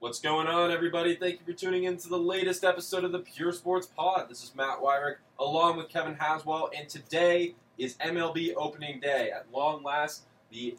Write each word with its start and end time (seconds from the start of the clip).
What's 0.00 0.18
going 0.18 0.46
on, 0.46 0.70
everybody? 0.70 1.14
Thank 1.14 1.40
you 1.40 1.44
for 1.44 1.52
tuning 1.52 1.84
in 1.84 1.98
to 1.98 2.08
the 2.08 2.16
latest 2.16 2.64
episode 2.64 3.04
of 3.04 3.12
the 3.12 3.18
Pure 3.18 3.52
Sports 3.52 3.86
Pod. 3.86 4.30
This 4.30 4.42
is 4.42 4.54
Matt 4.56 4.80
Weyrich, 4.80 5.16
along 5.38 5.76
with 5.76 5.90
Kevin 5.90 6.14
Haswell, 6.14 6.70
and 6.74 6.88
today 6.88 7.54
is 7.76 7.96
MLB 7.98 8.54
opening 8.56 8.98
day. 8.98 9.30
At 9.30 9.52
long 9.52 9.82
last, 9.82 10.22
the 10.50 10.78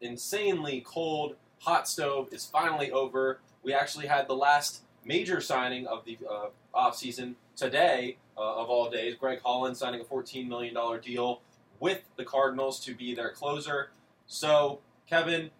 insanely 0.00 0.82
cold 0.86 1.36
hot 1.58 1.86
stove 1.86 2.28
is 2.32 2.46
finally 2.46 2.90
over. 2.90 3.40
We 3.62 3.74
actually 3.74 4.06
had 4.06 4.28
the 4.28 4.34
last 4.34 4.80
major 5.04 5.42
signing 5.42 5.86
of 5.86 6.06
the 6.06 6.16
uh, 6.26 6.46
offseason 6.74 7.34
today, 7.56 8.16
uh, 8.34 8.62
of 8.62 8.70
all 8.70 8.88
days. 8.88 9.14
Greg 9.14 9.40
Holland 9.44 9.76
signing 9.76 10.00
a 10.00 10.04
$14 10.04 10.48
million 10.48 10.74
deal 11.02 11.42
with 11.80 12.00
the 12.16 12.24
Cardinals 12.24 12.80
to 12.86 12.94
be 12.94 13.14
their 13.14 13.30
closer. 13.30 13.90
So, 14.26 14.80
Kevin, 15.06 15.50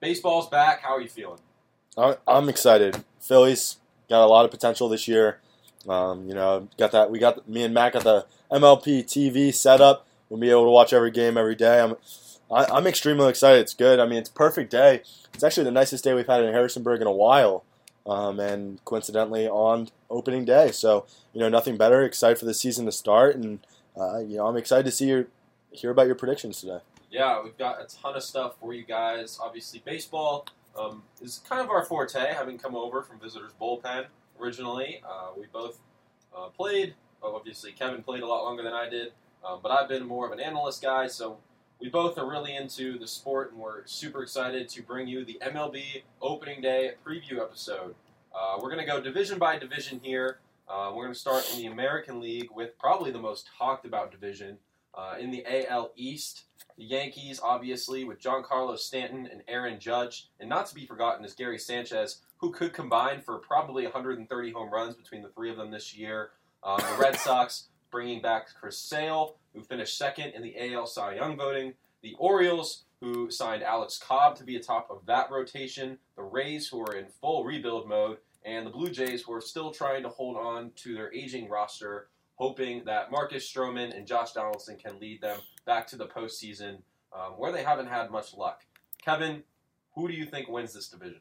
baseball's 0.00 0.48
back. 0.48 0.80
How 0.80 0.94
are 0.94 1.02
you 1.02 1.10
feeling? 1.10 1.40
I- 1.96 2.16
I'm 2.26 2.48
excited. 2.48 3.04
Phillies 3.20 3.76
got 4.08 4.24
a 4.24 4.26
lot 4.28 4.44
of 4.44 4.50
potential 4.50 4.88
this 4.88 5.08
year. 5.08 5.40
Um, 5.88 6.28
you 6.28 6.34
know, 6.34 6.68
got 6.78 6.92
that. 6.92 7.10
We 7.10 7.18
got 7.18 7.48
me 7.48 7.62
and 7.62 7.72
Matt 7.72 7.92
got 7.92 8.04
the 8.04 8.26
MLB 8.50 9.04
TV 9.04 9.52
set 9.54 9.80
up. 9.80 10.06
We'll 10.28 10.40
be 10.40 10.50
able 10.50 10.64
to 10.64 10.70
watch 10.70 10.92
every 10.92 11.10
game 11.12 11.36
every 11.36 11.54
day. 11.54 11.80
I'm, 11.80 11.94
I, 12.50 12.64
I'm 12.64 12.86
extremely 12.86 13.28
excited. 13.28 13.60
It's 13.60 13.74
good. 13.74 14.00
I 14.00 14.06
mean, 14.06 14.18
it's 14.18 14.28
perfect 14.28 14.70
day. 14.70 15.02
It's 15.34 15.44
actually 15.44 15.64
the 15.64 15.70
nicest 15.70 16.02
day 16.02 16.14
we've 16.14 16.26
had 16.26 16.42
in 16.42 16.52
Harrisonburg 16.52 17.00
in 17.00 17.06
a 17.06 17.12
while, 17.12 17.64
um, 18.06 18.40
and 18.40 18.84
coincidentally 18.84 19.46
on 19.48 19.88
opening 20.10 20.44
day. 20.44 20.72
So 20.72 21.06
you 21.32 21.40
know, 21.40 21.48
nothing 21.48 21.76
better. 21.76 22.02
Excited 22.02 22.38
for 22.38 22.46
the 22.46 22.54
season 22.54 22.86
to 22.86 22.92
start, 22.92 23.36
and 23.36 23.60
uh, 23.96 24.18
you 24.18 24.38
know, 24.38 24.46
I'm 24.48 24.56
excited 24.56 24.84
to 24.86 24.90
see 24.90 25.06
your 25.06 25.26
hear 25.70 25.90
about 25.90 26.06
your 26.06 26.14
predictions 26.16 26.60
today. 26.60 26.78
Yeah, 27.10 27.42
we've 27.42 27.56
got 27.56 27.80
a 27.80 27.84
ton 27.84 28.16
of 28.16 28.22
stuff 28.24 28.54
for 28.60 28.72
you 28.72 28.82
guys. 28.84 29.38
Obviously, 29.40 29.80
baseball 29.84 30.46
um, 30.78 31.02
is 31.20 31.40
kind 31.48 31.62
of 31.62 31.70
our 31.70 31.84
forte, 31.84 32.32
having 32.34 32.58
come 32.58 32.74
over 32.74 33.02
from 33.02 33.18
Visitors 33.18 33.52
Bullpen 33.60 34.06
originally. 34.40 35.02
Uh, 35.08 35.28
we 35.36 35.46
both 35.52 35.78
uh, 36.36 36.48
played. 36.48 36.94
Obviously, 37.22 37.72
Kevin 37.72 38.02
played 38.02 38.22
a 38.22 38.26
lot 38.26 38.44
longer 38.44 38.62
than 38.62 38.72
I 38.72 38.88
did, 38.88 39.12
um, 39.44 39.58
but 39.62 39.70
I've 39.70 39.88
been 39.88 40.06
more 40.06 40.26
of 40.26 40.32
an 40.32 40.40
analyst 40.40 40.82
guy, 40.82 41.08
so 41.08 41.38
we 41.80 41.88
both 41.88 42.18
are 42.18 42.28
really 42.28 42.54
into 42.54 42.98
the 42.98 43.06
sport, 43.06 43.52
and 43.52 43.60
we're 43.60 43.86
super 43.86 44.22
excited 44.22 44.68
to 44.70 44.82
bring 44.82 45.08
you 45.08 45.24
the 45.24 45.38
MLB 45.42 46.02
opening 46.22 46.60
day 46.60 46.92
preview 47.04 47.40
episode. 47.40 47.94
Uh, 48.34 48.58
we're 48.60 48.70
going 48.70 48.80
to 48.80 48.86
go 48.86 49.00
division 49.00 49.38
by 49.38 49.58
division 49.58 50.00
here. 50.02 50.38
Uh, 50.68 50.92
we're 50.94 51.02
going 51.04 51.14
to 51.14 51.18
start 51.18 51.48
in 51.52 51.58
the 51.58 51.66
American 51.66 52.20
League 52.20 52.48
with 52.54 52.78
probably 52.78 53.10
the 53.10 53.18
most 53.18 53.48
talked 53.58 53.84
about 53.86 54.10
division 54.10 54.58
uh, 54.94 55.14
in 55.18 55.30
the 55.30 55.44
AL 55.68 55.92
East. 55.96 56.44
The 56.76 56.84
Yankees, 56.84 57.40
obviously, 57.42 58.04
with 58.04 58.20
Giancarlo 58.20 58.78
Stanton 58.78 59.26
and 59.32 59.42
Aaron 59.48 59.80
Judge, 59.80 60.28
and 60.38 60.48
not 60.48 60.66
to 60.66 60.74
be 60.74 60.84
forgotten 60.84 61.24
is 61.24 61.32
Gary 61.32 61.58
Sanchez, 61.58 62.20
who 62.36 62.52
could 62.52 62.74
combine 62.74 63.22
for 63.22 63.38
probably 63.38 63.84
130 63.84 64.50
home 64.52 64.70
runs 64.70 64.94
between 64.94 65.22
the 65.22 65.30
three 65.30 65.50
of 65.50 65.56
them 65.56 65.70
this 65.70 65.96
year. 65.96 66.30
Um, 66.62 66.78
the 66.78 66.98
Red 67.00 67.16
Sox 67.16 67.68
bringing 67.90 68.20
back 68.20 68.48
Chris 68.60 68.78
Sale, 68.78 69.36
who 69.54 69.62
finished 69.62 69.96
second 69.96 70.34
in 70.34 70.42
the 70.42 70.74
AL 70.74 70.86
Cy 70.86 71.14
Young 71.14 71.36
voting. 71.36 71.72
The 72.02 72.14
Orioles, 72.18 72.84
who 73.00 73.30
signed 73.30 73.62
Alex 73.62 73.98
Cobb 73.98 74.36
to 74.36 74.44
be 74.44 74.56
atop 74.56 74.90
of 74.90 75.06
that 75.06 75.30
rotation. 75.30 75.98
The 76.14 76.24
Rays, 76.24 76.68
who 76.68 76.80
are 76.82 76.94
in 76.94 77.06
full 77.06 77.44
rebuild 77.44 77.88
mode. 77.88 78.18
And 78.44 78.66
the 78.66 78.70
Blue 78.70 78.90
Jays, 78.90 79.22
who 79.22 79.32
are 79.32 79.40
still 79.40 79.70
trying 79.70 80.02
to 80.02 80.10
hold 80.10 80.36
on 80.36 80.72
to 80.76 80.94
their 80.94 81.12
aging 81.12 81.48
roster, 81.48 82.08
hoping 82.36 82.84
that 82.84 83.10
Marcus 83.10 83.50
Stroman 83.50 83.96
and 83.96 84.06
Josh 84.06 84.32
Donaldson 84.32 84.76
can 84.76 84.98
lead 84.98 85.20
them 85.20 85.38
back 85.66 85.86
to 85.88 85.96
the 85.96 86.06
postseason, 86.06 86.78
um, 87.12 87.32
where 87.36 87.52
they 87.52 87.62
haven't 87.62 87.88
had 87.88 88.10
much 88.10 88.34
luck. 88.34 88.64
Kevin, 89.04 89.42
who 89.94 90.08
do 90.08 90.14
you 90.14 90.24
think 90.24 90.48
wins 90.48 90.72
this 90.72 90.88
division? 90.88 91.20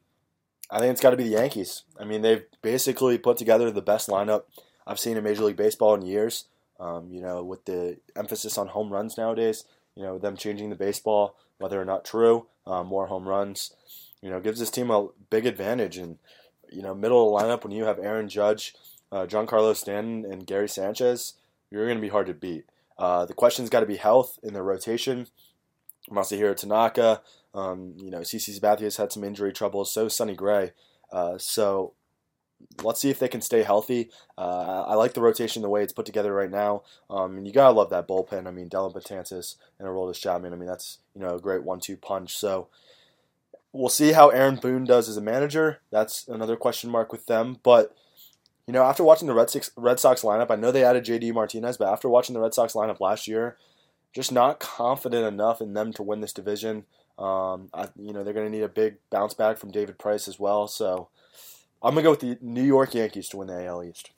I 0.69 0.79
think 0.79 0.91
it's 0.91 1.01
got 1.01 1.11
to 1.11 1.17
be 1.17 1.23
the 1.23 1.29
Yankees. 1.29 1.83
I 1.99 2.05
mean, 2.05 2.21
they've 2.21 2.43
basically 2.61 3.17
put 3.17 3.37
together 3.37 3.71
the 3.71 3.81
best 3.81 4.09
lineup 4.09 4.43
I've 4.85 4.99
seen 4.99 5.17
in 5.17 5.23
Major 5.23 5.43
League 5.43 5.57
Baseball 5.57 5.95
in 5.95 6.01
years. 6.01 6.45
Um, 6.79 7.09
you 7.09 7.21
know, 7.21 7.41
with 7.41 7.63
the 7.65 7.97
emphasis 8.17 8.57
on 8.57 8.67
home 8.67 8.91
runs 8.91 9.17
nowadays, 9.17 9.63
you 9.95 10.03
know, 10.03 10.17
them 10.17 10.35
changing 10.35 10.69
the 10.69 10.75
baseball, 10.75 11.37
whether 11.57 11.81
or 11.81 11.85
not 11.85 12.03
true, 12.03 12.47
um, 12.67 12.87
more 12.87 13.07
home 13.07 13.29
runs, 13.29 13.71
you 14.21 14.29
know, 14.29 14.41
gives 14.41 14.59
this 14.59 14.71
team 14.71 14.91
a 14.91 15.07
big 15.29 15.45
advantage. 15.45 15.97
And, 15.97 16.17
you 16.69 16.81
know, 16.81 16.93
middle 16.93 17.33
of 17.33 17.41
the 17.41 17.47
lineup, 17.47 17.63
when 17.63 17.71
you 17.71 17.85
have 17.85 17.97
Aaron 17.99 18.27
Judge, 18.27 18.73
uh, 19.15 19.45
Carlos 19.45 19.79
Stanton, 19.79 20.25
and 20.29 20.45
Gary 20.45 20.67
Sanchez, 20.67 21.33
you're 21.71 21.85
going 21.85 21.97
to 21.97 22.01
be 22.01 22.09
hard 22.09 22.27
to 22.27 22.33
beat. 22.33 22.65
Uh, 22.97 23.25
the 23.25 23.33
question's 23.33 23.69
got 23.69 23.79
to 23.79 23.85
be 23.85 23.95
health 23.95 24.37
in 24.43 24.53
their 24.53 24.63
rotation. 24.63 25.27
Masahiro 26.09 26.55
Tanaka, 26.55 27.21
um, 27.53 27.93
you 27.97 28.11
know, 28.11 28.19
CC 28.19 28.53
Sabathia's 28.53 28.97
had 28.97 29.11
some 29.11 29.23
injury 29.23 29.53
troubles, 29.53 29.91
so 29.91 30.07
Sonny 30.07 30.35
Gray. 30.35 30.73
Uh, 31.11 31.37
so 31.37 31.93
let's 32.83 33.01
see 33.01 33.09
if 33.09 33.17
they 33.17 33.27
can 33.27 33.41
stay 33.41 33.63
healthy. 33.63 34.09
Uh, 34.37 34.83
I 34.87 34.95
like 34.95 35.13
the 35.13 35.21
rotation 35.21 35.61
the 35.61 35.69
way 35.69 35.81
it's 35.81 35.93
put 35.93 36.05
together 36.05 36.33
right 36.33 36.51
now. 36.51 36.83
Um, 37.09 37.37
and 37.37 37.47
you 37.47 37.53
gotta 37.53 37.73
love 37.73 37.89
that 37.89 38.07
bullpen. 38.07 38.47
I 38.47 38.51
mean, 38.51 38.69
Dellin 38.69 38.93
Betances 38.93 39.55
and 39.79 39.87
Aroldis 39.87 40.19
Chapman. 40.19 40.53
I 40.53 40.57
mean, 40.57 40.67
that's 40.67 40.99
you 41.15 41.21
know 41.21 41.35
a 41.35 41.41
great 41.41 41.63
one-two 41.63 41.97
punch. 41.97 42.35
So 42.35 42.67
we'll 43.71 43.89
see 43.89 44.11
how 44.11 44.29
Aaron 44.29 44.57
Boone 44.57 44.83
does 44.83 45.09
as 45.09 45.17
a 45.17 45.21
manager. 45.21 45.79
That's 45.89 46.27
another 46.27 46.55
question 46.55 46.89
mark 46.89 47.11
with 47.11 47.25
them. 47.25 47.57
But 47.63 47.95
you 48.67 48.73
know, 48.73 48.83
after 48.83 49.03
watching 49.03 49.27
the 49.27 49.33
Red 49.33 49.49
Sox, 49.49 49.69
Red 49.75 49.99
Sox 49.99 50.21
lineup, 50.21 50.49
I 50.49 50.55
know 50.55 50.71
they 50.71 50.83
added 50.83 51.05
J.D. 51.05 51.31
Martinez, 51.31 51.77
but 51.77 51.91
after 51.91 52.09
watching 52.09 52.33
the 52.33 52.39
Red 52.39 52.53
Sox 52.53 52.73
lineup 52.73 52.99
last 52.99 53.27
year, 53.27 53.57
just 54.13 54.31
not 54.31 54.59
confident 54.59 55.27
enough 55.27 55.61
in 55.61 55.73
them 55.73 55.93
to 55.93 56.03
win 56.03 56.21
this 56.21 56.33
division. 56.33 56.85
Um, 57.19 57.69
I, 57.73 57.89
you 57.95 58.11
know, 58.11 58.23
they're 58.23 58.33
going 58.33 58.49
to 58.49 58.51
need 58.51 58.63
a 58.63 58.69
big 58.69 58.97
bounce 59.09 59.33
back 59.33 59.57
from 59.57 59.71
David 59.71 59.99
Price 59.99 60.27
as 60.27 60.39
well. 60.39 60.67
So 60.67 61.09
I'm 61.83 61.93
going 61.93 62.03
to 62.03 62.07
go 62.07 62.11
with 62.11 62.19
the 62.21 62.37
New 62.41 62.63
York 62.63 62.95
Yankees 62.95 63.29
to 63.29 63.37
win 63.37 63.47
the 63.47 63.65
AL 63.65 63.83
East. 63.83 64.09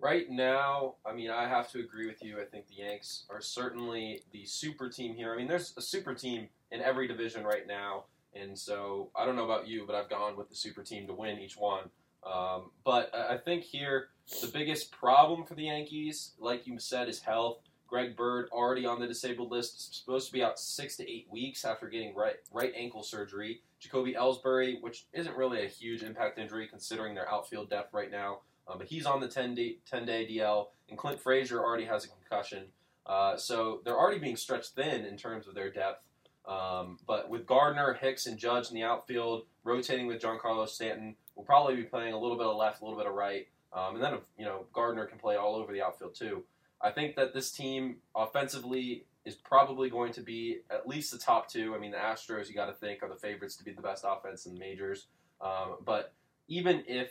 Right 0.00 0.30
now, 0.30 0.94
I 1.04 1.12
mean, 1.12 1.30
I 1.30 1.46
have 1.46 1.70
to 1.72 1.80
agree 1.80 2.06
with 2.06 2.22
you. 2.22 2.40
I 2.40 2.44
think 2.44 2.66
the 2.68 2.82
Yanks 2.82 3.24
are 3.30 3.42
certainly 3.42 4.22
the 4.32 4.46
super 4.46 4.88
team 4.88 5.14
here. 5.14 5.32
I 5.32 5.36
mean, 5.36 5.46
there's 5.46 5.74
a 5.76 5.82
super 5.82 6.14
team 6.14 6.48
in 6.72 6.80
every 6.80 7.06
division 7.06 7.44
right 7.44 7.66
now. 7.66 8.04
And 8.34 8.58
so 8.58 9.10
I 9.14 9.26
don't 9.26 9.36
know 9.36 9.44
about 9.44 9.68
you, 9.68 9.84
but 9.86 9.94
I've 9.94 10.08
gone 10.08 10.36
with 10.36 10.48
the 10.48 10.54
super 10.56 10.82
team 10.82 11.06
to 11.06 11.12
win 11.12 11.38
each 11.38 11.56
one. 11.56 11.90
Um, 12.24 12.70
but 12.84 13.14
I 13.14 13.38
think 13.38 13.64
here 13.64 14.08
the 14.42 14.48
biggest 14.48 14.92
problem 14.92 15.44
for 15.44 15.54
the 15.54 15.64
Yankees, 15.64 16.32
like 16.38 16.66
you 16.66 16.78
said, 16.78 17.08
is 17.08 17.20
health. 17.20 17.58
Greg 17.88 18.16
Bird 18.16 18.48
already 18.52 18.86
on 18.86 19.00
the 19.00 19.06
disabled 19.06 19.50
list, 19.50 19.98
supposed 19.98 20.28
to 20.28 20.32
be 20.32 20.44
out 20.44 20.60
six 20.60 20.96
to 20.96 21.10
eight 21.10 21.26
weeks 21.28 21.64
after 21.64 21.88
getting 21.88 22.14
right 22.14 22.36
right 22.52 22.72
ankle 22.76 23.02
surgery. 23.02 23.62
Jacoby 23.80 24.14
Ellsbury, 24.14 24.80
which 24.80 25.06
isn't 25.12 25.36
really 25.36 25.64
a 25.64 25.68
huge 25.68 26.02
impact 26.02 26.38
injury 26.38 26.68
considering 26.68 27.14
their 27.14 27.28
outfield 27.28 27.68
depth 27.68 27.92
right 27.92 28.10
now, 28.10 28.40
um, 28.68 28.78
but 28.78 28.86
he's 28.86 29.06
on 29.06 29.20
the 29.20 29.26
10 29.26 29.54
day, 29.54 29.78
10 29.90 30.06
day 30.06 30.28
DL. 30.30 30.66
And 30.88 30.98
Clint 30.98 31.20
Frazier 31.20 31.60
already 31.60 31.84
has 31.86 32.04
a 32.04 32.08
concussion, 32.08 32.66
uh, 33.06 33.36
so 33.36 33.80
they're 33.84 33.98
already 33.98 34.20
being 34.20 34.36
stretched 34.36 34.74
thin 34.74 35.04
in 35.04 35.16
terms 35.16 35.48
of 35.48 35.54
their 35.54 35.70
depth. 35.70 36.04
Um, 36.46 36.98
but 37.06 37.28
with 37.28 37.46
Gardner, 37.46 37.94
Hicks, 37.94 38.26
and 38.26 38.38
Judge 38.38 38.68
in 38.68 38.74
the 38.74 38.82
outfield, 38.82 39.46
rotating 39.64 40.06
with 40.06 40.20
Giancarlo 40.20 40.68
Stanton, 40.68 41.16
we'll 41.40 41.46
probably 41.46 41.74
be 41.74 41.84
playing 41.84 42.12
a 42.12 42.18
little 42.18 42.36
bit 42.36 42.46
of 42.46 42.54
left, 42.54 42.82
a 42.82 42.84
little 42.84 42.98
bit 42.98 43.06
of 43.06 43.14
right, 43.14 43.48
um, 43.72 43.94
and 43.94 44.04
then 44.04 44.18
you 44.36 44.44
know 44.44 44.66
Gardner 44.74 45.06
can 45.06 45.18
play 45.18 45.36
all 45.36 45.54
over 45.56 45.72
the 45.72 45.80
outfield 45.80 46.14
too. 46.14 46.44
I 46.82 46.90
think 46.90 47.16
that 47.16 47.32
this 47.32 47.50
team 47.50 47.96
offensively 48.14 49.06
is 49.24 49.36
probably 49.36 49.88
going 49.88 50.12
to 50.12 50.20
be 50.20 50.58
at 50.70 50.86
least 50.86 51.12
the 51.12 51.18
top 51.18 51.48
two. 51.48 51.74
I 51.74 51.78
mean, 51.78 51.92
the 51.92 51.96
Astros, 51.96 52.48
you 52.48 52.54
got 52.54 52.66
to 52.66 52.74
think, 52.74 53.02
are 53.02 53.08
the 53.08 53.14
favorites 53.14 53.56
to 53.56 53.64
be 53.64 53.72
the 53.72 53.80
best 53.80 54.04
offense 54.06 54.44
in 54.44 54.52
the 54.52 54.60
majors. 54.60 55.06
Um, 55.40 55.76
but 55.84 56.12
even 56.48 56.84
if 56.86 57.10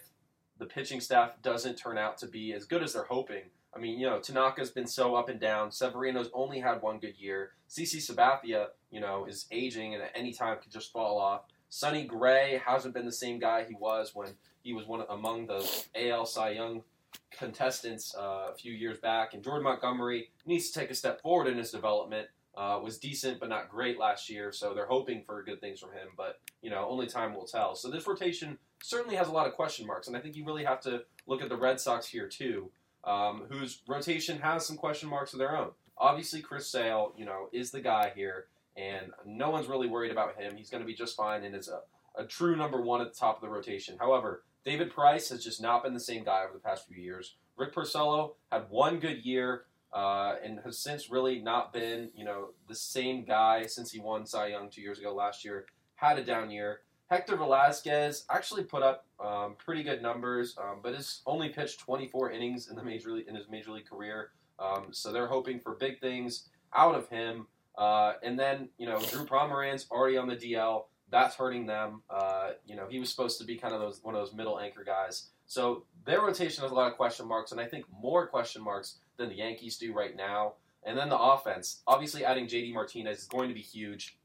the 0.59 0.65
pitching 0.65 1.01
staff 1.01 1.31
doesn't 1.41 1.75
turn 1.75 1.97
out 1.97 2.19
to 2.19 2.27
be 2.27 2.53
as 2.53 2.65
good 2.65 2.83
as 2.83 2.93
they're 2.93 3.03
hoping, 3.03 3.43
I 3.75 3.79
mean, 3.79 3.99
you 3.99 4.07
know, 4.07 4.19
Tanaka's 4.19 4.69
been 4.69 4.87
so 4.87 5.15
up 5.15 5.29
and 5.29 5.39
down. 5.39 5.71
Severino's 5.71 6.29
only 6.33 6.59
had 6.59 6.81
one 6.81 6.99
good 6.99 7.17
year. 7.17 7.51
CC 7.69 7.97
Sabathia, 7.97 8.67
you 8.91 8.99
know, 8.99 9.25
is 9.25 9.45
aging 9.51 9.93
and 9.93 10.03
at 10.03 10.11
any 10.15 10.33
time 10.33 10.57
could 10.61 10.71
just 10.71 10.91
fall 10.91 11.19
off. 11.19 11.43
Sonny 11.69 12.03
Gray 12.05 12.61
hasn't 12.65 12.93
been 12.93 13.05
the 13.05 13.11
same 13.11 13.39
guy 13.39 13.63
he 13.63 13.75
was 13.75 14.13
when 14.13 14.29
he 14.63 14.73
was 14.73 14.87
one 14.87 15.01
of, 15.01 15.09
among 15.09 15.47
the 15.47 15.67
AL 15.95 16.25
Cy 16.25 16.51
Young 16.51 16.83
contestants 17.31 18.15
uh, 18.15 18.47
a 18.51 18.55
few 18.55 18.73
years 18.73 18.97
back. 18.99 19.33
And 19.33 19.43
Jordan 19.43 19.63
Montgomery 19.63 20.31
needs 20.45 20.69
to 20.69 20.79
take 20.79 20.89
a 20.89 20.95
step 20.95 21.21
forward 21.21 21.47
in 21.47 21.57
his 21.57 21.71
development. 21.71 22.27
Uh, 22.57 22.77
was 22.83 22.97
decent 22.97 23.39
but 23.39 23.47
not 23.47 23.69
great 23.69 23.97
last 23.97 24.29
year, 24.29 24.51
so 24.51 24.73
they're 24.73 24.87
hoping 24.87 25.23
for 25.23 25.41
good 25.43 25.61
things 25.61 25.79
from 25.79 25.91
him. 25.91 26.09
But 26.17 26.41
you 26.61 26.69
know, 26.69 26.85
only 26.89 27.07
time 27.07 27.33
will 27.33 27.45
tell. 27.45 27.73
So 27.75 27.89
this 27.89 28.05
rotation 28.05 28.57
certainly 28.83 29.15
has 29.15 29.29
a 29.29 29.31
lot 29.31 29.47
of 29.47 29.53
question 29.53 29.87
marks, 29.87 30.07
and 30.07 30.17
I 30.17 30.19
think 30.19 30.35
you 30.35 30.43
really 30.43 30.65
have 30.65 30.81
to 30.81 31.03
look 31.25 31.41
at 31.41 31.47
the 31.47 31.55
Red 31.55 31.79
Sox 31.79 32.07
here 32.07 32.27
too, 32.27 32.69
um, 33.05 33.43
whose 33.49 33.81
rotation 33.87 34.39
has 34.39 34.65
some 34.65 34.75
question 34.75 35.09
marks 35.09 35.31
of 35.31 35.39
their 35.39 35.55
own. 35.55 35.69
Obviously, 35.97 36.41
Chris 36.41 36.67
Sale, 36.67 37.13
you 37.15 37.23
know, 37.23 37.47
is 37.53 37.71
the 37.71 37.81
guy 37.81 38.11
here, 38.13 38.47
and 38.79 39.11
no 39.25 39.49
one's 39.49 39.67
really 39.67 39.87
worried 39.87 40.11
about 40.11 40.39
him. 40.39 40.55
He's 40.55 40.69
going 40.69 40.81
to 40.81 40.87
be 40.87 40.93
just 40.93 41.15
fine 41.15 41.43
and 41.43 41.55
is 41.55 41.67
a, 41.67 41.81
a 42.19 42.25
true 42.25 42.55
number 42.55 42.81
one 42.81 43.01
at 43.01 43.13
the 43.13 43.19
top 43.19 43.35
of 43.35 43.41
the 43.41 43.49
rotation. 43.49 43.97
However, 43.99 44.43
David 44.63 44.91
Price 44.91 45.29
has 45.29 45.43
just 45.43 45.61
not 45.61 45.83
been 45.83 45.93
the 45.93 45.99
same 45.99 46.23
guy 46.23 46.43
over 46.43 46.53
the 46.53 46.59
past 46.59 46.87
few 46.87 47.01
years. 47.01 47.35
Rick 47.57 47.73
Porcello 47.73 48.35
had 48.51 48.69
one 48.69 48.99
good 48.99 49.25
year 49.25 49.65
uh, 49.93 50.35
and 50.43 50.59
has 50.63 50.77
since 50.77 51.09
really 51.09 51.41
not 51.41 51.73
been, 51.73 52.09
you 52.15 52.23
know, 52.23 52.49
the 52.67 52.75
same 52.75 53.25
guy 53.25 53.65
since 53.65 53.91
he 53.91 53.99
won 53.99 54.25
Cy 54.25 54.47
Young 54.47 54.69
two 54.69 54.81
years 54.81 54.99
ago 54.99 55.13
last 55.13 55.43
year. 55.43 55.65
Had 55.95 56.19
a 56.19 56.23
down 56.23 56.49
year. 56.49 56.81
Hector 57.09 57.35
Velazquez 57.35 58.25
actually 58.29 58.63
put 58.63 58.83
up 58.83 59.05
um, 59.19 59.55
pretty 59.57 59.81
good 59.81 60.01
numbers, 60.01 60.55
um, 60.61 60.79
but 60.83 60.93
has 60.93 61.21
only 61.25 61.49
pitched 61.49 61.79
24 61.79 62.31
innings 62.31 62.69
in 62.69 62.75
the 62.75 62.83
major 62.83 63.11
league, 63.11 63.27
in 63.27 63.35
his 63.35 63.49
major 63.49 63.71
league 63.71 63.89
career. 63.89 64.29
Um, 64.59 64.87
so 64.91 65.11
they're 65.11 65.27
hoping 65.27 65.59
for 65.59 65.73
big 65.73 65.99
things 65.99 66.49
out 66.73 66.93
of 66.93 67.09
him. 67.09 67.47
Uh, 67.79 68.15
and 68.21 68.37
then 68.37 68.67
you 68.77 68.85
know 68.85 68.99
Drew 68.99 69.25
Pomeranz 69.25 69.89
already 69.89 70.17
on 70.17 70.27
the 70.27 70.35
DL. 70.35 70.83
That's 71.09 71.35
hurting 71.35 71.65
them. 71.65 72.03
Uh, 72.09 72.51
you 72.67 72.75
know 72.75 72.87
he 72.89 72.99
was 72.99 73.09
supposed 73.09 73.39
to 73.39 73.45
be 73.45 73.55
kind 73.55 73.73
of 73.73 73.79
those 73.79 74.01
one 74.03 74.13
of 74.13 74.21
those 74.21 74.33
middle 74.33 74.59
anchor 74.59 74.83
guys. 74.83 75.29
So 75.47 75.85
their 76.05 76.21
rotation 76.21 76.61
has 76.61 76.71
a 76.71 76.75
lot 76.75 76.91
of 76.91 76.97
question 76.97 77.25
marks, 77.25 77.53
and 77.53 77.59
I 77.59 77.65
think 77.65 77.85
more 77.89 78.27
question 78.27 78.61
marks 78.61 78.97
than 79.17 79.29
the 79.29 79.35
Yankees 79.35 79.77
do 79.77 79.93
right 79.93 80.15
now. 80.15 80.55
And 80.83 80.97
then 80.97 81.09
the 81.09 81.17
offense, 81.17 81.81
obviously 81.87 82.23
adding 82.23 82.47
JD 82.47 82.73
Martinez 82.73 83.19
is 83.19 83.27
going 83.27 83.47
to 83.47 83.55
be 83.55 83.61
huge. 83.61 84.17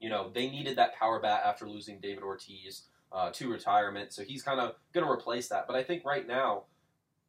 You 0.00 0.08
know, 0.08 0.30
they 0.32 0.48
needed 0.48 0.76
that 0.78 0.94
power 0.94 1.20
bat 1.20 1.42
after 1.44 1.68
losing 1.68 2.00
David 2.00 2.22
Ortiz 2.22 2.84
uh, 3.12 3.30
to 3.32 3.50
retirement, 3.50 4.12
so 4.12 4.22
he's 4.22 4.42
kind 4.42 4.60
of 4.60 4.74
going 4.92 5.06
to 5.06 5.12
replace 5.12 5.48
that. 5.48 5.66
But 5.66 5.76
I 5.76 5.82
think 5.82 6.04
right 6.04 6.26
now, 6.26 6.64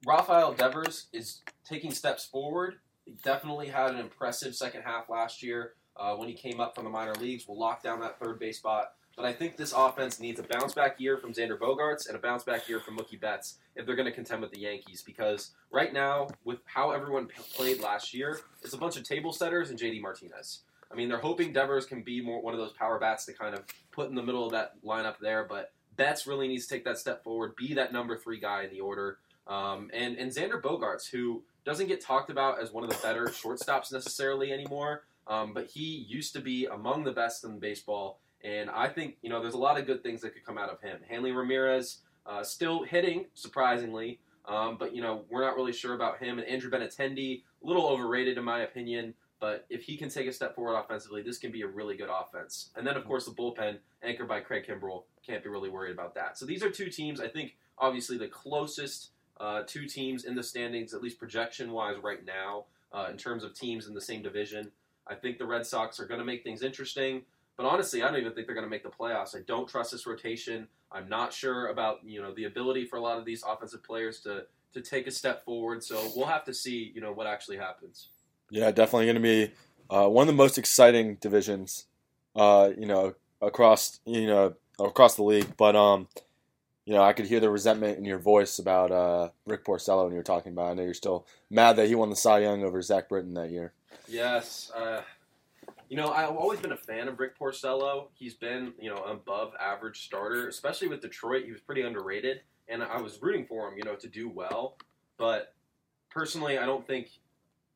Rafael 0.06 0.53
Devers 0.53 1.07
is 1.12 1.41
taking 1.63 1.91
steps 1.91 2.25
forward. 2.25 2.75
Definitely 3.24 3.68
had 3.68 3.92
an 3.92 4.00
impressive 4.00 4.56
second 4.56 4.81
half 4.81 5.10
last 5.10 5.44
year 5.44 5.74
uh, 5.96 6.16
when 6.16 6.28
he 6.28 6.34
came 6.34 6.60
up 6.60 6.75
from 6.75 6.84
the 6.84 6.90
minor 6.90 7.13
leagues. 7.16 7.48
Will 7.48 7.60
lock 7.60 7.84
down 7.84 8.00
that 8.02 8.19
third 8.19 8.40
base 8.40 8.57
spot. 8.57 8.94
But 9.16 9.25
I 9.25 9.31
think 9.31 9.56
this 9.56 9.72
offense 9.72 10.19
needs 10.19 10.40
a 10.40 10.44
bounce 10.44 10.74
back 10.74 11.00
year 11.00 11.18
from 11.18 11.34
Xander 11.34 11.57
Bogaerts 11.57 12.07
and 12.07 12.18
a 12.18 12.19
bounce 12.19 12.44
back 12.44 12.68
year 12.68 12.81
from 12.81 12.98
Mookie 12.98 13.19
Betts 13.19 13.60
if 13.75 13.86
they're 13.86 13.96
going 13.96 14.07
to 14.07 14.12
contend 14.12 14.42
with 14.42 14.52
the 14.52 14.60
Yankees. 14.60 15.02
Because 15.02 15.52
right 15.72 15.94
now, 15.94 16.28
with 16.44 16.60
how 16.66 16.92
everyone 16.92 17.30
played 17.54 17.80
last 17.80 18.13
year, 18.13 18.42
it's 18.62 18.74
a 18.74 18.78
bunch 18.78 18.98
of 18.98 19.04
table 19.04 19.31
setters 19.31 19.69
and 19.69 19.80
JD 19.80 20.01
Martinez. 20.01 20.62
I 20.92 20.96
mean, 20.96 21.08
they're 21.08 21.18
hoping 21.18 21.54
Devers 21.54 21.86
can 21.86 22.04
be 22.04 22.22
more 22.22 22.42
one 22.42 22.54
of 22.54 22.60
those 22.60 22.74
power 22.74 23.00
bats 23.00 23.25
to 23.25 23.34
kind 23.34 23.56
of 23.56 23.63
put 23.92 24.10
in 24.10 24.16
the 24.16 24.24
middle 24.24 24.46
of 24.46 24.51
that 24.51 24.74
lineup 24.84 25.16
there. 25.19 25.46
But 25.48 25.72
Betts 25.96 26.28
really 26.28 26.48
needs 26.48 26.68
to 26.68 26.74
take 26.74 26.84
that 26.86 26.98
step 26.98 27.24
forward, 27.24 27.56
be 27.56 27.74
that 27.75 27.94
number 27.94 28.18
three 28.18 28.40
guy 28.40 28.63
in 28.63 28.69
the 28.69 28.81
order. 28.81 29.18
Um, 29.48 29.90
and 29.94 30.18
and 30.18 30.31
Xander 30.31 30.62
Bogaerts, 30.62 31.10
who 31.10 31.44
doesn't 31.65 31.88
get 31.88 32.00
talked 32.00 32.29
about 32.29 32.62
as 32.62 32.71
one 32.71 32.83
of 32.83 32.89
the 32.89 32.97
better 33.01 33.25
shortstops 33.25 33.91
necessarily 33.91 34.53
anymore, 34.53 35.03
um, 35.27 35.53
but 35.53 35.67
he 35.67 36.06
used 36.07 36.33
to 36.33 36.39
be 36.39 36.65
among 36.65 37.03
the 37.03 37.12
best 37.12 37.44
in 37.44 37.59
baseball. 37.59 38.19
And 38.44 38.69
I 38.69 38.88
think 38.88 39.17
you 39.21 39.29
know 39.29 39.41
there's 39.41 39.56
a 39.56 39.59
lot 39.59 39.79
of 39.79 39.85
good 39.85 40.03
things 40.03 40.21
that 40.21 40.33
could 40.33 40.45
come 40.45 40.57
out 40.57 40.69
of 40.69 40.79
him. 40.81 41.00
Hanley 41.09 41.31
Ramirez 41.31 42.00
uh, 42.25 42.44
still 42.44 42.83
hitting 42.83 43.25
surprisingly, 43.33 44.19
um, 44.47 44.77
but 44.77 44.95
you 44.95 45.01
know 45.01 45.25
we're 45.29 45.44
not 45.44 45.56
really 45.56 45.73
sure 45.73 45.95
about 45.95 46.19
him. 46.19 46.38
And 46.38 46.47
Andrew 46.47 46.69
Benintendi, 46.69 47.41
a 47.63 47.67
little 47.67 47.88
overrated 47.88 48.38
in 48.38 48.44
my 48.44 48.62
opinion. 48.62 49.15
But 49.39 49.65
if 49.69 49.83
he 49.83 49.97
can 49.97 50.09
take 50.09 50.27
a 50.27 50.31
step 50.31 50.56
forward 50.56 50.75
offensively, 50.75 51.21
this 51.21 51.38
can 51.38 51.51
be 51.51 51.62
a 51.62 51.67
really 51.67 51.97
good 51.97 52.09
offense. 52.09 52.69
And 52.75 52.88
then, 52.88 52.95
of 52.95 53.06
course, 53.06 53.25
the 53.25 53.31
bullpen, 53.31 53.77
anchored 54.01 54.29
by 54.29 54.39
Craig 54.39 54.65
Kimbrel, 54.67 55.03
can't 55.25 55.44
be 55.44 55.50
really 55.50 55.69
worried 55.69 55.91
about 55.91 56.15
that. 56.15 56.38
So 56.38 56.45
these 56.45 56.63
are 56.63 56.69
two 56.69 56.89
teams, 56.89 57.19
I 57.19 57.27
think, 57.27 57.57
obviously 57.77 58.17
the 58.17 58.27
closest 58.27 59.09
uh, 59.40 59.64
two 59.68 59.86
teams 59.86 60.26
in 60.26 60.36
the 60.36 60.44
standings, 60.44 60.94
at 60.94 61.02
least 61.02 61.20
projection 61.20 61.72
wise, 61.72 61.98
right 62.02 62.26
now, 62.26 62.66
uh, 62.94 63.08
in 63.12 63.18
terms 63.18 63.44
of 63.44 63.54
teams 63.54 63.88
in 63.88 63.94
the 63.94 64.02
same 64.02 64.22
division. 64.22 64.72
I 65.08 65.16
think 65.16 65.38
the 65.38 65.46
Red 65.46 65.66
Sox 65.66 66.00
are 66.00 66.06
going 66.06 66.20
to 66.20 66.26
make 66.26 66.44
things 66.44 66.62
interesting. 66.62 67.24
But 67.58 67.66
honestly, 67.66 68.04
I 68.04 68.08
don't 68.08 68.20
even 68.20 68.34
think 68.34 68.48
they're 68.48 68.56
going 68.56 68.66
to 68.66 68.70
make 68.70 68.84
the 68.84 68.90
playoffs. 68.90 69.36
I 69.36 69.40
don't 69.48 69.68
trust 69.68 69.92
this 69.92 70.06
rotation. 70.06 70.68
I'm 70.92 71.08
not 71.08 71.34
sure 71.34 71.68
about 71.68 72.00
you 72.04 72.22
know 72.22 72.34
the 72.34 72.46
ability 72.46 72.86
for 72.86 72.98
a 72.98 73.02
lot 73.02 73.18
of 73.18 73.26
these 73.26 73.44
offensive 73.44 73.84
players 73.84 74.20
to 74.22 74.46
to 74.74 74.82
take 74.82 75.08
a 75.08 75.12
step 75.12 75.44
forward. 75.46 75.84
So 75.84 76.12
we'll 76.16 76.26
have 76.26 76.44
to 76.46 76.54
see 76.54 76.92
you 76.94 77.02
know 77.02 77.14
what 77.14 77.28
actually 77.28 77.58
happens. 77.58 78.10
Yeah, 78.50 78.72
definitely 78.72 79.06
going 79.06 79.16
to 79.16 79.22
be 79.22 79.52
uh, 79.90 80.08
one 80.08 80.24
of 80.24 80.28
the 80.28 80.38
most 80.38 80.58
exciting 80.58 81.16
divisions, 81.16 81.86
uh, 82.36 82.72
you 82.78 82.86
know, 82.86 83.16
across 83.42 84.00
you 84.06 84.28
know 84.28 84.56
across 84.80 85.16
the 85.16 85.24
league. 85.24 85.56
But 85.58 85.76
um, 85.76 86.08
you 86.86 86.94
know, 86.94 87.02
I 87.02 87.14
could 87.14 87.26
hear 87.26 87.40
the 87.40 87.50
resentment 87.50 87.98
in 87.98 88.06
your 88.06 88.20
voice 88.20 88.60
about 88.60 88.92
uh, 88.92 89.30
Rick 89.46 89.66
Porcello 89.66 90.04
when 90.04 90.12
you 90.12 90.18
were 90.18 90.24
talking 90.24 90.52
about. 90.52 90.72
I 90.72 90.74
know 90.76 90.84
you're 90.84 90.94
still 90.94 91.26
mad 91.50 91.78
that 91.78 91.88
he 91.88 91.96
won 91.96 92.12
the 92.12 92.16
Cy 92.16 92.40
Young 92.40 92.64
over 92.64 92.82
Zach 92.82 93.10
Britton 93.10 93.34
that 93.34 93.50
year. 93.50 93.74
Yes, 94.08 94.72
uh, 94.76 95.02
you 95.90 95.98
know, 95.98 96.10
I've 96.10 96.36
always 96.36 96.60
been 96.60 96.72
a 96.72 96.78
fan 96.78 97.08
of 97.08 97.20
Rick 97.20 97.38
Porcello. 97.40 98.08
He's 98.14 98.36
been 98.36 98.74
you 98.80 98.90
know 98.90 99.02
above 99.04 99.54
average 99.60 100.06
starter, 100.06 100.48
especially 100.48 100.88
with 100.88 101.02
Detroit. 101.02 101.46
He 101.46 101.52
was 101.52 101.62
pretty 101.62 101.82
underrated, 101.82 102.42
and 102.68 102.84
I 102.84 103.02
was 103.02 103.20
rooting 103.22 103.46
for 103.48 103.68
him, 103.68 103.78
you 103.78 103.84
know, 103.84 103.96
to 103.96 104.08
do 104.08 104.30
well. 104.30 104.78
But 105.18 105.54
personally, 106.12 106.60
I 106.60 106.68
don't 106.68 106.86
think 106.86 107.10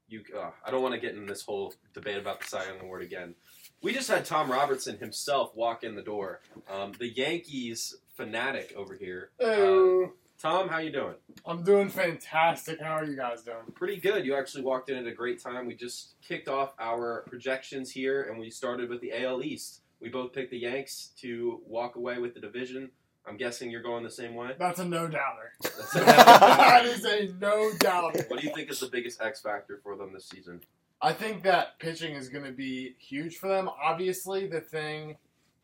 you. 0.08 0.22
Uh, 0.38 0.52
I 0.64 0.70
don't 0.70 0.84
want 0.84 0.94
to 0.94 1.02
get 1.02 1.16
in 1.16 1.26
this 1.26 1.42
whole 1.42 1.74
debate 1.96 2.18
about 2.18 2.42
the 2.42 2.48
Cy 2.48 2.66
Young 2.68 2.80
Award 2.82 3.02
again. 3.02 3.34
We 3.82 3.94
just 3.94 4.10
had 4.10 4.26
Tom 4.26 4.52
Robertson 4.52 4.98
himself 4.98 5.56
walk 5.56 5.84
in 5.84 5.96
the 5.96 6.02
door. 6.02 6.42
Um, 6.70 6.92
the 7.00 7.08
Yankees 7.08 7.96
fanatic 8.20 8.74
over 8.76 8.96
here. 8.96 9.30
Hey, 9.40 9.66
um, 9.66 10.12
Tom, 10.38 10.68
how 10.68 10.80
you 10.80 10.92
doing? 10.92 11.16
I'm 11.46 11.64
doing 11.64 11.88
fantastic. 11.88 12.82
How 12.82 12.92
are 12.92 13.06
you 13.06 13.16
guys 13.16 13.44
doing? 13.44 13.58
Pretty 13.76 13.96
good. 13.96 14.26
You 14.26 14.36
actually 14.36 14.64
walked 14.64 14.90
in 14.90 14.98
at 14.98 15.08
a 15.08 15.14
great 15.14 15.42
time. 15.42 15.66
We 15.66 15.74
just 15.74 16.16
kicked 16.22 16.50
off 16.50 16.74
our 16.80 17.24
projections 17.30 17.92
here, 17.92 18.24
and 18.24 18.38
we 18.38 18.50
started 18.50 18.90
with 18.90 19.00
the 19.00 19.14
AL 19.24 19.42
East. 19.42 19.84
We 20.02 20.10
both 20.10 20.34
picked 20.34 20.52
the 20.52 20.58
Yanks 20.58 21.12
to 21.22 21.62
walk 21.66 21.96
away 21.96 22.20
with 22.20 22.34
the 22.34 22.42
division. 22.42 22.92
I'm 23.26 23.38
guessing 23.38 23.72
you're 23.72 23.82
going 23.82 24.04
the 24.04 24.10
same 24.10 24.36
way. 24.36 24.52
That's 24.60 24.80
a 24.80 24.86
no 24.86 25.08
doubter. 25.08 25.54
That 25.94 26.86
is 26.86 27.06
a 27.06 27.34
no 27.40 27.72
doubter. 27.80 28.26
what 28.28 28.42
do 28.42 28.48
you 28.48 28.54
think 28.54 28.70
is 28.70 28.82
the 28.82 28.88
biggest 28.88 29.22
X 29.22 29.42
factor 29.42 29.80
for 29.82 29.96
them 29.96 30.12
this 30.12 30.26
season? 30.26 30.60
I 31.02 31.14
think 31.14 31.44
that 31.44 31.80
pitching 31.80 32.16
is 32.16 32.28
going 32.28 32.44
to 32.44 32.52
be 32.52 32.96
huge 33.00 33.38
for 33.38 33.48
them. 33.48 33.70
Obviously, 33.82 34.48
the 34.48 34.60
thing 34.60 35.16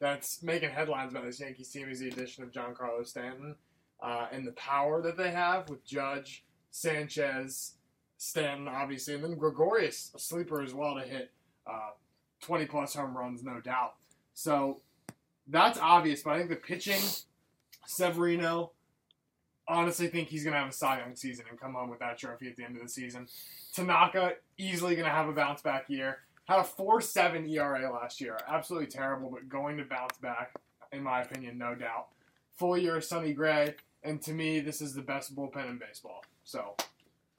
that's 0.06 0.44
making 0.44 0.70
headlines 0.70 1.12
about 1.12 1.26
this 1.26 1.40
Yankees 1.40 1.70
team 1.70 1.90
is 1.90 2.00
the 2.00 2.10
addition 2.10 2.44
of 2.44 2.52
Giancarlo 2.52 3.06
Stanton 3.08 3.56
uh, 4.04 4.28
and 4.32 4.46
the 4.46 4.52
power 4.52 5.02
that 5.02 5.18
they 5.18 5.32
have 5.32 5.68
with 5.68 5.84
Judge, 5.84 6.44
Sanchez, 6.70 7.74
Stanton, 8.18 8.68
obviously, 8.68 9.16
and 9.16 9.24
then 9.24 9.36
Gregorius, 9.36 10.12
a 10.14 10.20
sleeper 10.20 10.62
as 10.62 10.76
well 10.76 10.94
to 10.96 11.02
hit 11.02 11.32
uh, 11.66 11.90
20 12.42 12.68
plus 12.68 12.94
home 12.94 13.18
runs, 13.18 13.42
no 13.44 13.60
doubt. 13.60 13.96
So 14.36 14.82
that's 15.48 15.80
obvious, 15.80 16.22
but 16.22 16.34
I 16.34 16.38
think 16.38 16.52
the 16.52 16.56
pitching, 16.56 17.02
Severino, 17.88 18.74
honestly 19.68 20.08
think 20.08 20.28
he's 20.28 20.44
going 20.44 20.54
to 20.54 20.60
have 20.60 20.70
a 20.70 20.74
Cy 20.74 21.00
Young 21.00 21.16
season 21.16 21.46
and 21.50 21.60
come 21.60 21.74
home 21.74 21.90
with 21.90 22.00
that 22.00 22.20
trophy 22.20 22.48
at 22.48 22.56
the 22.58 22.64
end 22.64 22.76
of 22.76 22.84
the 22.84 22.90
season. 22.90 23.28
Tanaka, 23.74 24.34
easily 24.60 24.94
going 24.94 25.08
to 25.08 25.12
have 25.12 25.28
a 25.28 25.34
bounce 25.34 25.64
back 25.64 25.90
year. 25.90 26.20
Had 26.46 26.60
a 26.60 26.64
4 26.64 27.02
7 27.02 27.50
ERA 27.50 27.92
last 27.92 28.22
year. 28.22 28.38
Absolutely 28.48 28.88
terrible, 28.88 29.30
but 29.30 29.50
going 29.50 29.78
to 29.78 29.84
bounce 29.84 30.18
back, 30.20 30.54
in 30.92 31.04
my 31.04 31.22
opinion, 31.22 31.58
no 31.58 31.76
doubt. 31.76 32.08
Full 32.58 32.78
year 32.78 32.98
of 32.98 33.04
Sonny 33.04 33.34
Gray, 33.34 33.76
and 34.04 34.22
to 34.22 34.34
me, 34.34 34.60
this 34.60 34.82
is 34.82 34.94
the 34.94 35.02
best 35.02 35.36
bullpen 35.36 35.70
in 35.70 35.78
baseball. 35.78 36.24
So, 36.44 36.76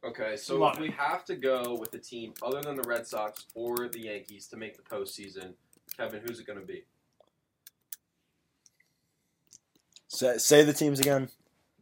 Okay, 0.06 0.36
so 0.36 0.58
Love 0.58 0.74
if 0.74 0.80
we 0.80 0.90
have 0.90 1.24
to 1.24 1.34
go 1.34 1.76
with 1.80 1.92
a 1.94 1.98
team 1.98 2.32
other 2.40 2.60
than 2.60 2.76
the 2.76 2.82
Red 2.82 3.06
Sox 3.06 3.46
or 3.54 3.88
the 3.88 4.00
Yankees 4.00 4.46
to 4.48 4.56
make 4.56 4.76
the 4.76 4.82
postseason, 4.82 5.54
Kevin, 5.96 6.20
who's 6.24 6.38
it 6.38 6.46
going 6.46 6.60
to 6.60 6.64
be? 6.64 6.84
Say, 10.06 10.38
say 10.38 10.62
the 10.62 10.72
teams 10.72 11.00
again. 11.00 11.28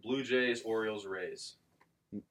Blue 0.02 0.22
Jays, 0.22 0.62
Orioles, 0.62 1.04
Rays. 1.04 1.56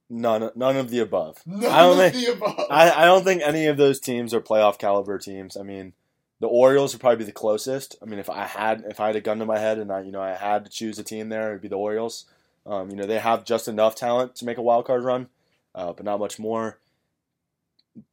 None, 0.10 0.52
none 0.56 0.78
of 0.78 0.90
the 0.90 1.00
above. 1.00 1.42
none 1.46 1.66
I 1.72 1.82
don't 1.82 2.00
of 2.00 2.12
think- 2.12 2.25
the 2.25 2.32
above. 2.34 2.66
I, 2.70 2.92
I 2.92 3.06
don't 3.06 3.24
think 3.24 3.42
any 3.44 3.66
of 3.68 3.78
those 3.78 4.00
teams 4.00 4.34
are 4.34 4.42
playoff 4.42 4.78
caliber 4.78 5.18
teams. 5.18 5.58
I 5.58 5.63
mean, 5.63 5.94
the 6.40 6.48
Orioles 6.48 6.94
would 6.94 7.02
probably 7.02 7.18
be 7.18 7.24
the 7.24 7.32
closest. 7.32 7.96
I 8.02 8.06
mean, 8.06 8.20
if 8.20 8.30
I 8.30 8.46
had 8.46 8.84
if 8.88 9.00
I 9.00 9.08
had 9.08 9.16
a 9.16 9.22
gun 9.22 9.40
to 9.40 9.46
my 9.46 9.60
head 9.60 9.78
and 9.80 9.92
I 9.92 10.02
you 10.02 10.12
know 10.12 10.22
I 10.22 10.34
had 10.34 10.66
to 10.66 10.72
choose 10.72 11.00
a 11.00 11.04
team 11.04 11.30
there, 11.30 11.50
it'd 11.50 11.62
be 11.62 11.68
the 11.68 11.75
Orioles. 11.78 12.25
Um, 12.66 12.90
you 12.90 12.96
know, 12.96 13.06
they 13.06 13.20
have 13.20 13.44
just 13.46 13.68
enough 13.68 13.96
talent 13.96 14.36
to 14.38 14.46
make 14.46 14.58
a 14.58 14.62
wild 14.62 14.86
card 14.86 15.04
run, 15.04 15.28
uh, 15.75 15.92
but 15.94 16.06
not 16.06 16.20
much 16.20 16.40
more. 16.40 16.80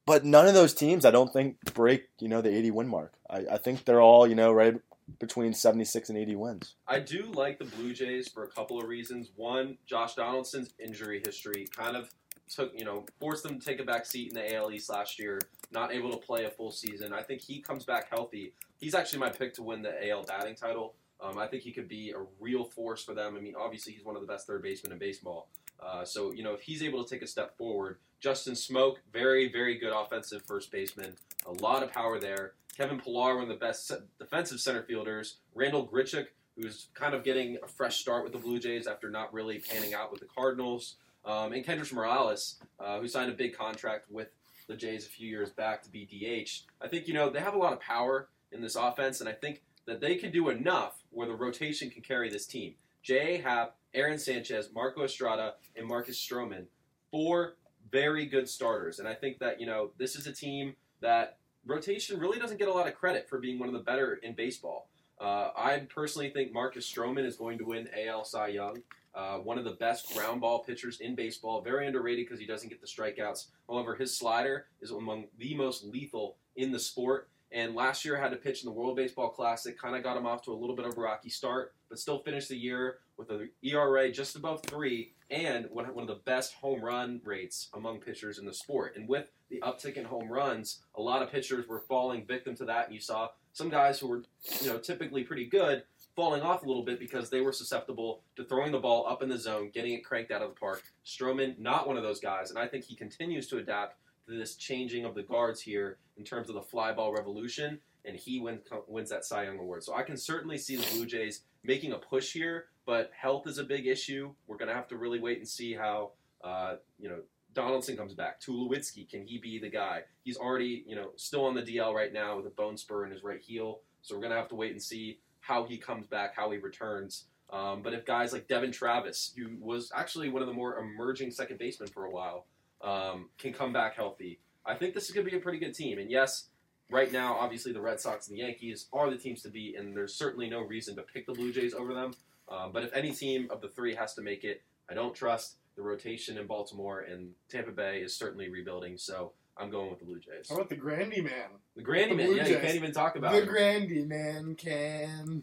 But 0.07 0.25
none 0.25 0.47
of 0.47 0.55
those 0.55 0.75
teams, 0.75 1.05
I 1.05 1.11
don't 1.11 1.33
think, 1.33 1.57
break 1.75 2.09
you 2.19 2.29
know 2.29 2.41
the 2.41 2.55
80 2.55 2.71
win 2.73 2.89
mark. 2.89 3.13
I, 3.29 3.47
I 3.53 3.59
think 3.59 3.85
they're 3.85 4.01
all 4.03 4.27
you 4.27 4.35
know 4.35 4.53
right 4.53 4.81
between 5.19 5.53
76 5.53 6.09
and 6.09 6.19
80 6.19 6.37
wins. 6.37 6.75
I 6.87 7.01
do 7.01 7.25
like 7.33 7.59
the 7.59 7.65
Blue 7.65 7.93
Jays 7.93 8.29
for 8.29 8.45
a 8.45 8.49
couple 8.49 8.79
of 8.79 8.87
reasons. 8.87 9.31
One, 9.37 9.79
Josh 9.87 10.15
Donaldson's 10.15 10.75
injury 10.79 11.23
history 11.25 11.67
kind 11.75 11.97
of 11.97 12.11
took, 12.49 12.73
you 12.77 12.85
know, 12.85 13.05
forced 13.21 13.43
them 13.43 13.59
to 13.59 13.65
take 13.65 13.81
a 13.81 13.85
back 13.85 14.07
seat 14.07 14.29
in 14.29 14.35
the 14.35 14.55
AL 14.55 14.73
East 14.73 14.91
last 14.91 15.19
year, 15.19 15.41
not 15.73 15.93
able 15.93 16.11
to 16.11 16.17
play 16.17 16.45
a 16.45 16.51
full 16.51 16.71
season. 16.71 17.13
I 17.13 17.23
think 17.23 17.41
he 17.41 17.61
comes 17.61 17.85
back 17.85 18.11
healthy. 18.11 18.53
He's 18.79 18.95
actually 18.95 19.21
my 19.21 19.31
pick 19.31 19.55
to 19.55 19.63
win 19.63 19.83
the 19.83 20.11
AL 20.11 20.25
batting 20.25 20.55
title. 20.55 20.95
Um, 21.23 21.39
I 21.39 21.47
think 21.47 21.63
he 21.63 21.73
could 21.73 21.89
be 21.89 22.11
a 22.11 22.23
real 22.41 22.65
force 22.65 23.05
for 23.05 23.15
them. 23.15 23.37
I 23.37 23.41
mean, 23.41 23.55
obviously, 23.59 23.93
he's 23.93 24.05
one 24.05 24.17
of 24.17 24.23
the 24.23 24.27
best 24.27 24.47
third 24.47 24.63
basemen 24.63 24.93
in 24.93 24.99
baseball. 24.99 25.49
Uh, 25.79 26.05
so, 26.05 26.33
you 26.33 26.43
know, 26.43 26.55
if 26.55 26.61
he's 26.61 26.83
able 26.83 27.05
to 27.05 27.11
take 27.11 27.23
a 27.23 27.27
step 27.27 27.57
forward, 27.57 27.99
Justin 28.21 28.55
Smoak, 28.55 28.97
very, 29.13 29.51
very 29.51 29.79
good 29.79 29.93
offensive 29.93 30.43
first 30.47 30.71
baseman, 30.71 31.15
a 31.47 31.53
lot 31.63 31.83
of 31.83 31.93
power 31.93 32.19
there. 32.19 32.53
Kevin 32.81 32.99
Pillar, 32.99 33.35
one 33.35 33.43
of 33.43 33.51
the 33.51 33.57
best 33.57 33.93
defensive 34.19 34.59
center 34.59 34.83
fielders. 34.83 35.37
Randall 35.55 35.87
Grichuk, 35.87 36.29
who's 36.57 36.89
kind 36.95 37.13
of 37.13 37.23
getting 37.23 37.59
a 37.63 37.69
fresh 37.69 37.99
start 37.99 38.25
with 38.25 38.33
the 38.33 38.39
Blue 38.39 38.59
Jays 38.59 38.87
after 38.87 39.11
not 39.11 39.35
really 39.35 39.59
panning 39.59 39.93
out 39.93 40.11
with 40.11 40.21
the 40.21 40.27
Cardinals. 40.27 40.97
Um, 41.27 41.53
and 41.53 41.63
Kendrys 41.63 41.93
Morales, 41.93 42.59
uh, 42.79 42.99
who 42.99 43.07
signed 43.07 43.31
a 43.31 43.35
big 43.35 43.55
contract 43.55 44.07
with 44.11 44.29
the 44.67 44.77
Jays 44.77 45.05
a 45.05 45.11
few 45.11 45.29
years 45.29 45.51
back 45.51 45.83
to 45.83 45.91
be 45.91 46.07
DH. 46.07 46.63
I 46.83 46.89
think, 46.89 47.07
you 47.07 47.13
know, 47.13 47.29
they 47.29 47.41
have 47.41 47.53
a 47.53 47.59
lot 47.59 47.75
of 47.75 47.81
power 47.81 48.31
in 48.51 48.63
this 48.63 48.77
offense, 48.77 49.21
and 49.21 49.29
I 49.29 49.33
think 49.33 49.61
that 49.85 50.01
they 50.01 50.15
can 50.15 50.33
do 50.33 50.49
enough 50.49 51.03
where 51.11 51.29
the 51.29 51.35
rotation 51.35 51.91
can 51.91 52.01
carry 52.01 52.31
this 52.31 52.47
team. 52.47 52.77
J.A. 53.03 53.43
Happ, 53.43 53.77
Aaron 53.93 54.19
Sanchez, 54.19 54.71
Marco 54.75 55.05
Estrada, 55.05 55.57
and 55.77 55.87
Marcus 55.87 56.19
Stroman. 56.19 56.65
Four 57.11 57.57
very 57.93 58.25
good 58.25 58.49
starters. 58.49 59.01
And 59.01 59.07
I 59.07 59.13
think 59.13 59.39
that, 59.41 59.61
you 59.61 59.67
know, 59.67 59.91
this 59.99 60.17
is 60.17 60.27
a 60.27 60.33
team 60.33 60.77
that 61.03 61.40
rotation 61.71 62.19
really 62.19 62.39
doesn't 62.39 62.59
get 62.59 62.69
a 62.69 62.73
lot 62.73 62.87
of 62.87 62.95
credit 62.95 63.29
for 63.29 63.39
being 63.39 63.59
one 63.59 63.69
of 63.69 63.75
the 63.75 63.81
better 63.81 64.15
in 64.23 64.35
baseball. 64.35 64.89
Uh, 65.21 65.51
I 65.57 65.87
personally 65.95 66.31
think 66.31 66.53
Marcus 66.53 66.91
Stroman 66.91 67.25
is 67.27 67.37
going 67.37 67.59
to 67.59 67.65
win 67.65 67.89
AL 68.07 68.25
Cy 68.25 68.49
Young. 68.49 68.83
Uh, 69.15 69.39
one 69.39 69.59
of 69.59 69.65
the 69.65 69.73
best 69.73 70.15
ground 70.15 70.41
ball 70.41 70.61
pitchers 70.61 71.01
in 71.01 71.15
baseball. 71.15 71.61
Very 71.61 71.87
underrated 71.87 72.27
because 72.27 72.41
he 72.41 72.47
doesn't 72.47 72.69
get 72.69 72.81
the 72.81 72.87
strikeouts. 72.87 73.47
However, 73.69 73.95
his 73.95 74.17
slider 74.17 74.67
is 74.81 74.93
among 74.93 75.27
the 75.39 75.55
most 75.55 75.85
lethal 75.85 76.37
in 76.57 76.73
the 76.73 76.79
sport. 76.79 77.29
And 77.53 77.75
last 77.75 78.05
year 78.05 78.17
had 78.17 78.31
to 78.31 78.37
pitch 78.37 78.63
in 78.63 78.67
the 78.67 78.73
World 78.73 78.97
Baseball 78.97 79.29
Classic. 79.29 79.77
Kind 79.77 79.97
of 79.97 80.03
got 80.03 80.17
him 80.17 80.27
off 80.27 80.43
to 80.43 80.53
a 80.53 80.55
little 80.55 80.77
bit 80.77 80.87
of 80.87 80.97
a 80.97 81.01
rocky 81.01 81.31
start, 81.31 81.75
but 81.91 81.99
still 81.99 82.21
finished 82.21 82.49
the 82.49 82.57
year 82.57 83.01
with 83.19 83.29
an 83.31 83.51
ERA 83.63 84.11
just 84.11 84.37
above 84.37 84.63
three 84.63 85.13
and 85.31 85.67
one 85.71 85.87
of 85.87 86.07
the 86.07 86.21
best 86.25 86.55
home 86.55 86.83
run 86.83 87.21
rates 87.25 87.69
among 87.75 87.99
pitchers 87.99 88.39
in 88.39 88.47
the 88.47 88.55
sport. 88.55 88.97
And 88.97 89.07
with 89.07 89.31
the 89.51 89.61
uptick 89.61 89.95
in 89.95 90.05
home 90.07 90.33
runs, 90.33 90.81
a 90.95 91.03
lot 91.03 91.23
of 91.23 91.31
pitchers 91.31 91.69
were 91.69 91.81
falling 91.81 92.25
victim 92.27 92.57
to 92.57 92.65
that. 92.65 92.87
And 92.87 92.95
you 92.95 93.01
saw 93.01 93.29
some 93.53 93.69
guys 93.69 94.01
who 94.01 94.09
were, 94.09 94.23
you 94.63 94.69
know, 94.69 94.79
typically 94.79 95.25
pretty 95.25 95.45
good 95.45 95.83
falling 96.17 96.43
off 96.43 96.63
a 96.63 96.67
little 96.67 96.85
bit 96.85 96.99
because 96.99 97.31
they 97.31 97.41
were 97.41 97.53
susceptible 97.53 98.23
to 98.37 98.45
throwing 98.45 98.73
the 98.73 98.79
ball 98.79 99.07
up 99.07 99.23
in 99.23 99.29
the 99.29 99.39
zone, 99.39 99.71
getting 99.73 99.95
it 99.95 100.05
cranked 100.05 100.31
out 100.31 100.43
of 100.43 100.51
the 100.51 100.61
park. 100.61 100.83
Stroman, 101.05 101.59
not 101.59 101.87
one 101.87 101.97
of 101.97 102.03
those 102.03 102.21
guys, 102.21 102.51
and 102.51 102.59
I 102.59 102.67
think 102.67 102.85
he 102.85 102.95
continues 102.95 103.47
to 103.49 103.59
adapt 103.59 103.97
to 104.29 104.37
this 104.37 104.57
changing 104.57 105.05
of 105.05 105.15
the 105.15 105.23
guards 105.23 105.61
here 105.61 105.99
in 106.17 106.25
terms 106.25 106.49
of 106.49 106.55
the 106.55 106.63
fly 106.63 106.93
ball 106.93 107.13
revolution, 107.13 107.79
and 108.05 108.17
he 108.17 108.41
win, 108.41 108.61
wins 108.87 109.11
that 109.11 109.25
Cy 109.25 109.45
Young 109.45 109.59
Award. 109.59 109.83
So 109.85 109.95
I 109.95 110.03
can 110.03 110.17
certainly 110.17 110.59
see 110.59 110.77
the 110.77 110.87
Blue 110.93 111.07
Jays 111.07 111.43
making 111.63 111.93
a 111.93 111.99
push 111.99 112.33
here, 112.33 112.67
but 112.87 113.11
health 113.17 113.47
is 113.47 113.59
a 113.59 113.65
big 113.65 113.87
issue. 113.87 114.33
We're 114.47 114.57
going 114.57 114.69
to 114.69 114.75
have 114.75 114.89
to 114.89 114.97
really 114.97 115.21
wait 115.21 115.39
and 115.39 115.49
see 115.49 115.75
how, 115.75 116.13
uh, 116.43 116.77
you 116.99 117.09
know, 117.09 117.21
Donaldson 117.53 117.97
comes 117.97 118.15
back. 118.15 118.41
Tulowitzki, 118.41 119.09
can 119.09 119.27
he 119.27 119.39
be 119.39 119.59
the 119.59 119.69
guy? 119.69 120.03
He's 120.23 120.37
already, 120.37 120.85
you 120.87 120.97
know, 120.97 121.11
still 121.17 121.45
on 121.45 121.55
the 121.55 121.63
DL 121.63 121.93
right 121.93 122.13
now 122.13 122.37
with 122.37 122.47
a 122.47 122.51
bone 122.51 122.77
spur 122.77 123.05
in 123.05 123.11
his 123.11 123.23
right 123.23 123.41
heel. 123.41 123.81
So 124.03 124.15
we're 124.15 124.23
going 124.23 124.33
to 124.33 124.39
have 124.39 124.49
to 124.49 124.55
wait 124.55 124.73
and 124.73 124.83
see 124.83 125.19
how 125.41 125.65
he 125.65 125.77
comes 125.77 126.07
back, 126.07 126.35
how 126.37 126.51
he 126.51 126.59
returns. 126.59 127.25
Um, 127.53 127.83
but 127.83 127.93
if 127.93 128.05
guys 128.05 128.33
like 128.33 128.47
Devon 128.47 128.71
Travis, 128.71 129.35
who 129.37 129.57
was 129.61 129.91
actually 129.95 130.29
one 130.29 130.43
of 130.43 130.49
the 130.49 130.55
more 130.55 130.79
emerging 130.79 131.33
second 131.33 131.59
basemen 131.59 131.89
for 131.89 132.05
a 132.05 132.11
while, 132.11 132.47
um, 132.83 133.29
can 133.39 133.53
come 133.53 133.73
back 133.73 133.97
healthy, 133.97 134.41
I 134.65 134.75
think 134.75 134.95
this 134.95 135.07
is 135.07 135.11
going 135.11 135.27
to 135.27 135.31
be 135.31 135.37
a 135.37 135.41
pretty 135.41 135.59
good 135.59 135.75
team. 135.75 135.99
And 135.99 136.11
yes, 136.11 136.49
right 136.91 137.13
now, 137.13 137.35
obviously 137.35 137.73
the 137.73 137.81
Red 137.81 138.01
Sox 138.01 138.29
and 138.29 138.37
the 138.37 138.43
Yankees 138.43 138.87
are 138.93 139.11
the 139.11 139.17
teams 139.17 139.43
to 139.43 139.49
beat, 139.49 139.77
and 139.77 139.97
there's 139.97 140.15
certainly 140.15 140.49
no 140.51 140.61
reason 140.61 140.97
to 140.97 141.03
pick 141.03 141.27
the 141.27 141.33
Blue 141.33 141.53
Jays 141.53 141.75
over 141.75 141.95
them. 141.95 142.13
Um, 142.49 142.73
but 142.73 142.83
if 142.83 142.93
any 142.95 143.13
team 143.13 143.49
of 143.51 143.61
the 143.61 143.69
three 143.69 143.95
has 143.95 144.15
to 144.15 144.23
make 144.23 144.45
it, 144.45 144.63
I 144.91 144.95
don't 144.95 145.15
trust 145.15 145.57
the 145.77 145.83
rotation 145.83 146.37
in 146.37 146.47
Baltimore, 146.47 147.01
and 147.01 147.31
Tampa 147.49 147.71
Bay 147.71 147.99
is 148.01 148.15
certainly 148.17 148.51
rebuilding. 148.51 148.99
So 148.99 149.33
I'm 149.57 149.71
going 149.71 149.89
with 149.91 150.01
the 150.01 150.05
Blue 150.05 150.19
Jays. 150.19 150.49
How 150.49 150.57
about 150.57 150.69
the 150.69 150.77
Grandy 150.77 151.21
Man? 151.21 151.51
The 151.77 151.83
Grandy 151.83 152.11
The 152.11 152.17
Man, 152.17 152.27
Blue 152.27 152.37
yeah, 152.37 152.47
you 152.49 152.59
can't 152.59 152.75
even 152.75 152.93
talk 152.93 153.17
about 153.17 153.35
it. 153.35 153.37
The 153.37 153.43
him. 153.43 153.49
Grandy 153.49 154.05
Man 154.05 154.55
can. 154.57 155.43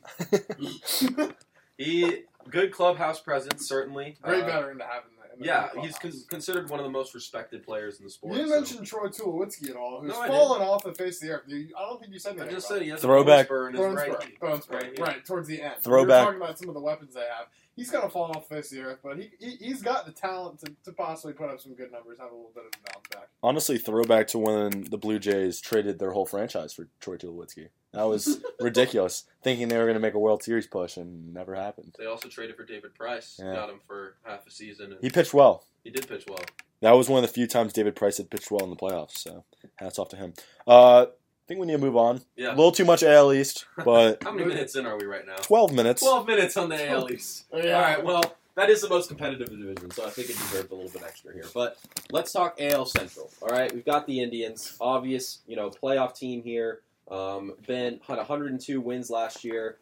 He 1.78 2.24
good 2.50 2.72
clubhouse 2.72 3.20
presence, 3.20 3.68
certainly. 3.68 4.16
Great 4.22 4.44
Uh, 4.44 4.48
veteran 4.48 4.80
to 4.80 4.84
have 4.84 5.04
in 5.04 5.16
the, 5.16 5.17
in 5.17 5.17
the 5.17 5.17
Yeah, 5.46 5.68
clubhouse. 5.70 5.86
he's 5.86 5.98
con- 6.14 6.24
considered 6.30 6.70
one 6.70 6.80
of 6.80 6.86
the 6.86 6.92
most 6.92 7.14
respected 7.14 7.64
players 7.64 8.00
in 8.00 8.04
the 8.06 8.08
You 8.08 8.12
sport. 8.12 8.34
didn't 8.34 8.50
so- 8.50 8.56
mention 8.56 8.86
Troy 8.86 9.08
Tulowitzki 9.08 9.70
at 9.70 9.76
all, 9.76 10.02
who's 10.02 10.12
No, 10.12 10.22
I 10.22 10.28
fallen 10.28 10.62
off 10.62 10.84
the 10.84 10.94
face 10.94 11.22
of 11.22 11.28
the 11.28 11.34
earth. 11.36 11.44
You, 11.48 11.70
I 11.78 11.82
don't 11.82 12.00
think 12.00 12.14
you 12.14 12.20
said 12.20 12.40
I 12.40 12.48
just 12.48 12.68
about 12.68 12.78
said 12.78 12.82
he 12.82 12.90
has 12.90 13.02
Throwback. 13.02 13.46
a 13.48 13.50
bone 13.50 13.58
spur 13.58 13.68
in 13.70 13.74
his 13.76 13.80
Bone 13.82 13.96
right. 13.96 14.12
spur, 14.22 14.48
bone 14.48 14.62
spur. 14.62 14.78
right 14.78 15.00
Right, 15.00 15.26
towards 15.26 15.48
the 15.48 15.62
end. 15.62 15.76
Throwback. 15.82 16.08
We 16.08 16.14
were 16.14 16.40
talking 16.40 16.42
about 16.42 16.60
some 16.60 16.70
of 16.70 16.76
the 16.76 16.82
weapons 16.82 17.14
they 17.14 17.22
have. 17.22 17.48
He's 17.78 17.90
kind 17.92 18.04
of 18.04 18.12
fallen 18.12 18.32
off 18.36 18.50
the 18.50 18.56
face 18.56 18.72
of 18.72 18.78
the 18.78 18.84
earth, 18.84 19.00
but 19.02 19.18
he, 19.18 19.30
he, 19.40 19.52
he's 19.58 19.82
got 19.82 20.06
the 20.06 20.12
talent 20.12 20.60
to, 20.60 20.74
to 20.84 20.92
possibly 20.92 21.32
put 21.34 21.50
up 21.50 21.62
some 21.62 21.76
good 21.76 21.92
numbers, 21.92 22.18
have 22.20 22.32
a 22.32 22.36
little 22.36 22.52
bit 22.54 22.64
of 22.66 22.72
a 22.74 22.92
bounce 22.92 23.08
back. 23.14 23.30
Honestly, 23.42 23.78
throwback 23.78 24.28
to 24.30 24.40
when 24.40 24.88
the 24.90 24.98
Blue 24.98 25.20
Jays 25.20 25.62
traded 25.62 26.00
their 26.00 26.12
whole 26.12 26.26
franchise 26.26 26.74
for 26.74 26.88
Troy 27.00 27.16
Tulowitzki. 27.18 27.70
That 27.94 28.04
was 28.04 28.44
ridiculous. 28.60 29.24
Thinking 29.44 29.68
they 29.68 29.78
were 29.78 29.84
going 29.86 29.94
to 29.94 30.00
make 30.02 30.16
a 30.16 30.20
World 30.20 30.42
Series 30.44 30.66
push 30.68 30.98
and 30.98 31.34
never 31.34 31.54
happened. 31.56 31.96
They 32.00 32.08
also 32.08 32.28
traded 32.30 32.56
for 32.58 32.66
David 32.66 32.96
Price. 32.96 33.40
Yeah. 33.42 33.54
Got 33.54 33.70
him 33.70 33.80
for 33.88 34.16
half 34.24 34.46
a 34.48 34.52
season. 34.52 34.98
He 35.00 35.10
pitched 35.10 35.34
well. 35.34 35.64
he 35.84 35.92
did 35.92 36.08
pitch 36.08 36.26
well. 36.28 36.44
That 36.82 36.92
was 36.92 37.10
one 37.10 37.24
of 37.24 37.30
the 37.30 37.34
few 37.34 37.48
times 37.48 37.74
David 37.74 37.96
Price 37.96 38.18
had 38.18 38.30
pitched 38.30 38.52
well 38.52 38.64
in 38.64 38.70
the 38.72 38.76
playoffs. 38.76 39.18
So 39.20 39.46
hats 39.76 39.98
off 40.00 40.10
to 40.10 40.16
him. 40.16 40.34
Uh, 40.68 41.02
I 41.04 41.08
think 41.48 41.60
we 41.60 41.66
need 41.66 41.74
to 41.74 41.80
move 41.80 41.96
on. 41.96 42.22
Yeah. 42.36 42.50
A 42.50 42.56
little 42.56 42.72
too 42.72 42.86
much 42.86 43.04
AL 43.04 43.34
East, 43.34 43.66
but 43.84 44.22
How 44.24 44.32
many 44.32 44.46
minutes 44.46 44.76
in 44.76 44.86
are 44.86 44.98
we 44.98 45.06
right 45.06 45.26
now? 45.26 45.38
12 45.38 45.74
minutes. 45.74 46.02
12 46.02 46.28
minutes 46.28 46.58
on 46.58 46.70
the 46.70 46.90
AL 46.90 47.12
East. 47.12 47.46
Oh, 47.52 47.58
yeah. 47.58 47.76
All 47.76 47.82
right, 47.82 48.04
well, 48.04 48.36
that 48.56 48.70
is 48.70 48.82
the 48.82 48.90
most 48.90 49.08
competitive 49.08 49.50
division, 49.50 49.92
so 49.92 50.06
I 50.06 50.10
think 50.10 50.30
it 50.30 50.38
deserved 50.38 50.72
a 50.72 50.76
little 50.76 50.92
bit 50.92 51.04
extra 51.04 51.34
here. 51.34 51.46
But 51.54 51.78
let's 52.12 52.32
talk 52.32 52.60
AL 52.60 52.86
Central. 52.86 53.32
All 53.42 53.50
right, 53.50 53.74
we've 53.74 53.86
got 53.86 54.08
the 54.08 54.22
Indians, 54.22 54.76
obvious, 54.82 55.40
you 55.48 55.56
know, 55.56 55.70
playoff 55.70 56.16
team 56.16 56.44
here. 56.44 56.82
Um, 57.10 57.54
been 57.66 58.00
had 58.06 58.18
102 58.18 58.82
wins 58.82 59.10
last 59.10 59.44
year. 59.46 59.78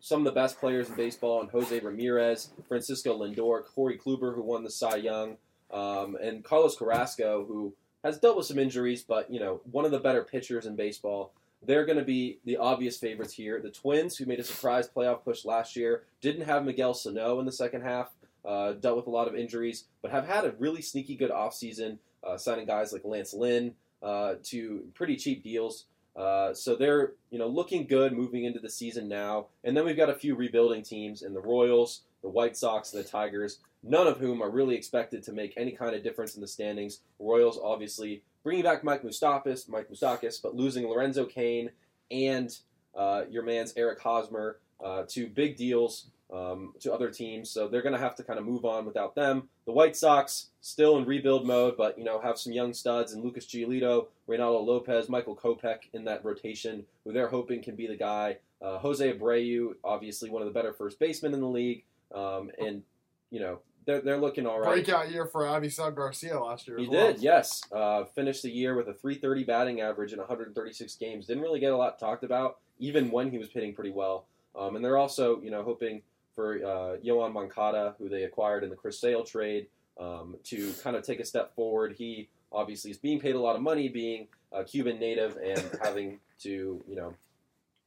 Some 0.00 0.20
of 0.20 0.24
the 0.24 0.40
best 0.40 0.58
players 0.58 0.88
in 0.88 0.94
baseball, 0.94 1.40
and 1.40 1.50
Jose 1.50 1.78
Ramirez, 1.80 2.50
Francisco 2.68 3.18
Lindor, 3.18 3.64
Corey 3.74 3.98
Kluber, 3.98 4.34
who 4.34 4.42
won 4.42 4.62
the 4.62 4.70
Cy 4.70 4.96
Young, 4.96 5.36
um, 5.72 6.16
and 6.22 6.44
Carlos 6.44 6.76
Carrasco, 6.76 7.44
who 7.44 7.74
has 8.04 8.18
dealt 8.18 8.36
with 8.36 8.46
some 8.46 8.58
injuries, 8.58 9.02
but 9.02 9.30
you 9.30 9.40
know, 9.40 9.60
one 9.70 9.84
of 9.84 9.90
the 9.90 9.98
better 9.98 10.22
pitchers 10.22 10.66
in 10.66 10.76
baseball. 10.76 11.32
They're 11.66 11.86
going 11.86 11.98
to 11.98 12.04
be 12.04 12.40
the 12.44 12.58
obvious 12.58 12.98
favorites 12.98 13.32
here. 13.32 13.58
The 13.58 13.70
Twins, 13.70 14.16
who 14.16 14.26
made 14.26 14.38
a 14.38 14.44
surprise 14.44 14.86
playoff 14.86 15.24
push 15.24 15.46
last 15.46 15.74
year, 15.74 16.02
didn't 16.20 16.44
have 16.44 16.62
Miguel 16.62 16.92
Sano 16.92 17.40
in 17.40 17.46
the 17.46 17.52
second 17.52 17.80
half, 17.80 18.10
uh, 18.44 18.72
dealt 18.72 18.98
with 18.98 19.06
a 19.06 19.10
lot 19.10 19.28
of 19.28 19.34
injuries, 19.34 19.84
but 20.02 20.10
have 20.10 20.26
had 20.26 20.44
a 20.44 20.54
really 20.58 20.82
sneaky 20.82 21.16
good 21.16 21.30
offseason, 21.30 21.96
uh, 22.22 22.36
signing 22.36 22.66
guys 22.66 22.92
like 22.92 23.02
Lance 23.06 23.32
Lynn 23.32 23.72
uh, 24.02 24.34
to 24.44 24.84
pretty 24.92 25.16
cheap 25.16 25.42
deals. 25.42 25.86
Uh, 26.14 26.54
so 26.54 26.76
they're 26.76 27.14
you 27.30 27.38
know 27.38 27.48
looking 27.48 27.86
good 27.86 28.12
moving 28.12 28.44
into 28.44 28.60
the 28.60 28.70
season 28.70 29.08
now. 29.08 29.46
And 29.64 29.76
then 29.76 29.84
we've 29.84 29.96
got 29.96 30.10
a 30.10 30.14
few 30.14 30.36
rebuilding 30.36 30.82
teams 30.82 31.22
in 31.22 31.32
the 31.32 31.40
Royals, 31.40 32.02
the 32.22 32.28
White 32.28 32.56
Sox, 32.56 32.92
and 32.92 33.02
the 33.02 33.08
Tigers. 33.08 33.58
None 33.86 34.06
of 34.06 34.18
whom 34.18 34.42
are 34.42 34.50
really 34.50 34.74
expected 34.74 35.22
to 35.24 35.32
make 35.32 35.54
any 35.56 35.72
kind 35.72 35.94
of 35.94 36.02
difference 36.02 36.34
in 36.34 36.40
the 36.40 36.48
standings. 36.48 37.00
Royals 37.18 37.60
obviously 37.62 38.22
bringing 38.42 38.64
back 38.64 38.82
Mike 38.82 39.04
Moustapis, 39.04 39.68
Mike 39.68 39.90
Moustakas, 39.90 40.40
but 40.42 40.56
losing 40.56 40.88
Lorenzo 40.88 41.26
Cain 41.26 41.70
and 42.10 42.56
uh, 42.96 43.22
your 43.28 43.42
man's 43.42 43.72
Eric 43.76 44.00
Hosmer 44.00 44.58
uh, 44.82 45.04
to 45.08 45.26
big 45.28 45.56
deals 45.56 46.06
um, 46.32 46.72
to 46.80 46.92
other 46.92 47.10
teams. 47.10 47.50
So 47.50 47.68
they're 47.68 47.82
going 47.82 47.94
to 47.94 48.00
have 48.00 48.14
to 48.16 48.24
kind 48.24 48.38
of 48.38 48.44
move 48.44 48.64
on 48.64 48.86
without 48.86 49.14
them. 49.14 49.48
The 49.66 49.72
White 49.72 49.96
Sox 49.96 50.48
still 50.60 50.96
in 50.98 51.04
rebuild 51.04 51.46
mode, 51.46 51.76
but 51.76 51.98
you 51.98 52.04
know 52.04 52.20
have 52.20 52.38
some 52.38 52.52
young 52.52 52.72
studs 52.72 53.12
and 53.12 53.22
Lucas 53.22 53.46
Giolito, 53.46 54.06
Reynaldo 54.28 54.64
Lopez, 54.64 55.08
Michael 55.08 55.36
Kopech 55.36 55.80
in 55.92 56.04
that 56.04 56.24
rotation, 56.24 56.84
who 57.04 57.12
they're 57.12 57.28
hoping 57.28 57.62
can 57.62 57.76
be 57.76 57.86
the 57.86 57.96
guy. 57.96 58.38
Uh, 58.60 58.78
Jose 58.78 59.12
Abreu, 59.12 59.74
obviously 59.84 60.30
one 60.30 60.42
of 60.42 60.46
the 60.46 60.54
better 60.54 60.72
first 60.72 60.98
basemen 60.98 61.34
in 61.34 61.40
the 61.40 61.48
league, 61.48 61.84
um, 62.14 62.50
and 62.58 62.82
you 63.30 63.40
know 63.40 63.60
they're 63.86 64.00
they're 64.00 64.18
looking 64.18 64.46
all 64.46 64.60
right. 64.60 64.84
Breakout 64.84 65.10
year 65.10 65.26
for 65.26 65.42
Avisail 65.42 65.94
Garcia 65.94 66.38
last 66.40 66.66
year. 66.68 66.78
He 66.78 66.84
as 66.84 66.90
well. 66.90 67.12
did, 67.12 67.22
yes. 67.22 67.62
Uh, 67.72 68.04
finished 68.04 68.42
the 68.42 68.50
year 68.50 68.74
with 68.76 68.88
a 68.88 68.94
330 68.94 69.44
batting 69.44 69.80
average 69.80 70.12
in 70.12 70.18
136 70.18 70.94
games. 70.96 71.26
Didn't 71.26 71.42
really 71.42 71.60
get 71.60 71.72
a 71.72 71.76
lot 71.76 71.98
talked 71.98 72.24
about, 72.24 72.58
even 72.78 73.10
when 73.10 73.30
he 73.30 73.38
was 73.38 73.50
hitting 73.50 73.74
pretty 73.74 73.90
well. 73.90 74.26
Um, 74.56 74.76
and 74.76 74.84
they're 74.84 74.98
also, 74.98 75.40
you 75.40 75.50
know, 75.50 75.62
hoping 75.62 76.02
for 76.34 76.56
uh, 76.56 76.96
Yoan 77.04 77.32
Moncada, 77.32 77.94
who 77.98 78.08
they 78.08 78.24
acquired 78.24 78.64
in 78.64 78.70
the 78.70 78.76
Chris 78.76 79.00
Sale 79.00 79.24
trade, 79.24 79.66
um, 79.98 80.36
to 80.44 80.72
kind 80.82 80.96
of 80.96 81.02
take 81.02 81.20
a 81.20 81.24
step 81.24 81.54
forward. 81.54 81.94
He 81.96 82.28
obviously 82.52 82.90
is 82.90 82.98
being 82.98 83.20
paid 83.20 83.34
a 83.34 83.40
lot 83.40 83.56
of 83.56 83.62
money, 83.62 83.88
being 83.88 84.28
a 84.52 84.64
Cuban 84.64 84.98
native, 84.98 85.36
and 85.36 85.62
having 85.82 86.20
to, 86.40 86.82
you 86.88 86.96
know, 86.96 87.14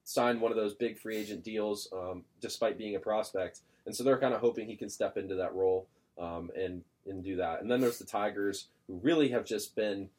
sign 0.08 0.40
one 0.40 0.52
of 0.52 0.58
those 0.58 0.74
big 0.74 0.98
free 0.98 1.18
agent 1.18 1.44
deals 1.44 1.90
um, 1.92 2.24
despite 2.40 2.78
being 2.78 2.96
a 2.96 3.00
prospect. 3.00 3.60
And 3.86 3.94
so 3.94 4.06
they're 4.06 4.18
kind 4.18 4.34
of 4.34 4.40
hoping 4.40 4.66
he 4.66 4.78
can 4.78 4.90
step 4.90 5.18
into 5.18 5.36
that 5.36 5.54
role 5.54 5.86
um, 6.18 6.50
and 6.58 6.84
and 7.06 7.24
do 7.24 7.36
that. 7.36 7.62
And 7.62 7.70
then 7.70 7.82
there's 7.82 8.00
the 8.00 8.06
Tigers, 8.06 8.68
who 8.88 9.00
really 9.04 9.30
have 9.30 9.46
just 9.46 9.76
been 9.76 10.10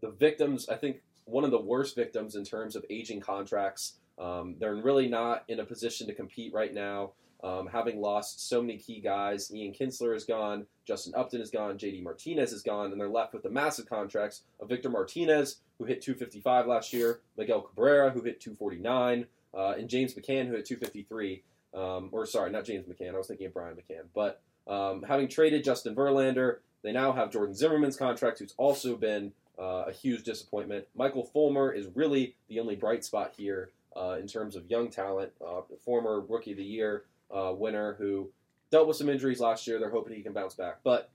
the 0.00 0.10
victims. 0.10 0.68
I 0.68 0.74
think 0.74 1.02
one 1.24 1.44
of 1.44 1.52
the 1.52 1.60
worst 1.60 1.94
victims 1.94 2.34
in 2.34 2.44
terms 2.44 2.74
of 2.74 2.84
aging 2.90 3.20
contracts. 3.20 3.94
Um, 4.18 4.56
they're 4.58 4.74
really 4.74 5.08
not 5.08 5.44
in 5.46 5.60
a 5.60 5.64
position 5.64 6.06
to 6.06 6.14
compete 6.14 6.52
right 6.52 6.72
now. 6.72 7.12
Um, 7.44 7.66
having 7.66 8.00
lost 8.00 8.48
so 8.48 8.60
many 8.62 8.78
key 8.78 9.00
guys, 9.00 9.52
Ian 9.54 9.74
Kinsler 9.74 10.16
is 10.16 10.24
gone, 10.24 10.66
Justin 10.86 11.12
Upton 11.14 11.40
is 11.40 11.50
gone, 11.50 11.78
JD 11.78 12.02
Martinez 12.02 12.52
is 12.52 12.62
gone, 12.62 12.92
and 12.92 13.00
they're 13.00 13.08
left 13.08 13.34
with 13.34 13.42
the 13.42 13.50
massive 13.50 13.88
contracts 13.88 14.42
of 14.58 14.68
Victor 14.68 14.88
Martinez, 14.88 15.58
who 15.78 15.84
hit 15.84 16.00
255 16.00 16.66
last 16.66 16.92
year, 16.92 17.20
Miguel 17.36 17.60
Cabrera, 17.60 18.10
who 18.10 18.22
hit 18.22 18.40
249, 18.40 19.26
uh, 19.54 19.74
and 19.78 19.88
James 19.88 20.14
McCann, 20.14 20.46
who 20.46 20.54
hit 20.54 20.64
253. 20.64 21.42
Um, 21.74 22.08
or 22.10 22.24
sorry, 22.24 22.50
not 22.50 22.64
James 22.64 22.86
McCann. 22.86 23.14
I 23.14 23.18
was 23.18 23.26
thinking 23.26 23.46
of 23.46 23.52
Brian 23.52 23.76
McCann. 23.76 24.06
But 24.14 24.40
um, 24.66 25.02
having 25.02 25.28
traded 25.28 25.62
Justin 25.62 25.94
Verlander, 25.94 26.58
they 26.82 26.92
now 26.92 27.12
have 27.12 27.30
Jordan 27.30 27.54
Zimmermann's 27.54 27.98
contract, 27.98 28.38
who's 28.38 28.54
also 28.56 28.96
been 28.96 29.32
uh, 29.58 29.84
a 29.86 29.92
huge 29.92 30.22
disappointment. 30.22 30.86
Michael 30.94 31.24
Fulmer 31.24 31.70
is 31.70 31.88
really 31.94 32.34
the 32.48 32.60
only 32.60 32.76
bright 32.76 33.04
spot 33.04 33.34
here. 33.36 33.70
uh, 33.96 34.16
in 34.20 34.26
terms 34.26 34.56
of 34.56 34.70
young 34.70 34.90
talent. 34.90 35.32
Uh, 35.44 35.62
former 35.84 36.20
Rookie 36.20 36.52
of 36.52 36.58
the 36.58 36.64
Year 36.64 37.04
uh, 37.30 37.52
winner 37.54 37.94
who 37.98 38.30
dealt 38.70 38.88
with 38.88 38.96
some 38.96 39.08
injuries 39.08 39.40
last 39.40 39.66
year. 39.66 39.78
They're 39.78 39.90
hoping 39.90 40.14
he 40.14 40.22
can 40.22 40.32
bounce 40.32 40.54
back. 40.54 40.78
But 40.84 41.10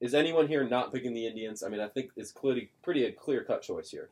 is 0.00 0.14
anyone 0.14 0.48
here 0.48 0.64
not 0.68 0.92
picking 0.92 1.14
the 1.14 1.26
Indians? 1.26 1.62
I 1.62 1.68
mean, 1.68 1.80
I 1.80 1.88
think 1.88 2.10
it's 2.16 2.32
clearly 2.32 2.70
pretty 2.82 3.04
a 3.04 3.12
clear 3.12 3.44
cut 3.44 3.62
choice 3.62 3.90
here. 3.90 4.10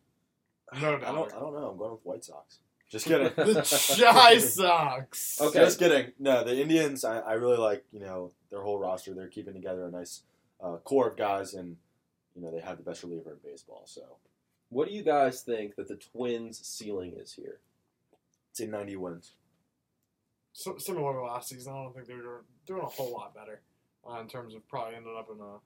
No 0.80 0.88
I 0.88 1.00
don't. 1.00 1.04
I 1.04 1.12
don't 1.40 1.54
know. 1.54 1.70
I'm 1.70 1.76
going 1.78 1.92
with 1.92 2.04
White 2.04 2.24
Sox. 2.24 2.58
Just 2.90 3.06
kidding. 3.06 3.30
the 3.36 3.96
Chi 3.96 4.38
Sox. 4.38 5.40
Okay. 5.40 5.58
Just 5.58 5.78
kidding. 5.78 6.12
No, 6.18 6.44
the 6.44 6.60
Indians. 6.60 7.04
I, 7.04 7.18
I 7.18 7.32
really 7.34 7.58
like. 7.58 7.84
You 7.92 8.00
know 8.00 8.32
their 8.50 8.62
whole 8.62 8.78
roster. 8.78 9.14
They're 9.14 9.28
keeping 9.28 9.54
together 9.54 9.84
a 9.84 9.90
nice 9.90 10.22
uh, 10.62 10.76
core 10.78 11.08
of 11.08 11.16
guys, 11.16 11.54
and 11.54 11.76
you 12.34 12.42
know 12.42 12.50
they 12.50 12.60
have 12.60 12.78
the 12.78 12.82
best 12.82 13.02
reliever 13.02 13.32
in 13.32 13.50
baseball. 13.50 13.82
So 13.86 14.02
What 14.70 14.88
do 14.88 14.94
you 14.94 15.02
guys 15.02 15.42
think 15.42 15.76
that 15.76 15.88
the 15.88 15.96
Twins' 15.96 16.64
ceiling 16.66 17.14
is 17.16 17.32
here? 17.32 17.58
it's 18.50 18.60
in 18.60 18.70
90 18.70 18.94
wins. 18.96 19.32
So, 20.54 20.78
similar 20.78 21.12
to 21.14 21.22
last 21.22 21.48
season, 21.48 21.72
I 21.72 21.82
don't 21.82 21.92
think 21.94 22.06
they're 22.06 22.22
doing, 22.22 22.38
doing 22.64 22.82
a 22.82 22.86
whole 22.86 23.12
lot 23.12 23.34
better 23.34 23.60
uh, 24.08 24.20
in 24.20 24.28
terms 24.28 24.54
of 24.54 24.66
probably 24.68 24.94
ending 24.94 25.14
up 25.18 25.28
in 25.30 25.40
a. 25.40 25.56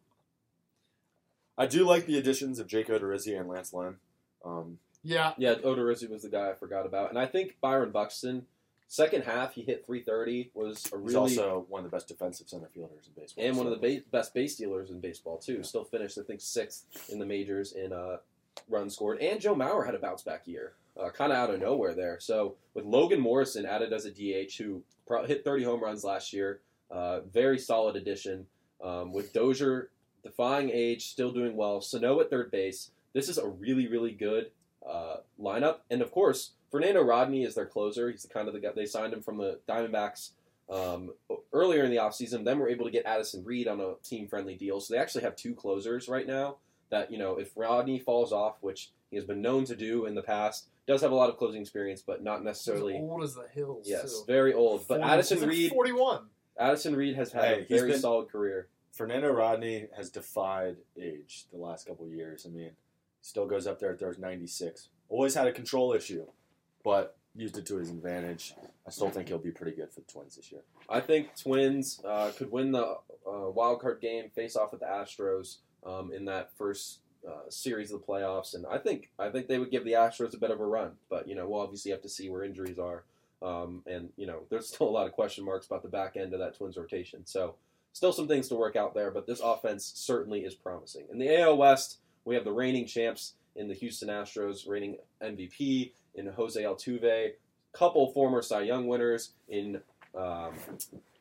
I 1.63 1.67
do 1.67 1.85
like 1.85 2.07
the 2.07 2.17
additions 2.19 2.59
of 2.59 2.67
Jake 2.69 2.89
Odorizzi 2.89 3.39
and 3.39 3.49
Lance 3.49 3.73
Lynn. 3.75 3.97
Um, 4.45 4.79
Yeah, 5.03 5.35
Yeah, 5.37 5.55
Odorizzi 5.57 6.09
was 6.09 6.23
the 6.23 6.31
guy 6.31 6.51
I 6.51 6.55
forgot 6.55 6.87
about, 6.87 7.11
and 7.11 7.19
I 7.19 7.27
think 7.27 7.57
Byron 7.61 7.91
Buxton. 7.91 8.47
Second 8.91 9.25
half, 9.25 9.53
he 9.53 9.61
hit 9.61 9.85
330. 9.85 10.53
Was 10.55 10.87
a 10.87 10.97
he's 10.97 11.15
really 11.15 11.17
also 11.17 11.67
one 11.69 11.85
of 11.85 11.91
the 11.91 11.95
best 11.95 12.09
defensive 12.09 12.49
center 12.49 12.71
fielders 12.73 13.07
in 13.07 13.21
baseball. 13.21 13.45
and 13.45 13.57
one 13.59 13.67
of 13.67 13.79
the 13.79 13.97
ba- 13.97 14.03
best 14.11 14.33
base 14.33 14.57
dealers 14.57 14.89
in 14.89 15.01
baseball 15.01 15.37
too. 15.37 15.63
Still 15.63 15.85
finished, 15.85 16.17
I 16.19 16.23
think, 16.23 16.41
sixth 16.41 16.87
in 17.13 17.19
the 17.19 17.27
majors 17.27 17.73
in 17.73 17.93
uh, 17.93 18.17
runs 18.71 18.95
scored. 18.95 19.19
And 19.19 19.39
Joe 19.41 19.55
Mauer 19.55 19.85
had 19.85 19.95
a 19.95 19.99
bounce 19.99 20.23
back 20.23 20.47
year, 20.47 20.73
uh, 20.99 21.11
kind 21.11 21.33
of 21.33 21.39
out 21.39 21.51
of 21.51 21.61
nowhere 21.61 21.95
there. 21.95 22.19
So 22.21 22.57
with 22.75 22.85
Logan 22.85 23.21
Morrison 23.21 23.67
added 23.67 23.93
as 23.93 24.05
a 24.05 24.11
DH, 24.11 24.57
who 24.59 24.83
pro- 25.07 25.27
hit 25.27 25.45
30 25.45 25.65
home 25.65 25.83
runs 25.83 26.05
last 26.05 26.33
year, 26.33 26.61
uh, 26.91 27.21
very 27.21 27.59
solid 27.59 27.97
addition. 27.97 28.47
Um, 28.83 29.13
with 29.13 29.33
Dozier 29.33 29.91
defying 30.23 30.71
age, 30.71 31.09
still 31.09 31.33
doing 31.33 31.57
well. 31.57 31.81
Sano 31.81 32.21
at 32.21 32.31
third 32.31 32.51
base. 32.51 32.91
This 33.13 33.29
is 33.29 33.39
a 33.39 33.49
really, 33.49 33.89
really 33.89 34.13
good 34.13 34.51
uh, 34.89 35.17
lineup. 35.41 35.79
And 35.91 36.03
of 36.03 36.13
course, 36.13 36.53
Fernando 36.71 37.03
Rodney 37.03 37.45
is 37.45 37.55
their 37.55 37.67
closer. 37.67 38.11
He's 38.11 38.23
the 38.23 38.29
kind 38.29 38.49
of 38.49 38.55
the 38.55 38.61
guy 38.61 38.71
they 38.75 38.87
signed 38.87 39.13
him 39.13 39.23
from 39.23 39.39
the 39.39 39.59
Diamondbacks 39.69 40.31
um, 40.71 41.13
earlier 41.53 41.85
in 41.85 41.91
the 41.91 41.97
offseason. 41.97 42.45
Then 42.45 42.59
we're 42.59 42.69
able 42.69 42.85
to 42.85 42.91
get 42.91 43.07
Addison 43.07 43.45
Reed 43.45 43.69
on 43.69 43.81
a 43.81 43.95
team 44.03 44.29
friendly 44.29 44.55
deal. 44.55 44.81
So 44.81 44.95
they 44.95 45.01
actually 45.01 45.25
have 45.25 45.37
two 45.37 45.55
closers 45.55 46.09
right 46.09 46.27
now. 46.27 46.57
That, 46.91 47.11
you 47.11 47.19
know, 47.19 47.37
if 47.39 47.51
Rodney 47.55 47.99
falls 47.99 48.33
off, 48.33 48.57
which 48.61 48.91
he 49.11 49.17
has 49.17 49.25
been 49.25 49.43
known 49.43 49.65
to 49.67 49.77
do 49.77 50.07
in 50.07 50.15
the 50.15 50.23
past, 50.23 50.69
does 50.89 51.03
have 51.03 51.13
a 51.13 51.15
lot 51.15 51.29
of 51.29 51.37
closing 51.37 51.61
experience, 51.61 52.03
but 52.05 52.25
not 52.25 52.39
he's 52.39 52.45
necessarily. 52.47 52.95
old 52.95 53.23
as 53.23 53.35
the 53.35 53.47
hills. 53.53 53.87
Yes, 53.89 54.13
too. 54.21 54.25
very 54.27 54.53
old. 54.55 54.89
But 54.89 54.99
40 55.01 55.13
Addison 55.13 55.41
like 55.41 55.49
Reed, 55.51 55.71
forty-one. 55.71 56.23
Addison 56.59 56.97
Reed 56.97 57.15
has 57.15 57.31
had 57.31 57.45
Hey, 57.45 57.61
a 57.61 57.65
very 57.67 57.91
been- 57.93 58.01
solid 58.01 58.29
career. 58.31 58.69
Fernando 58.91 59.31
Rodney 59.31 59.87
has 59.97 60.11
defied 60.11 60.77
age 61.01 61.45
the 61.53 61.59
last 61.59 61.87
couple 61.87 62.07
of 62.07 62.13
years. 62.13 62.45
I 62.47 62.49
mean, 62.49 62.71
still 63.21 63.47
goes 63.47 63.67
up 63.69 63.79
there. 63.79 63.95
There's 63.95 64.19
96. 64.19 64.89
Always 65.09 65.35
had 65.35 65.47
a 65.47 65.53
control 65.53 65.93
issue, 65.93 66.27
but 66.83 67.17
used 67.37 67.57
it 67.59 67.67
to 67.67 67.77
his 67.77 67.91
advantage. 67.91 68.55
I 68.87 68.91
still 68.91 69.11
think 69.11 69.29
he'll 69.29 69.39
be 69.39 69.53
pretty 69.53 69.77
good 69.77 69.93
for 69.93 70.01
the 70.01 70.07
Twins 70.11 70.35
this 70.35 70.51
year. 70.51 70.63
I 70.89 70.99
think 71.01 71.37
Twins 71.41 72.01
uh, 72.05 72.33
could 72.37 72.51
win 72.51 72.73
the 72.73 72.83
uh, 73.27 73.51
wild 73.51 73.81
card 73.81 74.01
game, 74.01 74.31
face 74.31 74.57
off 74.57 74.73
with 74.73 74.81
the 74.81 74.87
Astros 74.87 75.59
um, 75.87 76.11
in 76.13 76.25
that 76.25 76.51
first 76.57 77.01
uh, 77.27 77.49
series 77.49 77.93
of 77.93 78.01
the 78.01 78.07
playoffs, 78.07 78.55
and 78.55 78.67
I 78.67 78.79
think 78.79 79.11
I 79.19 79.31
think 79.31 79.49
they 79.49 79.59
would 79.59 79.71
give 79.71 79.85
the 79.85 79.93
Astros 79.93 80.35
a 80.35 80.39
bit 80.39 80.51
of 80.51 80.61
a 80.61 80.67
run. 80.67 80.93
But 81.09 81.29
you 81.29 81.35
know, 81.35 81.49
we'll 81.49 81.61
obviously 81.61 81.91
have 81.91 82.03
to 82.03 82.09
see 82.09 82.29
where 82.29 82.45
injuries 82.45 82.79
are, 82.79 83.05
um, 83.43 83.83
and 83.87 84.11
you 84.17 84.27
know, 84.27 84.41
there's 84.51 84.69
still 84.75 84.89
a 84.89 84.91
lot 84.91 85.07
of 85.07 85.13
question 85.13 85.45
marks 85.45 85.67
about 85.67 85.83
the 85.83 85.89
back 85.89 86.17
end 86.17 86.33
of 86.33 86.41
that 86.41 86.57
Twins 86.57 86.77
rotation. 86.77 87.23
So, 87.25 87.55
still 87.93 88.13
some 88.13 88.29
things 88.29 88.49
to 88.49 88.55
work 88.55 88.77
out 88.77 88.95
there, 88.95 89.11
but 89.11 89.27
this 89.27 89.41
offense 89.41 89.93
certainly 89.95 90.41
is 90.41 90.55
promising. 90.55 91.07
In 91.11 91.19
the 91.19 91.41
AL 91.41 91.57
West, 91.57 91.99
we 92.25 92.35
have 92.35 92.45
the 92.45 92.53
reigning 92.53 92.87
champs 92.87 93.35
in 93.57 93.69
the 93.69 93.75
Houston 93.75 94.09
Astros, 94.09 94.69
reigning 94.69 94.99
MVP 95.23 95.93
in 96.15 96.27
Jose 96.27 96.63
Altuve, 96.63 97.33
couple 97.73 98.13
former 98.13 98.43
Cy 98.43 98.63
Young 98.63 98.87
winners 98.87 99.33
in 99.49 99.81
um, 100.15 100.53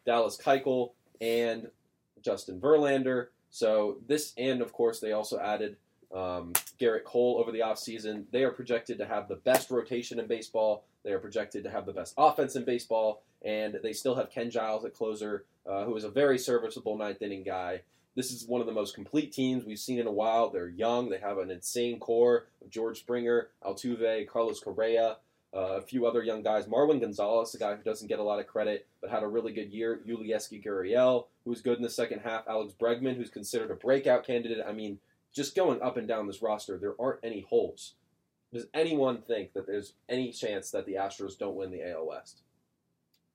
Dallas 0.06 0.38
Keuchel 0.38 0.92
and 1.20 1.70
Justin 2.22 2.60
Verlander. 2.60 3.28
So 3.50 3.98
this, 4.08 4.34
and 4.38 4.62
of 4.62 4.74
course, 4.74 5.00
they 5.00 5.12
also 5.12 5.40
added 5.40 5.78
um, 6.14 6.54
Gerrit 6.80 7.04
Cole 7.04 7.38
over 7.40 7.52
the 7.52 7.60
offseason. 7.60 8.26
They 8.32 8.44
are 8.44 8.52
projected 8.52 8.98
to 9.00 9.06
have 9.06 9.28
the 9.28 9.36
best 9.36 9.70
rotation 9.72 10.20
in 10.20 10.28
baseball. 10.28 10.86
They 11.04 11.12
are 11.12 11.20
projected 11.20 11.64
to 11.64 11.70
have 11.70 11.86
the 11.86 11.94
best 11.94 12.14
offense 12.18 12.56
in 12.56 12.66
baseball, 12.66 13.24
and 13.44 13.78
they 13.84 13.94
still 13.94 14.16
have 14.16 14.30
Ken 14.30 14.50
Giles 14.50 14.86
at 14.86 14.94
closer, 14.94 15.46
uh, 15.66 15.86
who 15.86 15.96
is 15.96 16.04
a 16.04 16.10
very 16.10 16.38
serviceable 16.38 16.98
ninth 16.98 17.22
inning 17.22 17.44
guy. 17.44 17.82
This 18.16 18.32
is 18.32 18.48
one 18.48 18.62
of 18.62 18.68
the 18.68 18.74
most 18.74 18.96
complete 18.96 19.32
teams 19.32 19.64
we've 19.64 19.78
seen 19.78 20.00
in 20.00 20.08
a 20.08 20.12
while. 20.12 20.50
They're 20.50 20.70
young. 20.70 21.10
They 21.10 21.20
have 21.20 21.38
an 21.38 21.52
insane 21.52 22.00
core 22.00 22.48
of 22.64 22.70
George 22.72 23.00
Springer, 23.00 23.50
Altuve, 23.64 24.28
Carlos 24.28 24.60
Correa, 24.60 25.18
uh, 25.56 25.78
a 25.78 25.82
few 25.82 26.08
other 26.08 26.24
young 26.24 26.42
guys. 26.42 26.66
Marwin 26.66 27.00
Gonzalez, 27.00 27.54
a 27.54 27.60
guy 27.60 27.76
who 27.76 27.84
doesn't 27.84 28.08
get 28.08 28.20
a 28.20 28.24
lot 28.24 28.40
of 28.40 28.48
credit, 28.48 28.88
but 29.02 29.12
had 29.12 29.24
a 29.24 29.28
really 29.28 29.54
good 29.54 29.72
year. 29.72 30.02
Yulieski 30.08 30.66
Gurriel, 30.66 31.28
who 31.44 31.52
was 31.52 31.62
good 31.62 31.78
in 31.78 31.84
the 31.84 31.90
second 31.90 32.22
half. 32.22 32.48
Alex 32.48 32.74
Bregman, 32.80 33.16
who's 33.16 33.30
considered 33.30 33.70
a 33.70 33.76
breakout 33.76 34.26
candidate. 34.26 34.66
I 34.68 34.72
mean, 34.72 35.00
just 35.38 35.56
going 35.56 35.80
up 35.84 35.98
and 35.98 36.08
down 36.08 36.26
this 36.26 36.42
roster, 36.42 36.78
there 36.78 36.96
aren't 37.00 37.24
any 37.24 37.42
holes. 37.42 37.94
Does 38.52 38.66
anyone 38.74 39.22
think 39.22 39.54
that 39.54 39.68
there's 39.68 39.94
any 40.10 40.32
chance 40.32 40.72
that 40.72 40.88
the 40.88 40.96
Astros 40.96 41.38
don't 41.38 41.56
win 41.56 41.70
the 41.70 41.88
AL 41.88 42.08
West? 42.08 42.42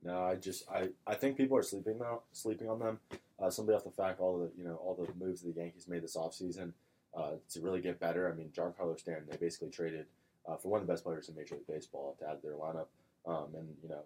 No, 0.03 0.21
I 0.21 0.35
just 0.35 0.69
I, 0.69 0.89
I 1.07 1.15
think 1.15 1.37
people 1.37 1.57
are 1.57 1.63
sleeping 1.63 2.01
now, 2.01 2.23
sleeping 2.33 2.69
on 2.69 2.81
them. 2.81 2.99
Uh, 3.41 3.51
simply 3.51 3.75
off 3.75 3.85
the 3.85 3.91
fact 3.91 4.19
all 4.19 4.37
the 4.37 4.51
you 4.59 4.65
know 4.65 4.75
all 4.77 4.95
the 4.95 5.25
moves 5.25 5.43
that 5.43 5.55
the 5.55 5.61
Yankees 5.61 5.87
made 5.87 6.03
this 6.03 6.17
offseason 6.17 6.73
uh, 7.17 7.35
to 7.51 7.61
really 7.61 7.81
get 7.81 8.01
better. 8.01 8.29
I 8.29 8.35
mean, 8.35 8.51
Giancarlo 8.53 8.99
Stanton 8.99 9.27
they 9.31 9.37
basically 9.37 9.71
traded 9.71 10.07
uh, 10.49 10.57
for 10.57 10.71
one 10.71 10.81
of 10.81 10.87
the 10.89 10.93
best 10.93 11.05
players 11.05 11.29
in 11.29 11.37
Major 11.37 11.55
League 11.55 11.69
Baseball 11.69 12.17
to 12.19 12.29
add 12.29 12.41
to 12.41 12.49
their 12.49 12.57
lineup, 12.57 12.87
um, 13.27 13.55
and 13.57 13.69
you 13.81 13.89
know 13.89 14.03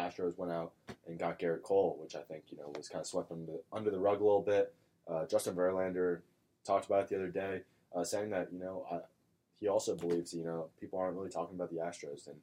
Astros 0.00 0.38
went 0.38 0.50
out 0.50 0.72
and 1.06 1.18
got 1.18 1.38
Gerrit 1.38 1.62
Cole, 1.62 1.98
which 2.00 2.14
I 2.14 2.22
think 2.22 2.44
you 2.48 2.56
know 2.56 2.72
was 2.74 2.88
kind 2.88 3.02
of 3.02 3.06
swept 3.06 3.30
under 3.30 3.52
the, 3.52 3.60
under 3.70 3.90
the 3.90 4.00
rug 4.00 4.22
a 4.22 4.24
little 4.24 4.40
bit. 4.40 4.72
Uh, 5.06 5.26
Justin 5.26 5.54
Verlander 5.54 6.20
talked 6.64 6.86
about 6.86 7.04
it 7.04 7.08
the 7.08 7.16
other 7.16 7.28
day, 7.28 7.60
uh, 7.94 8.04
saying 8.04 8.30
that 8.30 8.52
you 8.52 8.58
know 8.58 8.86
I, 8.90 8.98
he 9.60 9.68
also 9.68 9.94
believes 9.94 10.34
you 10.34 10.44
know 10.44 10.68
people 10.80 10.98
aren't 10.98 11.16
really 11.16 11.30
talking 11.30 11.54
about 11.54 11.70
the 11.70 11.76
Astros 11.76 12.26
and 12.26 12.36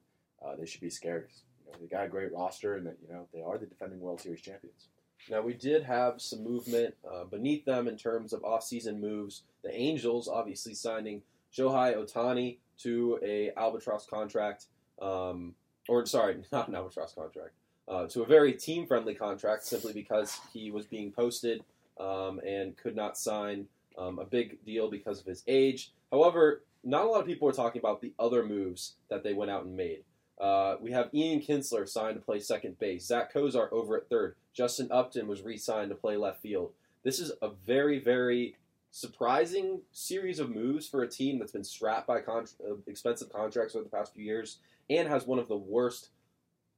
uh, 0.43 0.55
they 0.55 0.65
should 0.65 0.81
be 0.81 0.89
scared. 0.89 1.29
You 1.65 1.71
know, 1.71 1.77
they 1.79 1.87
got 1.87 2.05
a 2.05 2.09
great 2.09 2.33
roster, 2.33 2.75
and 2.75 2.85
that 2.85 2.97
you 3.05 3.13
know 3.13 3.27
they 3.33 3.41
are 3.41 3.57
the 3.57 3.65
defending 3.65 3.99
World 3.99 4.21
Series 4.21 4.41
champions. 4.41 4.87
Now 5.29 5.41
we 5.41 5.53
did 5.53 5.83
have 5.83 6.19
some 6.19 6.43
movement 6.43 6.95
uh, 7.09 7.25
beneath 7.25 7.65
them 7.65 7.87
in 7.87 7.95
terms 7.95 8.33
of 8.33 8.43
off-season 8.43 8.99
moves. 8.99 9.43
The 9.63 9.73
Angels 9.73 10.27
obviously 10.27 10.73
signing 10.73 11.21
Shohei 11.55 11.95
Ohtani 11.95 12.57
to 12.79 13.19
a 13.21 13.51
albatross 13.55 14.07
contract, 14.07 14.65
um, 15.01 15.53
or 15.87 16.05
sorry, 16.05 16.37
not 16.51 16.69
an 16.69 16.75
albatross 16.75 17.13
contract, 17.13 17.51
uh, 17.87 18.07
to 18.07 18.23
a 18.23 18.25
very 18.25 18.53
team-friendly 18.53 19.13
contract, 19.13 19.63
simply 19.63 19.93
because 19.93 20.39
he 20.51 20.71
was 20.71 20.87
being 20.87 21.11
posted 21.11 21.63
um, 21.99 22.39
and 22.39 22.75
could 22.77 22.95
not 22.95 23.17
sign 23.17 23.67
um, 23.97 24.19
a 24.19 24.25
big 24.25 24.63
deal 24.65 24.89
because 24.89 25.19
of 25.19 25.25
his 25.25 25.43
age. 25.47 25.91
However, 26.11 26.63
not 26.83 27.05
a 27.05 27.07
lot 27.07 27.21
of 27.21 27.27
people 27.27 27.47
are 27.47 27.53
talking 27.53 27.79
about 27.79 28.01
the 28.01 28.13
other 28.19 28.43
moves 28.43 28.95
that 29.09 29.23
they 29.23 29.33
went 29.33 29.51
out 29.51 29.65
and 29.65 29.75
made. 29.75 30.03
Uh, 30.39 30.75
we 30.81 30.91
have 30.91 31.13
Ian 31.13 31.39
Kinsler 31.39 31.87
signed 31.87 32.15
to 32.15 32.21
play 32.21 32.39
second 32.39 32.79
base. 32.79 33.05
Zack 33.05 33.31
Cozart 33.31 33.71
over 33.71 33.95
at 33.97 34.09
third. 34.09 34.35
Justin 34.53 34.87
Upton 34.91 35.27
was 35.27 35.43
re-signed 35.43 35.89
to 35.89 35.95
play 35.95 36.17
left 36.17 36.41
field. 36.41 36.71
This 37.03 37.19
is 37.19 37.31
a 37.41 37.49
very, 37.49 37.99
very 37.99 38.55
surprising 38.89 39.81
series 39.91 40.39
of 40.39 40.49
moves 40.49 40.87
for 40.87 41.03
a 41.03 41.07
team 41.07 41.39
that's 41.39 41.51
been 41.51 41.63
strapped 41.63 42.07
by 42.07 42.21
con- 42.21 42.47
uh, 42.67 42.75
expensive 42.87 43.31
contracts 43.31 43.75
over 43.75 43.83
the 43.83 43.89
past 43.89 44.13
few 44.13 44.25
years 44.25 44.57
and 44.89 45.07
has 45.07 45.25
one 45.25 45.39
of 45.39 45.47
the 45.47 45.55
worst 45.55 46.09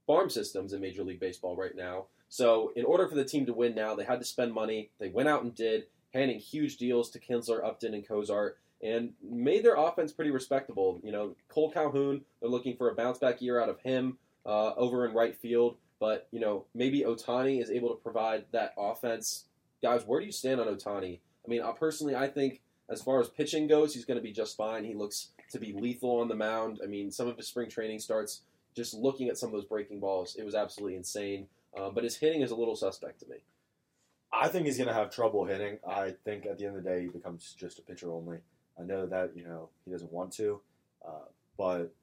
farm 0.05 0.29
systems 0.29 0.73
in 0.73 0.81
Major 0.81 1.03
League 1.03 1.19
Baseball 1.19 1.55
right 1.55 1.75
now. 1.75 2.05
So, 2.29 2.71
in 2.75 2.83
order 2.85 3.07
for 3.07 3.15
the 3.15 3.25
team 3.25 3.45
to 3.45 3.53
win 3.53 3.75
now, 3.75 3.95
they 3.95 4.03
had 4.03 4.19
to 4.19 4.25
spend 4.25 4.53
money. 4.53 4.89
They 4.99 5.09
went 5.09 5.29
out 5.29 5.43
and 5.43 5.53
did, 5.53 5.85
handing 6.13 6.39
huge 6.39 6.77
deals 6.77 7.09
to 7.11 7.19
Kinsler, 7.19 7.63
Upton, 7.65 7.93
and 7.93 8.07
Cozart, 8.07 8.57
and 8.81 9.13
made 9.23 9.63
their 9.63 9.75
offense 9.75 10.11
pretty 10.11 10.31
respectable. 10.31 10.99
You 11.03 11.11
know, 11.11 11.35
Cole 11.47 11.71
Calhoun, 11.71 12.21
they're 12.39 12.49
looking 12.49 12.75
for 12.75 12.89
a 12.89 12.95
bounce 12.95 13.17
back 13.17 13.41
year 13.41 13.61
out 13.61 13.69
of 13.69 13.79
him 13.79 14.17
uh, 14.45 14.73
over 14.75 15.05
in 15.05 15.13
right 15.13 15.35
field. 15.35 15.77
But, 15.99 16.27
you 16.31 16.39
know, 16.39 16.65
maybe 16.75 17.01
Ohtani 17.01 17.61
is 17.61 17.71
able 17.71 17.89
to 17.89 17.95
provide 17.95 18.45
that 18.51 18.73
offense. 18.77 19.45
Guys, 19.81 20.03
where 20.05 20.19
do 20.19 20.25
you 20.25 20.33
stand 20.33 20.59
on 20.59 20.67
Ohtani? 20.67 21.19
I 21.45 21.49
mean, 21.49 21.61
uh, 21.61 21.71
personally, 21.71 22.13
I 22.15 22.27
think 22.27 22.61
as 22.89 23.01
far 23.01 23.21
as 23.21 23.29
pitching 23.29 23.67
goes, 23.67 23.93
he's 23.93 24.03
going 24.03 24.17
to 24.17 24.23
be 24.23 24.33
just 24.33 24.57
fine. 24.57 24.83
He 24.83 24.95
looks 24.95 25.29
to 25.51 25.59
be 25.59 25.71
lethal 25.71 26.19
on 26.19 26.27
the 26.27 26.35
mound. 26.35 26.81
I 26.83 26.87
mean, 26.87 27.09
some 27.09 27.29
of 27.29 27.37
his 27.37 27.47
spring 27.47 27.69
training 27.69 27.99
starts, 27.99 28.41
just 28.75 28.93
looking 28.93 29.29
at 29.29 29.37
some 29.37 29.47
of 29.47 29.53
those 29.53 29.65
breaking 29.65 30.01
balls, 30.01 30.35
it 30.35 30.43
was 30.43 30.55
absolutely 30.55 30.97
insane. 30.97 31.47
Uh, 31.77 31.89
but 31.89 32.03
his 32.03 32.17
hitting 32.17 32.41
is 32.41 32.51
a 32.51 32.55
little 32.55 32.75
suspect 32.75 33.21
to 33.21 33.29
me. 33.29 33.37
I 34.33 34.47
think 34.47 34.65
he's 34.65 34.77
going 34.77 34.87
to 34.87 34.95
have 34.95 35.11
trouble 35.11 35.45
hitting. 35.45 35.77
I 35.87 36.15
think 36.25 36.45
at 36.47 36.57
the 36.57 36.65
end 36.65 36.75
of 36.75 36.83
the 36.83 36.89
day, 36.89 37.01
he 37.03 37.07
becomes 37.07 37.55
just 37.57 37.77
a 37.77 37.83
pitcher 37.83 38.11
only. 38.11 38.39
I 38.79 38.83
know 38.83 39.05
that 39.05 39.33
you 39.35 39.43
know 39.43 39.69
he 39.85 39.91
doesn't 39.91 40.11
want 40.11 40.33
to, 40.33 40.59
uh, 41.07 41.27
but 41.57 41.93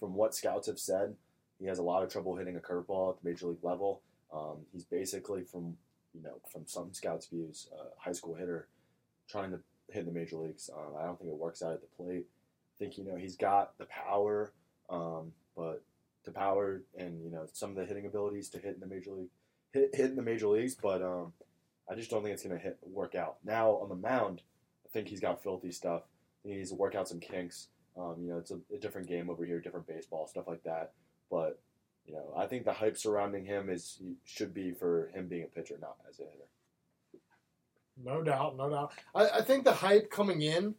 from 0.00 0.14
what 0.14 0.34
scouts 0.34 0.66
have 0.66 0.80
said, 0.80 1.14
he 1.60 1.66
has 1.66 1.78
a 1.78 1.82
lot 1.82 2.02
of 2.02 2.10
trouble 2.10 2.34
hitting 2.36 2.56
a 2.56 2.60
curveball 2.60 3.10
at 3.10 3.22
the 3.22 3.28
major 3.28 3.46
league 3.46 3.62
level. 3.62 4.02
Um, 4.32 4.58
he's 4.72 4.84
basically 4.84 5.44
from 5.44 5.76
you 6.12 6.22
know 6.22 6.40
from 6.50 6.66
some 6.66 6.92
scouts' 6.92 7.26
views, 7.26 7.68
a 7.72 8.00
high 8.00 8.12
school 8.12 8.34
hitter 8.34 8.66
trying 9.28 9.52
to 9.52 9.60
hit 9.90 10.06
the 10.06 10.12
major 10.12 10.36
leagues. 10.36 10.68
Um, 10.74 10.94
I 10.98 11.04
don't 11.04 11.18
think 11.18 11.30
it 11.30 11.36
works 11.36 11.62
out 11.62 11.74
at 11.74 11.80
the 11.80 11.86
plate. 11.96 12.26
I 12.26 12.74
think 12.78 12.98
you 12.98 13.04
know 13.04 13.16
he's 13.16 13.36
got 13.36 13.78
the 13.78 13.86
power, 13.86 14.52
um, 14.90 15.32
but 15.56 15.84
the 16.24 16.32
power 16.32 16.82
and 16.96 17.22
you 17.22 17.30
know 17.30 17.46
some 17.52 17.70
of 17.70 17.76
the 17.76 17.84
hitting 17.84 18.06
abilities 18.06 18.48
to 18.50 18.58
hit 18.58 18.74
in 18.74 18.80
the 18.80 18.92
major 18.92 19.12
league, 19.12 19.30
hit, 19.72 19.94
hit 19.94 20.10
in 20.10 20.16
the 20.16 20.22
major 20.22 20.48
leagues. 20.48 20.74
But 20.74 21.02
um, 21.02 21.32
I 21.90 21.94
just 21.94 22.10
don't 22.10 22.22
think 22.22 22.34
it's 22.34 22.42
going 22.42 22.56
to 22.56 22.62
hit 22.62 22.78
work 22.82 23.14
out. 23.14 23.36
Now 23.44 23.70
on 23.72 23.88
the 23.88 23.94
mound, 23.94 24.42
I 24.84 24.88
think 24.90 25.08
he's 25.08 25.20
got 25.20 25.42
filthy 25.42 25.72
stuff. 25.72 26.02
He 26.44 26.50
needs 26.50 26.70
to 26.70 26.76
work 26.76 26.94
out 26.94 27.08
some 27.08 27.20
kinks. 27.20 27.68
Um, 27.96 28.16
you 28.20 28.30
know, 28.30 28.38
it's 28.38 28.50
a, 28.50 28.58
a 28.72 28.78
different 28.78 29.08
game 29.08 29.28
over 29.28 29.44
here, 29.44 29.60
different 29.60 29.86
baseball, 29.86 30.26
stuff 30.26 30.46
like 30.46 30.62
that. 30.64 30.92
But 31.30 31.60
you 32.06 32.14
know, 32.14 32.32
I 32.36 32.46
think 32.46 32.64
the 32.64 32.72
hype 32.72 32.96
surrounding 32.96 33.44
him 33.44 33.68
is 33.68 34.00
should 34.24 34.54
be 34.54 34.72
for 34.72 35.10
him 35.14 35.28
being 35.28 35.44
a 35.44 35.46
pitcher, 35.46 35.76
not 35.80 35.96
as 36.08 36.18
a 36.20 36.22
hitter. 36.22 36.48
No 38.02 38.22
doubt, 38.22 38.56
no 38.56 38.70
doubt. 38.70 38.92
I, 39.14 39.38
I 39.38 39.42
think 39.42 39.64
the 39.64 39.74
hype 39.74 40.10
coming 40.10 40.40
in, 40.40 40.74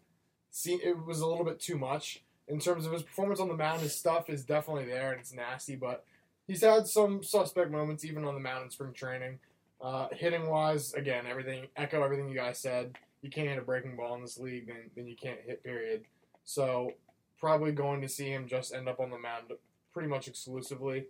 see, 0.50 0.76
it 0.76 1.06
was 1.06 1.20
a 1.20 1.28
little 1.28 1.46
bit 1.46 1.60
too 1.60 1.78
much 1.78 2.24
in 2.48 2.60
terms 2.60 2.86
of 2.86 2.94
his 2.94 3.04
performance 3.04 3.40
on 3.40 3.48
the 3.48 3.56
mound. 3.56 3.82
His 3.82 3.96
stuff 3.96 4.30
is 4.30 4.44
definitely 4.44 4.86
there 4.86 5.12
and 5.12 5.20
it's 5.20 5.34
nasty, 5.34 5.76
but 5.76 6.06
he's 6.48 6.64
had 6.64 6.88
some 6.88 7.22
suspect 7.22 7.70
moments 7.70 8.06
even 8.06 8.26
on 8.26 8.34
the 8.34 8.40
mound 8.40 8.64
in 8.64 8.72
spring 8.72 8.94
training. 8.94 9.40
Uh, 9.82 10.08
hitting 10.12 10.50
wise, 10.50 10.94
again, 10.94 11.26
everything 11.28 11.68
echo 11.76 12.04
everything 12.04 12.28
you 12.28 12.36
guys 12.36 12.60
said. 12.60 12.98
You 13.22 13.30
can't 13.30 13.48
hit 13.48 13.58
a 13.58 13.62
breaking 13.62 13.96
ball 13.96 14.16
in 14.16 14.22
this 14.22 14.38
league, 14.38 14.68
then 14.68 14.90
then 14.96 15.08
you 15.08 15.16
can't 15.16 15.40
hit. 15.46 15.64
Period. 15.64 16.04
So 16.44 16.94
probably 17.40 17.72
going 17.72 18.02
to 18.02 18.10
see 18.10 18.30
him 18.30 18.48
just 18.48 18.74
end 18.74 18.90
up 18.90 19.00
on 19.00 19.10
the 19.10 19.18
mound 19.18 19.52
pretty 19.94 20.10
much 20.10 20.28
exclusively. 20.28 21.06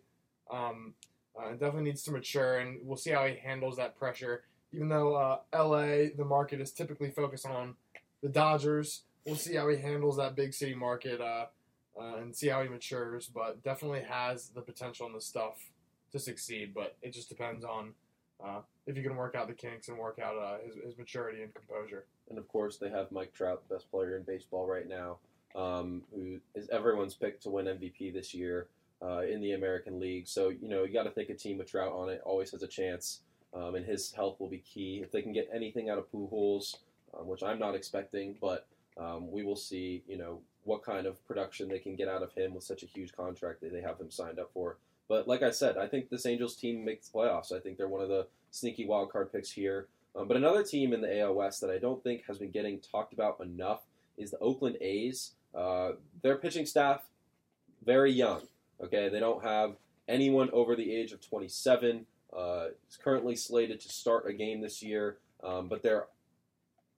Um, 0.51 0.93
uh, 1.37 1.51
definitely 1.51 1.83
needs 1.83 2.03
to 2.03 2.11
mature, 2.11 2.59
and 2.59 2.79
we'll 2.83 2.97
see 2.97 3.11
how 3.11 3.25
he 3.25 3.35
handles 3.35 3.77
that 3.77 3.97
pressure. 3.97 4.43
Even 4.73 4.89
though 4.89 5.15
uh, 5.15 5.39
LA, 5.53 6.09
the 6.15 6.25
market 6.25 6.61
is 6.61 6.71
typically 6.71 7.09
focused 7.09 7.45
on 7.45 7.75
the 8.21 8.29
Dodgers, 8.29 9.03
we'll 9.25 9.35
see 9.35 9.55
how 9.55 9.67
he 9.69 9.77
handles 9.77 10.17
that 10.17 10.35
big 10.35 10.53
city 10.53 10.75
market 10.75 11.21
uh, 11.21 11.45
uh, 11.99 12.17
and 12.17 12.35
see 12.35 12.47
how 12.47 12.61
he 12.61 12.69
matures. 12.69 13.27
But 13.33 13.63
definitely 13.63 14.01
has 14.01 14.49
the 14.49 14.61
potential 14.61 15.05
and 15.07 15.15
the 15.15 15.21
stuff 15.21 15.69
to 16.11 16.19
succeed. 16.19 16.73
But 16.73 16.97
it 17.01 17.13
just 17.13 17.29
depends 17.29 17.63
on 17.63 17.93
uh, 18.43 18.61
if 18.87 18.95
you 18.95 19.03
can 19.03 19.15
work 19.15 19.35
out 19.35 19.47
the 19.47 19.53
kinks 19.53 19.87
and 19.89 19.97
work 19.97 20.19
out 20.19 20.37
uh, 20.37 20.57
his, 20.65 20.75
his 20.83 20.97
maturity 20.97 21.43
and 21.43 21.53
composure. 21.53 22.05
And 22.29 22.37
of 22.37 22.47
course, 22.47 22.77
they 22.77 22.89
have 22.89 23.11
Mike 23.11 23.33
Trout, 23.33 23.63
best 23.69 23.89
player 23.91 24.17
in 24.17 24.23
baseball 24.23 24.67
right 24.67 24.87
now, 24.87 25.17
um, 25.55 26.03
who 26.13 26.39
is 26.55 26.69
everyone's 26.69 27.15
pick 27.15 27.41
to 27.41 27.49
win 27.49 27.65
MVP 27.65 28.13
this 28.13 28.33
year 28.33 28.67
uh, 29.01 29.21
in 29.21 29.41
the 29.41 29.53
American 29.53 29.99
League. 29.99 30.27
So, 30.27 30.49
you 30.49 30.67
know, 30.67 30.83
you 30.83 30.93
got 30.93 31.03
to 31.03 31.11
think 31.11 31.29
a 31.29 31.35
team 31.35 31.57
with 31.57 31.69
Trout 31.69 31.91
on 31.91 32.09
it 32.09 32.21
always 32.25 32.51
has 32.51 32.63
a 32.63 32.67
chance, 32.67 33.21
um, 33.53 33.75
and 33.75 33.85
his 33.85 34.11
health 34.11 34.39
will 34.39 34.49
be 34.49 34.59
key. 34.59 35.01
If 35.03 35.11
they 35.11 35.21
can 35.21 35.33
get 35.33 35.49
anything 35.53 35.89
out 35.89 35.97
of 35.97 36.11
Pujols, 36.11 36.75
um, 37.17 37.27
which 37.27 37.43
I'm 37.43 37.59
not 37.59 37.75
expecting, 37.75 38.37
but 38.39 38.67
um, 38.97 39.31
we 39.31 39.43
will 39.43 39.55
see, 39.55 40.03
you 40.07 40.17
know, 40.17 40.41
what 40.63 40.83
kind 40.83 41.07
of 41.07 41.25
production 41.25 41.69
they 41.69 41.79
can 41.79 41.95
get 41.95 42.07
out 42.07 42.21
of 42.21 42.33
him 42.33 42.53
with 42.53 42.63
such 42.63 42.83
a 42.83 42.85
huge 42.85 43.13
contract 43.15 43.61
that 43.61 43.71
they 43.71 43.81
have 43.81 43.99
him 43.99 44.11
signed 44.11 44.39
up 44.39 44.51
for. 44.53 44.77
But 45.09 45.27
like 45.27 45.41
I 45.41 45.49
said, 45.49 45.77
I 45.77 45.87
think 45.87 46.09
this 46.09 46.25
Angels 46.25 46.55
team 46.55 46.85
makes 46.85 47.09
the 47.09 47.17
playoffs. 47.17 47.51
I 47.51 47.59
think 47.59 47.77
they're 47.77 47.89
one 47.89 48.01
of 48.01 48.09
the 48.09 48.27
sneaky 48.51 48.85
wild 48.85 49.11
card 49.11 49.33
picks 49.33 49.51
here. 49.51 49.87
Um, 50.15 50.27
but 50.27 50.37
another 50.37 50.63
team 50.63 50.93
in 50.93 51.01
the 51.01 51.19
AL 51.19 51.33
West 51.33 51.61
that 51.61 51.71
I 51.71 51.79
don't 51.79 52.01
think 52.03 52.25
has 52.27 52.37
been 52.37 52.51
getting 52.51 52.79
talked 52.79 53.11
about 53.11 53.39
enough 53.41 53.81
is 54.17 54.31
the 54.31 54.39
Oakland 54.39 54.77
A's. 54.81 55.31
Uh, 55.53 55.93
their 56.21 56.37
pitching 56.37 56.65
staff, 56.65 57.01
very 57.83 58.11
young. 58.11 58.41
Okay, 58.81 59.09
they 59.09 59.19
don't 59.19 59.43
have 59.43 59.75
anyone 60.07 60.49
over 60.51 60.75
the 60.75 60.95
age 60.95 61.11
of 61.11 61.27
27. 61.27 62.05
Uh, 62.35 62.67
is 62.87 62.97
currently 62.97 63.35
slated 63.35 63.79
to 63.79 63.89
start 63.89 64.27
a 64.27 64.33
game 64.33 64.61
this 64.61 64.83
year, 64.83 65.17
um, 65.43 65.67
but 65.67 65.81
their 65.81 66.05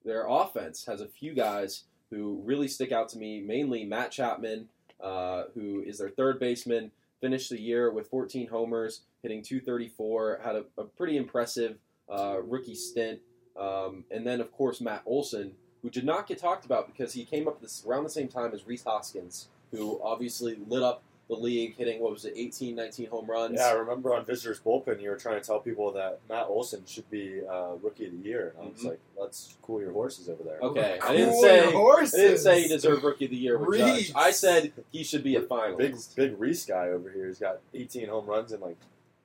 their 0.03 0.27
offense 0.27 0.85
has 0.85 0.99
a 0.99 1.07
few 1.07 1.33
guys 1.33 1.83
who 2.09 2.41
really 2.43 2.67
stick 2.67 2.91
out 2.91 3.07
to 3.07 3.17
me. 3.17 3.39
Mainly 3.39 3.85
Matt 3.85 4.11
Chapman, 4.11 4.67
uh, 4.99 5.43
who 5.53 5.81
is 5.83 5.99
their 5.99 6.09
third 6.09 6.37
baseman, 6.37 6.91
finished 7.21 7.49
the 7.49 7.59
year 7.59 7.91
with 7.91 8.07
14 8.09 8.47
homers, 8.47 9.01
hitting 9.21 9.41
234. 9.41 10.41
Had 10.43 10.55
a, 10.55 10.65
a 10.77 10.83
pretty 10.83 11.17
impressive 11.17 11.77
uh, 12.09 12.41
rookie 12.43 12.75
stint, 12.75 13.19
um, 13.57 14.03
and 14.11 14.25
then 14.25 14.41
of 14.41 14.51
course 14.51 14.81
Matt 14.81 15.03
Olson, 15.05 15.53
who 15.81 15.89
did 15.89 16.03
not 16.03 16.27
get 16.27 16.39
talked 16.39 16.65
about 16.65 16.87
because 16.87 17.13
he 17.13 17.23
came 17.23 17.47
up 17.47 17.61
this 17.61 17.83
around 17.87 18.03
the 18.03 18.09
same 18.09 18.27
time 18.27 18.53
as 18.53 18.67
Rhys 18.67 18.83
Hoskins, 18.83 19.47
who 19.71 20.01
obviously 20.03 20.57
lit 20.67 20.83
up 20.83 21.03
the 21.31 21.37
league, 21.37 21.77
hitting 21.77 22.01
what 22.01 22.11
was 22.11 22.25
it, 22.25 22.33
18, 22.35 22.75
19 22.75 23.07
home 23.07 23.25
runs. 23.25 23.55
Yeah, 23.57 23.67
I 23.67 23.71
remember 23.71 24.13
on 24.13 24.25
Visitors 24.25 24.59
Bullpen, 24.59 25.01
you 25.01 25.09
were 25.09 25.15
trying 25.15 25.39
to 25.39 25.45
tell 25.47 25.61
people 25.61 25.89
that 25.93 26.19
Matt 26.27 26.47
Olson 26.47 26.83
should 26.85 27.09
be 27.09 27.41
uh, 27.49 27.75
Rookie 27.81 28.07
of 28.07 28.11
the 28.11 28.27
Year, 28.27 28.53
and 28.59 28.67
I 28.67 28.71
was 28.71 28.81
Mhm. 28.81 28.85
like, 28.89 28.99
"Let's 29.17 29.55
cool 29.61 29.79
your 29.79 29.93
horses 29.93 30.27
over 30.27 30.43
there." 30.43 30.59
Okay, 30.61 30.99
I 31.01 31.13
didn't 31.15 31.33
your 31.35 31.41
say 31.41 31.59
I 31.67 32.05
didn't 32.27 32.37
say 32.39 32.61
he 32.63 32.67
deserved 32.67 33.03
Rookie 33.03 33.25
of 33.25 33.31
the 33.31 33.37
Year 33.37 33.57
with 33.57 33.79
Judge. 33.79 34.11
I 34.13 34.31
said 34.31 34.73
he 34.91 35.03
should 35.05 35.23
be 35.23 35.37
a 35.37 35.39
Big 35.39 35.49
finalist. 35.49 36.15
big 36.17 36.37
Rhys 36.37 36.65
guy 36.65 36.89
over 36.89 37.09
here. 37.09 37.27
He's 37.27 37.39
got 37.39 37.59
18 37.73 38.09
home 38.09 38.25
runs 38.25 38.51
in 38.51 38.59
like 38.59 38.77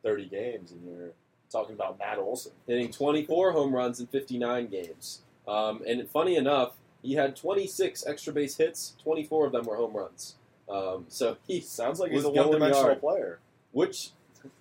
30 0.04 0.26
games, 0.26 0.70
and 0.70 0.84
you're 0.86 1.10
talking 1.50 1.74
about 1.74 1.98
Matt 1.98 2.18
Olson. 2.18 2.52
hitting 2.68 2.92
24 2.92 3.50
home 3.50 3.74
runs 3.74 3.98
in 3.98 4.06
59 4.06 4.68
games. 4.68 5.22
Um, 5.48 5.82
and 5.84 6.08
funny 6.08 6.36
enough, 6.36 6.74
he 7.02 7.14
had 7.14 7.34
26 7.34 8.06
extra 8.06 8.32
base 8.32 8.56
hits. 8.58 8.94
24 9.02 9.46
of 9.46 9.52
them 9.52 9.64
were 9.64 9.76
home 9.76 9.92
runs. 9.96 10.36
Um, 10.68 11.04
so 11.08 11.36
he, 11.46 11.60
Sounds 11.60 12.00
like 12.00 12.10
he's 12.12 12.20
a 12.20 12.24
going 12.24 12.36
one-dimensional 12.48 12.84
yard. 12.84 13.00
player. 13.00 13.38
which, 13.72 14.10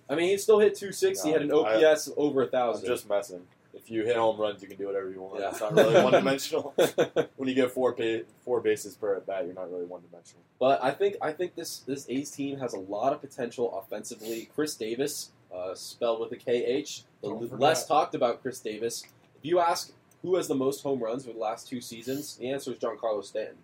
I 0.08 0.14
mean, 0.14 0.28
he 0.30 0.38
still 0.38 0.58
hit 0.60 0.74
260. 0.76 1.28
He 1.28 1.32
had 1.32 1.42
an 1.42 1.48
No, 1.48 1.64
I- 1.64 1.84
OPS 1.92 2.08
of 2.08 2.14
over 2.18 2.42
a 2.42 2.44
I'm 2.44 2.50
thousand. 2.50 2.86
just 2.86 3.08
messing. 3.08 3.46
If 3.74 3.90
you 3.90 4.04
hit 4.04 4.16
home 4.16 4.40
runs, 4.40 4.62
you 4.62 4.68
can 4.68 4.78
do 4.78 4.86
whatever 4.86 5.10
you 5.10 5.20
want. 5.20 5.38
Yeah. 5.40 5.50
It's 5.50 5.60
not 5.60 5.74
really 5.74 6.02
one-dimensional. 6.02 6.74
when 7.36 7.48
you 7.48 7.54
get 7.54 7.70
four 7.70 7.92
ba- 7.92 8.22
four 8.44 8.60
bases 8.60 8.94
per 8.96 9.16
at 9.16 9.26
bat, 9.26 9.44
you're 9.44 9.54
not 9.54 9.70
really 9.70 9.84
one-dimensional. 9.84 10.42
But 10.58 10.82
I 10.82 10.90
think 10.92 11.16
I 11.20 11.30
think 11.32 11.54
this 11.54 11.80
this 11.80 12.06
A's 12.08 12.30
team 12.30 12.58
has 12.58 12.72
a 12.72 12.78
lot 12.80 13.12
of 13.12 13.20
potential 13.20 13.78
offensively. 13.78 14.48
Khris 14.56 14.74
Davis, 14.76 15.30
uh, 15.54 15.74
spelled 15.74 16.20
with 16.20 16.32
a 16.32 16.36
KH, 16.36 17.04
the 17.22 17.28
l- 17.28 17.48
less 17.58 17.86
talked 17.86 18.14
about 18.14 18.42
Khris 18.42 18.60
Davis. 18.60 19.04
If 19.38 19.44
you 19.44 19.60
ask 19.60 19.92
who 20.22 20.36
has 20.36 20.48
the 20.48 20.54
most 20.54 20.82
home 20.82 21.00
runs 21.00 21.26
for 21.26 21.32
the 21.34 21.38
last 21.38 21.68
two 21.68 21.82
seasons, 21.82 22.36
the 22.38 22.48
answer 22.48 22.72
is 22.72 22.78
Giancarlo 22.78 23.22
Stanton. 23.22 23.58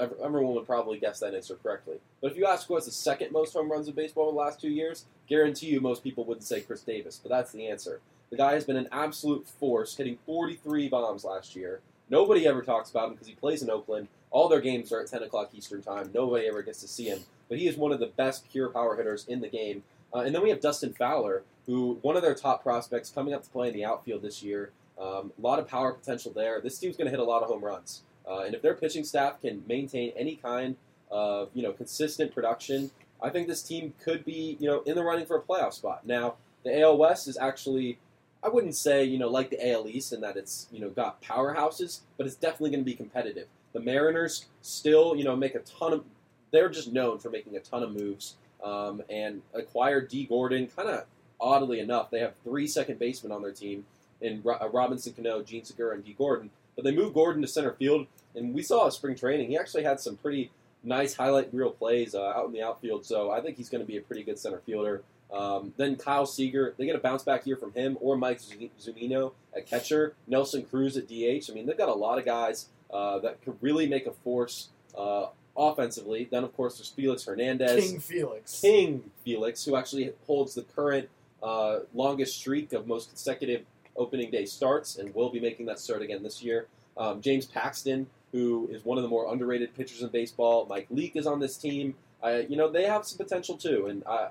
Ev- 0.00 0.14
Everyone 0.22 0.54
would 0.54 0.66
probably 0.66 0.98
guess 0.98 1.20
that 1.20 1.34
answer 1.34 1.56
correctly. 1.62 1.96
But 2.20 2.32
if 2.32 2.38
you 2.38 2.46
ask 2.46 2.66
who 2.66 2.74
has 2.74 2.86
the 2.86 2.92
second 2.92 3.32
most 3.32 3.52
home 3.52 3.70
runs 3.70 3.88
in 3.88 3.94
baseball 3.94 4.28
in 4.28 4.34
the 4.34 4.40
last 4.40 4.60
two 4.60 4.70
years, 4.70 5.06
guarantee 5.28 5.66
you 5.66 5.80
most 5.80 6.02
people 6.02 6.24
wouldn't 6.24 6.46
say 6.46 6.60
Khris 6.60 6.82
Davis. 6.82 7.20
But 7.22 7.30
that's 7.30 7.52
the 7.52 7.66
answer. 7.66 8.00
The 8.30 8.36
guy 8.36 8.52
has 8.54 8.64
been 8.64 8.76
an 8.76 8.88
absolute 8.92 9.46
force, 9.46 9.96
hitting 9.96 10.18
43 10.26 10.88
bombs 10.88 11.24
last 11.24 11.56
year. 11.56 11.80
Nobody 12.10 12.46
ever 12.46 12.62
talks 12.62 12.90
about 12.90 13.08
him 13.08 13.14
because 13.14 13.28
he 13.28 13.34
plays 13.34 13.62
in 13.62 13.70
Oakland. 13.70 14.08
All 14.30 14.48
their 14.48 14.60
games 14.60 14.92
are 14.92 15.00
at 15.00 15.08
10 15.08 15.22
o'clock 15.22 15.50
Eastern 15.54 15.82
Time. 15.82 16.10
Nobody 16.14 16.46
ever 16.46 16.62
gets 16.62 16.80
to 16.80 16.88
see 16.88 17.06
him. 17.06 17.20
But 17.48 17.58
he 17.58 17.66
is 17.66 17.76
one 17.76 17.92
of 17.92 18.00
the 18.00 18.06
best 18.06 18.50
pure 18.50 18.68
power 18.68 18.96
hitters 18.96 19.26
in 19.26 19.40
the 19.40 19.48
game. 19.48 19.82
Uh, 20.14 20.20
and 20.20 20.34
then 20.34 20.42
we 20.42 20.50
have 20.50 20.60
Dustin 20.60 20.92
Fowler, 20.92 21.42
who 21.66 21.98
one 22.02 22.16
of 22.16 22.22
their 22.22 22.34
top 22.34 22.62
prospects 22.62 23.10
coming 23.10 23.34
up 23.34 23.44
to 23.44 23.50
play 23.50 23.68
in 23.68 23.74
the 23.74 23.84
outfield 23.84 24.22
this 24.22 24.42
year. 24.42 24.70
Um, 25.00 25.32
a 25.38 25.40
lot 25.40 25.58
of 25.58 25.68
power 25.68 25.92
potential 25.92 26.32
there. 26.34 26.60
This 26.60 26.78
team's 26.78 26.96
going 26.96 27.06
to 27.06 27.10
hit 27.10 27.20
a 27.20 27.24
lot 27.24 27.42
of 27.42 27.48
home 27.48 27.64
runs. 27.64 28.02
Uh, 28.28 28.40
and 28.40 28.54
if 28.54 28.62
their 28.62 28.74
pitching 28.74 29.04
staff 29.04 29.40
can 29.40 29.62
maintain 29.66 30.12
any 30.16 30.36
kind 30.36 30.76
of 31.10 31.50
you 31.54 31.62
know 31.62 31.72
consistent 31.72 32.34
production, 32.34 32.90
I 33.22 33.30
think 33.30 33.48
this 33.48 33.62
team 33.62 33.94
could 34.02 34.24
be 34.24 34.56
you 34.60 34.68
know 34.68 34.80
in 34.82 34.94
the 34.94 35.02
running 35.02 35.26
for 35.26 35.36
a 35.36 35.42
playoff 35.42 35.72
spot. 35.72 36.06
Now 36.06 36.34
the 36.64 36.80
AL 36.80 36.98
West 36.98 37.28
is 37.28 37.38
actually 37.38 37.98
I 38.42 38.48
wouldn't 38.48 38.76
say 38.76 39.04
you 39.04 39.18
know 39.18 39.28
like 39.28 39.50
the 39.50 39.72
AL 39.72 39.88
East 39.88 40.12
in 40.12 40.20
that 40.20 40.36
it's 40.36 40.66
you 40.70 40.80
know 40.80 40.90
got 40.90 41.22
powerhouses, 41.22 42.00
but 42.16 42.26
it's 42.26 42.36
definitely 42.36 42.70
going 42.70 42.84
to 42.84 42.90
be 42.90 42.94
competitive. 42.94 43.48
The 43.72 43.80
Mariners 43.80 44.46
still 44.62 45.16
you 45.16 45.24
know 45.24 45.36
make 45.36 45.54
a 45.54 45.60
ton 45.60 45.92
of 45.92 46.04
they're 46.50 46.68
just 46.68 46.92
known 46.92 47.18
for 47.18 47.30
making 47.30 47.56
a 47.56 47.60
ton 47.60 47.82
of 47.82 47.92
moves 47.92 48.34
um, 48.64 49.02
and 49.08 49.42
acquired 49.54 50.08
Dee 50.08 50.24
Gordon 50.24 50.68
kind 50.74 50.88
of 50.88 51.04
oddly 51.40 51.78
enough 51.78 52.10
they 52.10 52.18
have 52.18 52.34
three 52.42 52.66
second 52.66 52.98
basemen 52.98 53.32
on 53.32 53.42
their 53.42 53.52
team 53.52 53.84
in 54.20 54.42
uh, 54.46 54.68
Robinson 54.68 55.12
Cano, 55.12 55.42
Jean 55.42 55.64
Segura, 55.64 55.94
and 55.94 56.04
Dee 56.04 56.14
Gordon. 56.14 56.50
But 56.78 56.84
they 56.84 56.92
moved 56.92 57.12
Gordon 57.12 57.42
to 57.42 57.48
center 57.48 57.72
field, 57.72 58.06
and 58.36 58.54
we 58.54 58.62
saw 58.62 58.86
at 58.86 58.92
spring 58.92 59.16
training 59.16 59.50
he 59.50 59.58
actually 59.58 59.82
had 59.82 59.98
some 59.98 60.16
pretty 60.16 60.52
nice 60.84 61.12
highlight 61.12 61.52
reel 61.52 61.72
plays 61.72 62.14
uh, 62.14 62.22
out 62.22 62.46
in 62.46 62.52
the 62.52 62.62
outfield. 62.62 63.04
So 63.04 63.32
I 63.32 63.40
think 63.40 63.56
he's 63.56 63.68
going 63.68 63.82
to 63.82 63.86
be 63.86 63.96
a 63.96 64.00
pretty 64.00 64.22
good 64.22 64.38
center 64.38 64.60
fielder. 64.60 65.02
Um, 65.32 65.74
then 65.76 65.96
Kyle 65.96 66.24
Seager, 66.24 66.76
they 66.78 66.86
get 66.86 66.94
a 66.94 67.00
bounce 67.00 67.24
back 67.24 67.48
year 67.48 67.56
from 67.56 67.72
him, 67.72 67.98
or 68.00 68.16
Mike 68.16 68.38
Zuni- 68.38 68.70
Zunino 68.80 69.32
at 69.56 69.66
catcher, 69.66 70.14
Nelson 70.28 70.62
Cruz 70.62 70.96
at 70.96 71.08
DH. 71.08 71.50
I 71.50 71.52
mean, 71.52 71.66
they've 71.66 71.76
got 71.76 71.88
a 71.88 71.94
lot 71.94 72.16
of 72.16 72.24
guys 72.24 72.66
uh, 72.94 73.18
that 73.18 73.42
could 73.42 73.58
really 73.60 73.88
make 73.88 74.06
a 74.06 74.12
force 74.12 74.68
uh, 74.96 75.26
offensively. 75.56 76.28
Then, 76.30 76.44
of 76.44 76.54
course, 76.54 76.78
there's 76.78 76.90
Felix 76.90 77.24
Hernandez. 77.24 77.90
King 77.90 77.98
Felix. 77.98 78.60
King 78.60 79.10
Felix, 79.24 79.64
who 79.64 79.74
actually 79.74 80.12
holds 80.28 80.54
the 80.54 80.62
current 80.62 81.08
uh, 81.42 81.80
longest 81.92 82.36
streak 82.36 82.72
of 82.72 82.86
most 82.86 83.08
consecutive 83.08 83.64
opening 83.98 84.30
day 84.30 84.46
starts 84.46 84.96
and 84.96 85.14
will 85.14 85.30
be 85.30 85.40
making 85.40 85.66
that 85.66 85.78
start 85.78 86.00
again 86.02 86.22
this 86.22 86.42
year. 86.42 86.66
Um, 86.96 87.20
James 87.20 87.46
Paxton, 87.46 88.06
who 88.32 88.68
is 88.70 88.84
one 88.84 88.98
of 88.98 89.02
the 89.02 89.08
more 89.08 89.30
underrated 89.32 89.74
pitchers 89.74 90.02
in 90.02 90.08
baseball. 90.08 90.66
Mike 90.68 90.86
Leake 90.90 91.16
is 91.16 91.26
on 91.26 91.40
this 91.40 91.56
team. 91.56 91.94
Uh, 92.22 92.42
you 92.48 92.56
know, 92.56 92.70
they 92.70 92.84
have 92.84 93.06
some 93.06 93.18
potential 93.18 93.56
too. 93.56 93.86
And 93.86 94.02
uh, 94.06 94.28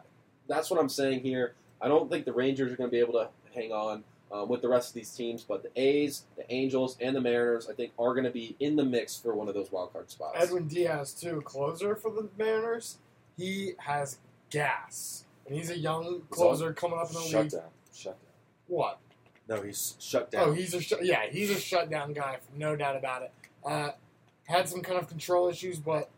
that's 0.48 0.70
what 0.70 0.80
I'm 0.80 0.90
saying 0.90 1.22
here. 1.22 1.54
I 1.82 1.88
don't 1.88 2.10
think 2.10 2.26
the 2.26 2.34
Rangers 2.34 2.72
are 2.72 2.76
going 2.76 2.90
to 2.90 2.92
be 2.92 3.00
able 3.00 3.14
to 3.14 3.30
hang 3.54 3.72
on 3.72 4.04
um, 4.32 4.50
with 4.50 4.62
the 4.62 4.68
rest 4.68 4.90
of 4.90 4.96
these 4.96 5.12
teams, 5.12 5.44
but 5.44 5.64
the 5.64 5.70
A's, 5.80 6.24
the 6.36 6.52
Angels, 6.52 6.98
and 7.00 7.16
the 7.16 7.22
Mariners, 7.22 7.70
I 7.70 7.74
think, 7.74 7.94
are 7.98 8.14
going 8.14 8.26
to 8.26 8.32
be 8.32 8.56
in 8.60 8.76
the 8.76 8.84
mix 8.84 9.18
for 9.18 9.34
one 9.36 9.48
of 9.48 9.54
those 9.54 9.72
wild 9.72 9.94
card 9.94 10.10
spots. 10.10 10.38
Edwin 10.42 10.68
Diaz, 10.68 11.14
too, 11.14 11.42
closer 11.46 11.96
for 11.96 12.12
the 12.12 12.28
Mariners. 12.38 12.98
He 13.38 13.74
has 13.78 14.18
gas. 14.50 15.24
And 15.46 15.56
he's 15.56 15.70
a 15.70 15.78
young 15.78 16.24
closer 16.30 16.74
coming 16.74 17.00
up 17.00 17.08
in 17.08 17.14
the 17.14 17.22
Shut 17.22 17.44
league. 17.44 17.52
down. 17.52 17.70
Shut 17.94 18.14
down. 18.22 18.32
What? 18.68 19.00
No, 19.48 19.62
he's 19.62 19.96
shut 20.00 20.32
down. 20.32 20.50
Oh, 20.50 20.52
he's 20.52 20.74
a 20.74 20.82
sh- 20.82 20.94
yeah, 21.02 21.28
he's 21.30 21.50
a 21.50 21.60
shutdown 21.60 22.14
guy, 22.14 22.38
no 22.56 22.76
doubt 22.76 22.98
about 22.98 23.22
it. 23.24 23.32
Uh, 23.66 23.92
had 24.46 24.68
some 24.68 24.82
kind 24.82 25.00
of 25.00 25.08
control 25.08 25.48
issues, 25.48 25.80
but 25.80 26.10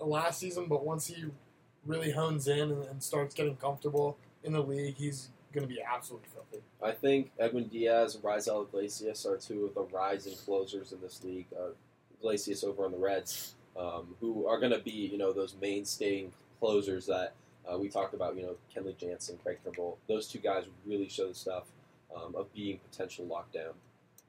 last 0.00 0.40
season, 0.40 0.66
but 0.66 0.84
once 0.84 1.06
he 1.06 1.24
really 1.84 2.10
hones 2.12 2.48
in 2.48 2.70
and, 2.70 2.84
and 2.84 3.02
starts 3.02 3.34
getting 3.34 3.56
comfortable 3.56 4.16
in 4.42 4.52
the 4.52 4.62
league, 4.62 4.96
he's 4.96 5.30
going 5.52 5.66
to 5.66 5.72
be 5.72 5.80
absolutely 5.82 6.28
filthy. 6.32 6.62
I 6.82 6.92
think 6.92 7.30
Edwin 7.38 7.68
Diaz 7.68 8.14
and 8.14 8.24
Raisel 8.24 8.66
Iglesias 8.66 9.26
are 9.26 9.36
two 9.36 9.66
of 9.66 9.74
the 9.74 9.82
rising 9.94 10.34
closers 10.44 10.92
in 10.92 11.00
this 11.00 11.22
league. 11.24 11.46
Uh, 11.58 11.70
Iglesias 12.18 12.64
over 12.64 12.84
on 12.84 12.92
the 12.92 12.98
Reds, 12.98 13.54
um, 13.78 14.14
who 14.20 14.46
are 14.46 14.58
going 14.58 14.72
to 14.72 14.78
be, 14.78 14.90
you 14.90 15.18
know, 15.18 15.32
those 15.32 15.54
mainstay 15.60 16.28
closers 16.60 17.06
that 17.06 17.34
uh, 17.70 17.78
we 17.78 17.88
talked 17.88 18.14
about. 18.14 18.36
You 18.36 18.42
know, 18.42 18.56
Kenley 18.74 18.96
Jansen, 18.96 19.38
Craig 19.42 19.58
Trimble. 19.62 19.98
Those 20.08 20.28
two 20.28 20.38
guys 20.38 20.64
really 20.86 21.08
show 21.08 21.28
the 21.28 21.34
stuff 21.34 21.64
um, 22.14 22.34
of 22.34 22.52
being 22.52 22.78
potential 22.90 23.26
lockdown 23.26 23.72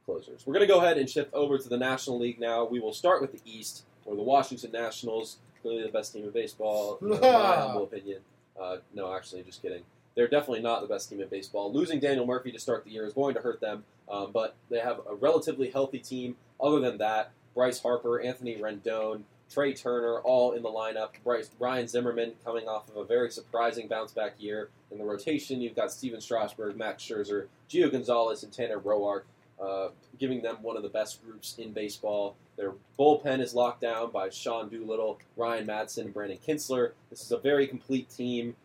closers. 0.05 0.45
We're 0.45 0.53
going 0.53 0.67
to 0.67 0.73
go 0.73 0.79
ahead 0.79 0.97
and 0.97 1.09
shift 1.09 1.33
over 1.33 1.57
to 1.57 1.69
the 1.69 1.77
National 1.77 2.19
League 2.19 2.39
now. 2.39 2.65
We 2.65 2.79
will 2.79 2.93
start 2.93 3.21
with 3.21 3.31
the 3.31 3.41
East, 3.45 3.83
where 4.03 4.15
the 4.15 4.23
Washington 4.23 4.71
Nationals, 4.71 5.37
clearly 5.61 5.83
the 5.83 5.89
best 5.89 6.13
team 6.13 6.23
in 6.25 6.31
baseball, 6.31 6.97
in 7.01 7.09
my 7.09 7.17
humble 7.21 7.83
opinion. 7.83 8.21
Uh, 8.59 8.77
no, 8.93 9.13
actually, 9.15 9.43
just 9.43 9.61
kidding. 9.61 9.83
They're 10.15 10.27
definitely 10.27 10.61
not 10.61 10.81
the 10.81 10.87
best 10.87 11.09
team 11.09 11.21
in 11.21 11.27
baseball. 11.29 11.71
Losing 11.71 11.99
Daniel 11.99 12.25
Murphy 12.25 12.51
to 12.51 12.59
start 12.59 12.83
the 12.83 12.91
year 12.91 13.05
is 13.05 13.13
going 13.13 13.35
to 13.35 13.41
hurt 13.41 13.61
them, 13.61 13.85
um, 14.09 14.31
but 14.33 14.55
they 14.69 14.79
have 14.79 14.99
a 15.09 15.15
relatively 15.15 15.69
healthy 15.69 15.99
team. 15.99 16.35
Other 16.59 16.79
than 16.79 16.97
that, 16.97 17.31
Bryce 17.53 17.79
Harper, 17.81 18.19
Anthony 18.19 18.57
Rendon, 18.57 19.23
Trea 19.49 19.73
Turner, 19.73 20.19
all 20.19 20.51
in 20.51 20.61
the 20.61 20.69
lineup. 20.69 21.09
Bryce, 21.23 21.49
Ryan 21.59 21.87
Zimmerman 21.87 22.33
coming 22.45 22.67
off 22.67 22.87
of 22.89 22.97
a 22.97 23.03
very 23.03 23.31
surprising 23.31 23.87
bounce 23.87 24.11
back 24.11 24.33
year. 24.37 24.69
In 24.91 24.97
the 24.97 25.03
rotation, 25.03 25.61
you've 25.61 25.75
got 25.75 25.91
Stephen 25.91 26.21
Strasburg, 26.21 26.77
Max 26.77 27.03
Scherzer, 27.03 27.47
Gio 27.69 27.91
Gonzalez, 27.91 28.43
and 28.43 28.53
Tanner 28.53 28.79
Roark, 28.79 29.23
uh, 29.61 29.89
giving 30.19 30.41
them 30.41 30.57
one 30.61 30.77
of 30.77 30.83
the 30.83 30.89
best 30.89 31.23
groups 31.25 31.57
in 31.57 31.73
baseball. 31.73 32.35
Their 32.57 32.73
bullpen 32.99 33.39
is 33.39 33.53
locked 33.53 33.81
down 33.81 34.11
by 34.11 34.29
Sean 34.29 34.69
Doolittle, 34.69 35.19
Ryan 35.35 35.67
Madson, 35.67 36.05
and 36.05 36.13
Brandon 36.13 36.37
Kintzler. 36.45 36.91
This 37.09 37.21
is 37.21 37.31
a 37.31 37.37
very 37.37 37.67
complete 37.67 38.09
team. 38.09 38.55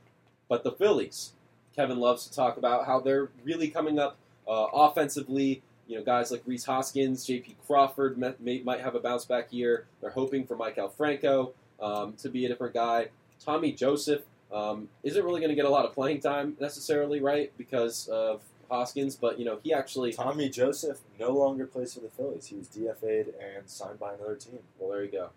But 0.48 0.64
the 0.64 0.72
Phillies, 0.72 1.32
Kevin 1.74 1.98
loves 1.98 2.26
to 2.26 2.32
talk 2.32 2.56
about 2.56 2.86
how 2.86 3.00
they're 3.00 3.30
really 3.42 3.68
coming 3.68 3.98
up 3.98 4.16
uh, 4.46 4.66
offensively. 4.72 5.62
You 5.86 5.98
know, 5.98 6.04
guys 6.04 6.30
like 6.30 6.42
Rhys 6.46 6.64
Hoskins, 6.64 7.26
J.P. 7.26 7.56
Crawford 7.66 8.18
may, 8.18 8.34
may, 8.40 8.62
might 8.62 8.80
have 8.80 8.94
a 8.94 9.00
bounce 9.00 9.24
back 9.24 9.52
year. 9.52 9.86
They're 10.00 10.10
hoping 10.10 10.46
for 10.46 10.56
Maikel 10.56 10.92
Franco 10.92 11.52
um, 11.80 12.14
to 12.14 12.28
be 12.28 12.44
a 12.46 12.48
different 12.48 12.74
guy. 12.74 13.08
Tommy 13.38 13.72
Joseph 13.72 14.22
um, 14.52 14.88
isn't 15.02 15.22
really 15.22 15.40
going 15.40 15.50
to 15.50 15.56
get 15.56 15.64
a 15.64 15.70
lot 15.70 15.84
of 15.84 15.92
playing 15.92 16.20
time 16.20 16.56
necessarily, 16.60 17.20
right? 17.20 17.52
Because 17.58 18.08
of 18.08 18.40
Hoskins, 18.70 19.16
but 19.16 19.38
you 19.38 19.44
know 19.44 19.58
he 19.62 19.72
actually. 19.72 20.12
Tommy 20.12 20.48
Joseph 20.48 20.98
no 21.18 21.30
longer 21.30 21.66
plays 21.66 21.94
for 21.94 22.00
the 22.00 22.08
Phillies. 22.08 22.46
He 22.46 22.56
was 22.56 22.68
DFA'd 22.68 23.34
and 23.40 23.68
signed 23.68 23.98
by 23.98 24.14
another 24.14 24.36
team. 24.36 24.60
Well, 24.78 24.90
there 24.90 25.04
you 25.04 25.10
go. 25.10 25.30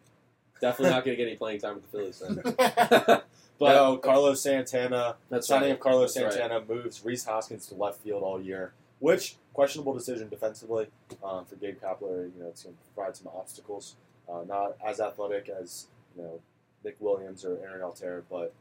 Definitely 0.60 0.95
not 0.95 1.05
going 1.05 1.17
to 1.17 1.23
get 1.23 1.27
any 1.27 1.38
playing 1.38 1.60
time 1.60 1.75
with 1.75 1.91
the 1.91 1.97
Phillies 1.97 2.19
then. 2.19 2.41
but 2.43 2.57
but 3.60 3.73
no, 3.73 3.97
Carlos 3.97 4.41
Santana. 4.41 5.15
that's 5.29 5.47
signing 5.47 5.69
right. 5.69 5.73
of 5.73 5.79
Carlos 5.79 6.13
That's 6.13 6.23
right. 6.23 6.33
Santana 6.33 6.65
moves 6.67 7.03
Rhys 7.03 7.25
Hoskins 7.25 7.67
to 7.67 7.75
left 7.75 8.01
field 8.01 8.23
all 8.23 8.41
year, 8.41 8.73
which 8.99 9.36
questionable 9.58 9.91
decision 9.91 10.30
defensively 10.30 10.86
um, 11.24 11.43
for 11.43 11.56
Gabe 11.56 11.82
Kapler. 11.82 12.32
You 12.36 12.43
know, 12.43 12.50
it's 12.50 12.62
going 12.62 12.76
to 12.76 12.82
provide 12.93 13.17
some 13.17 13.28
obstacles. 13.36 13.96
Uh, 14.30 14.43
not 14.48 14.78
as 14.86 15.00
athletic 15.00 15.50
as 15.50 15.88
you 16.15 16.22
know 16.22 16.39
Nick 16.86 16.98
Williams 17.00 17.43
or 17.43 17.58
Aaron 17.63 17.82
Altherr, 17.82 18.22
but 18.30 18.54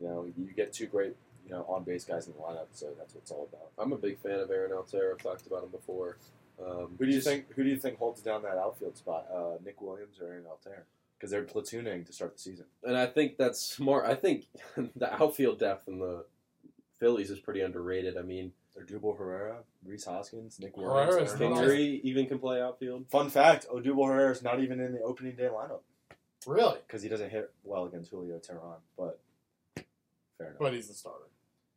you 0.00 0.08
know 0.08 0.24
you 0.38 0.46
get 0.56 0.72
two 0.72 0.86
great 0.86 1.14
you 1.44 1.50
know 1.50 1.66
on 1.68 1.84
base 1.84 2.04
guys 2.04 2.26
in 2.26 2.32
the 2.32 2.38
lineup, 2.38 2.68
so 2.72 2.86
that's 2.96 3.14
what 3.14 3.22
it's 3.22 3.30
all 3.30 3.46
about. 3.52 3.68
I'm 3.78 3.92
a 3.92 3.98
big 3.98 4.18
fan 4.18 4.40
of 4.40 4.50
Aaron 4.50 4.70
Altherr. 4.70 5.12
I've 5.12 5.22
talked 5.22 5.46
about 5.46 5.64
him 5.64 5.70
before. 5.70 6.16
Um, 6.58 6.94
Who 6.98 7.04
do 7.04 7.12
you 7.12 7.20
think? 7.20 7.52
Who 7.54 7.62
do 7.62 7.68
you 7.68 7.76
think 7.76 7.98
holds 7.98 8.22
down 8.22 8.42
that 8.44 8.56
outfield 8.56 8.96
spot? 8.96 9.26
Uh, 9.30 9.58
Nick 9.62 9.82
Williams 9.82 10.18
or 10.22 10.28
Aaron 10.28 10.44
Altherr? 10.44 10.84
Because 11.18 11.30
they're 11.30 11.44
platooning 11.44 12.06
to 12.06 12.12
start 12.14 12.34
the 12.34 12.40
season. 12.40 12.64
And 12.82 12.96
I 12.96 13.06
think 13.06 13.36
that's 13.36 13.60
smart. 13.60 14.06
I 14.06 14.14
think 14.14 14.46
the 14.96 15.12
outfield 15.12 15.58
depth 15.58 15.86
in 15.86 15.98
the 15.98 16.24
Phillies 16.98 17.30
is 17.30 17.40
pretty 17.40 17.60
underrated. 17.60 18.16
I 18.16 18.22
mean, 18.22 18.52
Odubel 18.80 19.16
Herrera, 19.18 19.58
Rhys 19.84 20.04
Hoskins, 20.04 20.58
Nick 20.58 20.76
Herrera's 20.76 21.08
Williams. 21.08 21.32
Aaron 21.32 21.50
nice. 21.54 21.60
Altherr. 21.60 21.68
Kingery 21.68 22.00
even 22.02 22.26
can 22.26 22.38
play 22.38 22.60
outfield. 22.60 23.06
Fun 23.10 23.30
fact: 23.30 23.66
Odubel 23.68 24.06
Herrera 24.06 24.30
is 24.30 24.42
not 24.42 24.60
even 24.60 24.80
in 24.80 24.92
the 24.92 25.00
opening 25.02 25.36
day 25.36 25.48
lineup 25.48 25.80
really? 26.46 26.78
because 26.86 27.02
he 27.02 27.08
doesn't 27.08 27.30
hit 27.30 27.52
well 27.64 27.84
against 27.84 28.10
Julio 28.10 28.38
Teheran. 28.38 28.80
But 28.96 29.20
fair 30.38 30.48
enough. 30.48 30.58
But 30.58 30.74
he's 30.74 30.88
the 30.88 30.94
starter. 30.94 31.24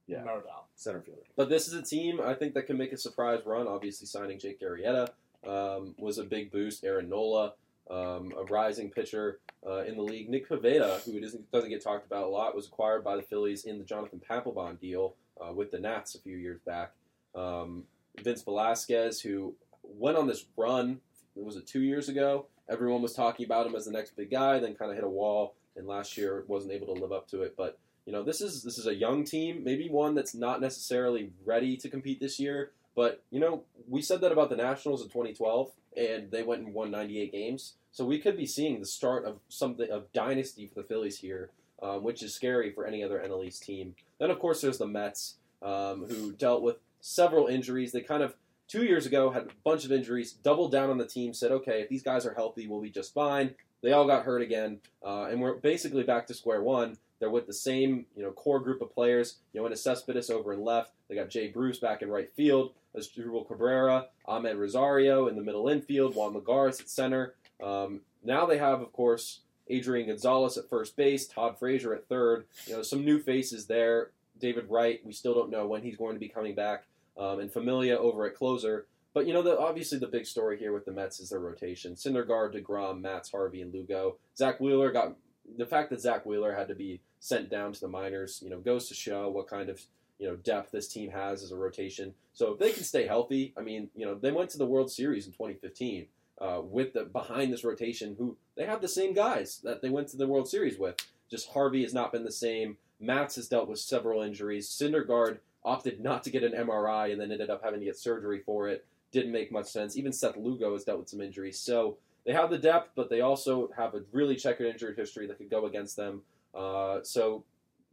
Yeah. 0.08 0.20
No 0.20 0.36
doubt. 0.42 0.66
Center 0.76 1.02
fielder. 1.02 1.22
But 1.36 1.50
this 1.50 1.68
is 1.68 1.74
a 1.74 1.82
team 1.82 2.22
I 2.22 2.34
think 2.36 2.54
that 2.54 2.68
can 2.68 2.78
make 2.78 2.92
a 2.92 2.98
surprise 2.98 3.40
run. 3.46 3.68
Obviously, 3.68 4.08
signing 4.08 4.40
Jake 4.40 4.62
Arrieta 4.62 5.10
um, 5.48 5.96
was 5.98 6.18
a 6.18 6.24
big 6.24 6.52
boost. 6.52 6.84
Aaron 6.84 7.10
Nola, 7.10 7.54
um, 7.90 8.32
a 8.38 8.44
rising 8.44 8.92
pitcher 8.92 9.40
uh, 9.66 9.84
in 9.84 9.96
the 9.96 10.04
league. 10.04 10.30
Nick 10.30 10.48
Pivetta, 10.48 11.04
who 11.06 11.20
doesn't, 11.20 11.52
doesn't 11.52 11.70
get 11.70 11.84
talked 11.84 12.06
about 12.06 12.24
a 12.24 12.28
lot, 12.28 12.56
was 12.56 12.68
acquired 12.68 13.04
by 13.04 13.16
the 13.16 13.24
Phillies 13.24 13.66
in 13.66 13.80
the 13.80 13.84
Jonathan 13.84 14.22
Papelbon 14.30 14.80
deal 14.80 15.16
uh, 15.42 15.54
with 15.54 15.72
the 15.72 15.80
Nats 15.80 16.16
a 16.16 16.20
few 16.20 16.38
years 16.38 16.60
back. 16.66 16.94
Um, 17.34 17.84
Vince 18.22 18.44
Velasquez, 18.44 19.22
who 19.22 19.56
went 19.84 20.18
on 20.18 20.28
this 20.28 20.46
run, 20.56 21.00
was 21.36 21.56
it 21.56 21.68
two 21.68 21.82
years 21.82 22.10
ago? 22.10 22.48
Everyone 22.70 23.02
was 23.02 23.14
talking 23.14 23.46
about 23.46 23.68
him 23.68 23.76
as 23.76 23.86
the 23.86 23.92
next 23.92 24.16
big 24.16 24.32
guy, 24.32 24.60
then 24.60 24.76
kind 24.76 24.90
of 24.90 24.96
hit 24.96 25.04
a 25.04 25.10
wall, 25.10 25.56
and 25.76 25.86
last 25.86 26.18
year 26.18 26.44
wasn't 26.48 26.74
able 26.74 26.88
to 26.88 27.02
live 27.02 27.12
up 27.12 27.28
to 27.30 27.42
it. 27.42 27.56
But 27.58 27.78
you 28.06 28.14
know, 28.14 28.24
this 28.24 28.42
is 28.42 28.64
this 28.64 28.78
is 28.78 28.88
a 28.88 28.96
young 28.96 29.24
team, 29.24 29.64
maybe 29.64 29.90
one 29.90 30.16
that's 30.16 30.34
not 30.34 30.62
necessarily 30.62 31.32
ready 31.44 31.76
to 31.78 31.90
compete 31.90 32.20
this 32.20 32.40
year. 32.40 32.72
But 32.96 33.24
you 33.30 33.40
know, 33.40 33.64
we 33.88 34.02
said 34.02 34.22
that 34.22 34.32
about 34.32 34.50
the 34.50 34.56
Nationals 34.56 35.02
in 35.02 35.10
2012, 35.10 35.72
and 35.98 36.32
they 36.32 36.44
went 36.44 36.64
and 36.64 36.74
won 36.74 36.92
98 36.92 37.32
games. 37.32 37.74
So 37.92 38.06
we 38.06 38.20
could 38.20 38.38
be 38.38 38.46
seeing 38.46 38.80
the 38.80 38.86
start 38.86 39.26
of 39.26 39.40
something 39.50 39.90
of 39.90 40.12
dynasty 40.14 40.68
for 40.68 40.82
the 40.82 40.88
Phillies 40.88 41.20
here, 41.20 41.50
um, 41.86 42.04
which 42.04 42.24
is 42.24 42.34
scary 42.34 42.72
for 42.72 42.86
any 42.86 43.04
other 43.04 43.24
NL 43.26 43.46
East 43.46 43.64
team. 43.64 43.96
Then 44.20 44.32
of 44.32 44.40
course 44.40 44.62
there's 44.62 44.78
the 44.78 44.88
Mets, 44.88 45.36
um, 45.62 46.06
who 46.06 46.32
dealt 46.32 46.64
with 46.64 46.78
several 47.02 47.48
injuries. 47.48 47.92
They 47.92 48.02
kind 48.02 48.24
of 48.24 48.36
two 48.68 48.84
years 48.84 49.06
ago 49.06 49.30
had 49.30 49.44
a 49.44 49.48
bunch 49.64 49.86
of 49.86 49.92
injuries, 49.92 50.34
doubled 50.34 50.72
down 50.72 50.90
on 50.90 50.98
the 50.98 51.06
team, 51.06 51.34
said, 51.34 51.52
okay, 51.52 51.82
if 51.82 51.90
these 51.90 52.04
guys 52.04 52.26
are 52.26 52.34
healthy, 52.34 52.68
we'll 52.68 52.82
be 52.82 52.90
just 52.90 53.14
fine. 53.14 53.56
They 53.84 53.92
all 53.92 54.08
got 54.08 54.24
hurt 54.24 54.42
again, 54.42 54.80
uh, 55.06 55.26
and 55.26 55.40
we're 55.40 55.56
basically 55.56 56.04
back 56.04 56.26
to 56.28 56.34
square 56.34 56.64
one. 56.64 56.98
They're 57.20 57.30
with 57.30 57.48
the 57.48 57.54
same, 57.54 58.08
you 58.16 58.24
know, 58.24 58.32
core 58.32 58.60
group 58.60 58.82
of 58.82 58.94
players. 58.94 59.38
You 59.54 59.62
know, 59.62 59.68
in 59.68 59.74
a 59.74 59.78
Cespedes 59.78 60.30
over 60.30 60.54
in 60.54 60.64
left. 60.64 60.92
They 61.08 61.16
got 61.16 61.30
Jay 61.30 61.48
Bruce 61.48 61.80
back 61.80 62.02
in 62.02 62.10
right 62.10 62.30
field. 62.36 62.74
Asdrubal 62.98 63.48
Cabrera, 63.48 64.08
Amed 64.28 64.58
Rosario 64.58 65.28
in 65.28 65.36
the 65.36 65.42
middle 65.42 65.68
infield. 65.68 66.16
Juan 66.16 66.34
Lagares 66.34 66.82
at 66.82 66.90
center. 66.90 67.36
Um, 67.64 68.02
now 68.24 68.46
they 68.46 68.58
have, 68.58 68.82
of 68.82 68.92
course, 68.92 69.42
Adrian 69.68 70.08
Gonzalez 70.08 70.58
at 70.58 70.70
first 70.70 70.96
base. 70.96 71.28
Todd 71.28 71.58
Frazier 71.58 71.94
at 71.94 72.08
third. 72.08 72.46
You 72.68 72.78
know, 72.78 72.82
some 72.84 73.04
new 73.04 73.20
faces 73.20 73.68
there. 73.68 74.12
David 74.40 74.70
Wright. 74.70 75.00
We 75.04 75.14
still 75.14 75.34
don't 75.34 75.50
know 75.50 75.68
when 75.68 75.84
he's 75.84 75.98
going 75.98 76.16
to 76.16 76.20
be 76.20 76.28
coming 76.28 76.56
back. 76.56 76.86
Um, 77.18 77.40
and 77.40 77.52
Familia 77.52 77.98
over 77.98 78.26
at 78.26 78.36
closer. 78.36 78.88
But 79.14 79.26
you 79.26 79.34
know, 79.34 79.42
the, 79.42 79.58
obviously 79.58 79.98
the 79.98 80.08
big 80.08 80.26
story 80.26 80.58
here 80.58 80.74
with 80.74 80.84
the 80.84 80.92
Mets 80.92 81.20
is 81.22 81.30
their 81.30 81.40
rotation: 81.40 81.94
Syndergaard, 81.94 82.54
Degrom, 82.54 83.02
Matz, 83.02 83.32
Harvey, 83.32 83.62
and 83.62 83.74
Lugo. 83.74 84.18
Zack 84.38 84.60
Wheeler 84.60 84.92
got 84.92 85.16
the 85.58 85.66
fact 85.66 85.90
that 85.90 86.02
Zack 86.02 86.26
Wheeler 86.26 86.54
had 86.54 86.68
to 86.68 86.76
be 86.76 87.00
sent 87.22 87.50
down 87.50 87.72
to 87.72 87.80
the 87.80 87.88
minors. 87.88 88.42
You 88.44 88.50
know, 88.50 88.60
goes 88.60 88.90
to 88.90 88.94
show 88.94 89.30
what 89.30 89.48
kind 89.48 89.70
of 89.70 89.82
you 90.20 90.28
know 90.28 90.36
depth 90.36 90.72
this 90.72 90.90
team 90.90 91.12
has 91.12 91.44
as 91.44 91.54
a 91.54 91.56
rotation. 91.56 92.14
So 92.34 92.52
if 92.52 92.60
they 92.60 92.74
can 92.74 92.84
stay 92.84 93.08
healthy, 93.08 93.54
I 93.58 93.62
mean, 93.62 93.90
you 93.96 94.06
know, 94.06 94.16
they 94.16 94.34
went 94.34 94.50
to 94.50 94.58
the 94.58 94.66
World 94.66 94.92
Series 94.92 95.26
in 95.26 95.32
2015 95.32 96.08
uh, 96.40 96.62
with 96.64 96.94
the 96.94 97.04
behind 97.06 97.52
this 97.52 97.64
rotation. 97.64 98.16
Who 98.18 98.38
they 98.56 98.66
have 98.66 98.82
the 98.82 98.88
same 98.88 99.14
guys 99.14 99.60
that 99.64 99.82
they 99.82 99.90
went 99.90 100.08
to 100.10 100.18
the 100.18 100.28
World 100.28 100.48
Series 100.48 100.78
with. 100.78 100.96
Just 101.30 101.50
Harvey 101.50 101.82
has 101.84 101.94
not 101.94 102.12
been 102.12 102.24
the 102.24 102.32
same. 102.32 102.78
Matz 103.00 103.36
has 103.36 103.48
dealt 103.48 103.68
with 103.68 103.80
several 103.80 104.22
injuries. 104.22 104.70
Syndergaard 104.70 105.40
opted 105.64 106.00
not 106.00 106.24
to 106.24 106.30
get 106.30 106.44
an 106.44 106.54
MRI 106.54 107.12
and 107.12 107.20
then 107.20 107.32
ended 107.32 107.50
up 107.50 107.64
having 107.64 107.80
to 107.80 107.86
get 107.86 107.98
surgery 107.98 108.42
for 108.46 108.68
it. 108.70 108.86
Didn't 109.12 109.32
make 109.32 109.52
much 109.52 109.66
sense. 109.68 109.98
Even 109.98 110.14
Seth 110.14 110.38
Lugo 110.38 110.74
has 110.74 110.84
dealt 110.84 111.00
with 111.00 111.10
some 111.10 111.22
injuries. 111.22 111.60
So 111.60 111.98
they 112.26 112.34
have 112.34 112.50
the 112.50 112.58
depth, 112.58 112.92
but 112.96 113.10
they 113.10 113.22
also 113.22 113.70
have 113.76 113.96
a 113.96 114.02
really 114.12 114.36
checkered 114.36 114.68
injury 114.68 114.94
history 114.96 115.28
that 115.28 115.38
could 115.38 115.50
go 115.50 115.66
against 115.66 115.96
them. 115.96 116.22
Uh, 116.54 117.00
so 117.04 117.44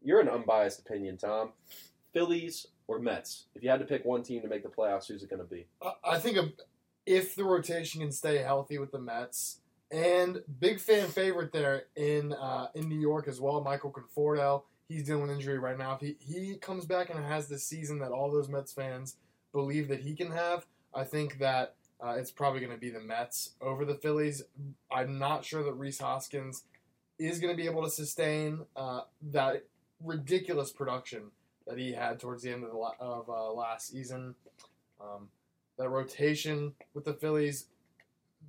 you're 0.03 0.21
an 0.21 0.29
unbiased 0.29 0.81
opinion, 0.81 1.17
Tom. 1.17 1.51
Phillies 2.13 2.67
or 2.87 2.99
Mets? 2.99 3.47
If 3.55 3.63
you 3.63 3.71
had 3.71 3.81
to 3.81 3.87
pick 3.87 4.05
one 4.05 4.23
team 4.23 4.43
to 4.43 4.49
make 4.49 4.63
the 4.63 4.69
playoffs, 4.69 5.07
who's 5.07 5.23
it 5.23 5.31
going 5.31 5.41
to 5.43 5.49
be? 5.49 5.67
I- 6.05 6.19
think 6.19 6.37
if 7.07 7.35
the 7.35 7.45
rotation 7.45 8.01
can 8.01 8.13
stay 8.13 8.39
healthy 8.39 8.79
with 8.79 8.93
the 8.93 8.99
Mets, 8.99 9.59
and 9.91 10.43
big 10.61 10.81
fan 10.81 11.09
favorite 11.09 11.53
there 11.53 11.85
in 11.97 12.33
uh, 12.33 12.69
in 12.75 12.89
New 12.89 12.99
York 13.01 13.29
as 13.29 13.41
well, 13.41 13.61
Michael 13.61 13.93
Conforto. 13.93 14.63
he's 14.89 15.05
dealing 15.05 15.23
with 15.23 15.31
injury 15.31 15.59
right 15.59 15.79
now. 15.79 15.99
If 16.01 16.01
he, 16.01 16.17
he 16.19 16.57
comes 16.57 16.87
back 16.87 17.11
and 17.11 17.25
has 17.25 17.49
the 17.49 17.59
season 17.59 17.99
that 18.01 18.11
all 18.11 18.31
those 18.31 18.49
Mets 18.49 18.73
fans 18.73 19.17
believe 19.53 19.89
that 19.89 20.01
he 20.01 20.15
can 20.15 20.31
have, 20.31 20.67
I 20.95 21.05
think 21.05 21.39
that 21.39 21.75
uh, 22.03 22.15
it's 22.19 22.31
probably 22.31 22.61
going 22.61 22.73
to 22.73 22.79
be 22.79 22.91
the 22.91 23.01
Mets 23.01 23.51
over 23.61 23.85
the 23.85 23.95
Phillies. 23.95 24.43
I'm 24.91 25.19
not 25.19 25.45
sure 25.45 25.63
that 25.63 25.75
Rhys 25.75 26.01
Hoskins 26.01 26.65
is 27.19 27.39
going 27.39 27.55
to 27.55 27.57
be 27.57 27.69
able 27.69 27.85
to 27.85 27.91
sustain 27.91 28.65
uh, 28.75 29.03
that 29.31 29.65
ridiculous 30.03 30.73
production 30.73 31.31
that 31.67 31.79
he 31.79 31.93
had 31.93 32.19
towards 32.19 32.43
the 32.43 32.51
end 32.51 32.65
of, 32.65 32.71
the 32.71 32.77
la- 32.77 32.97
of 32.99 33.29
uh, 33.29 33.53
last 33.53 33.89
season. 33.93 34.35
Um, 35.01 35.29
that 35.83 35.89
rotation 35.89 36.75
with 36.95 37.05
the 37.05 37.15
Phillies, 37.15 37.67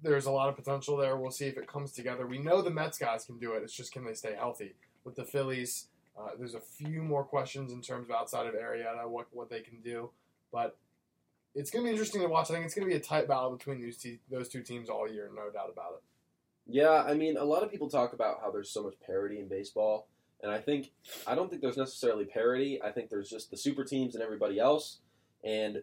there's 0.02 0.26
a 0.26 0.32
lot 0.32 0.50
of 0.50 0.56
potential 0.56 0.98
there. 0.98 1.18
We'll 1.18 1.32
see 1.32 1.48
if 1.48 1.58
it 1.58 1.68
comes 1.68 1.92
together. 1.92 2.28
We 2.28 2.38
know 2.38 2.62
the 2.62 2.70
Mets 2.70 2.98
guys 2.98 3.26
can 3.26 3.40
do 3.40 3.54
it. 3.54 3.64
It's 3.64 3.74
just 3.74 3.92
can 3.92 4.06
they 4.06 4.14
stay 4.14 4.36
healthy? 4.38 4.76
With 5.04 5.16
the 5.16 5.26
Phillies, 5.26 5.88
uh, 6.18 6.30
there's 6.38 6.54
a 6.54 6.60
few 6.60 7.02
more 7.02 7.24
questions 7.24 7.74
in 7.74 7.82
terms 7.82 8.10
of 8.10 8.16
outside 8.16 8.46
of 8.46 8.54
Arrieta, 8.54 9.08
what 9.08 9.28
what 9.32 9.50
they 9.50 9.62
can 9.62 9.82
do, 9.82 10.12
but 10.52 10.78
it's 11.56 11.72
going 11.72 11.84
to 11.84 11.88
be 11.88 11.92
interesting 11.92 12.22
to 12.22 12.28
watch. 12.28 12.50
I 12.50 12.54
think 12.54 12.66
it's 12.66 12.76
going 12.76 12.88
to 12.88 12.94
be 12.94 12.98
a 12.98 13.04
tight 13.04 13.28
battle 13.28 13.56
between 13.56 13.82
these 13.82 13.98
te- 13.98 14.20
those 14.30 14.48
two 14.48 14.62
teams 14.62 14.90
all 14.90 15.10
year, 15.10 15.30
no 15.36 15.50
doubt 15.52 15.70
about 15.72 15.94
it. 15.94 16.04
Yeah, 16.66 17.04
I 17.06 17.14
mean, 17.14 17.38
a 17.38 17.44
lot 17.44 17.64
of 17.64 17.72
people 17.72 17.90
talk 17.90 18.14
about 18.14 18.40
how 18.42 18.52
there's 18.52 18.70
so 18.70 18.84
much 18.84 18.94
parity 19.06 19.40
in 19.40 19.48
baseball, 19.48 20.08
and 20.42 20.52
I 20.52 20.60
think 20.60 20.92
I 21.26 21.36
don't 21.36 21.50
think 21.50 21.62
there's 21.62 21.78
necessarily 21.78 22.26
parity. 22.26 22.82
I 22.82 22.92
think 22.92 23.10
there's 23.10 23.30
just 23.30 23.50
the 23.50 23.58
super 23.58 23.84
teams 23.84 24.14
and 24.16 24.24
everybody 24.24 24.60
else, 24.60 25.00
and 25.44 25.82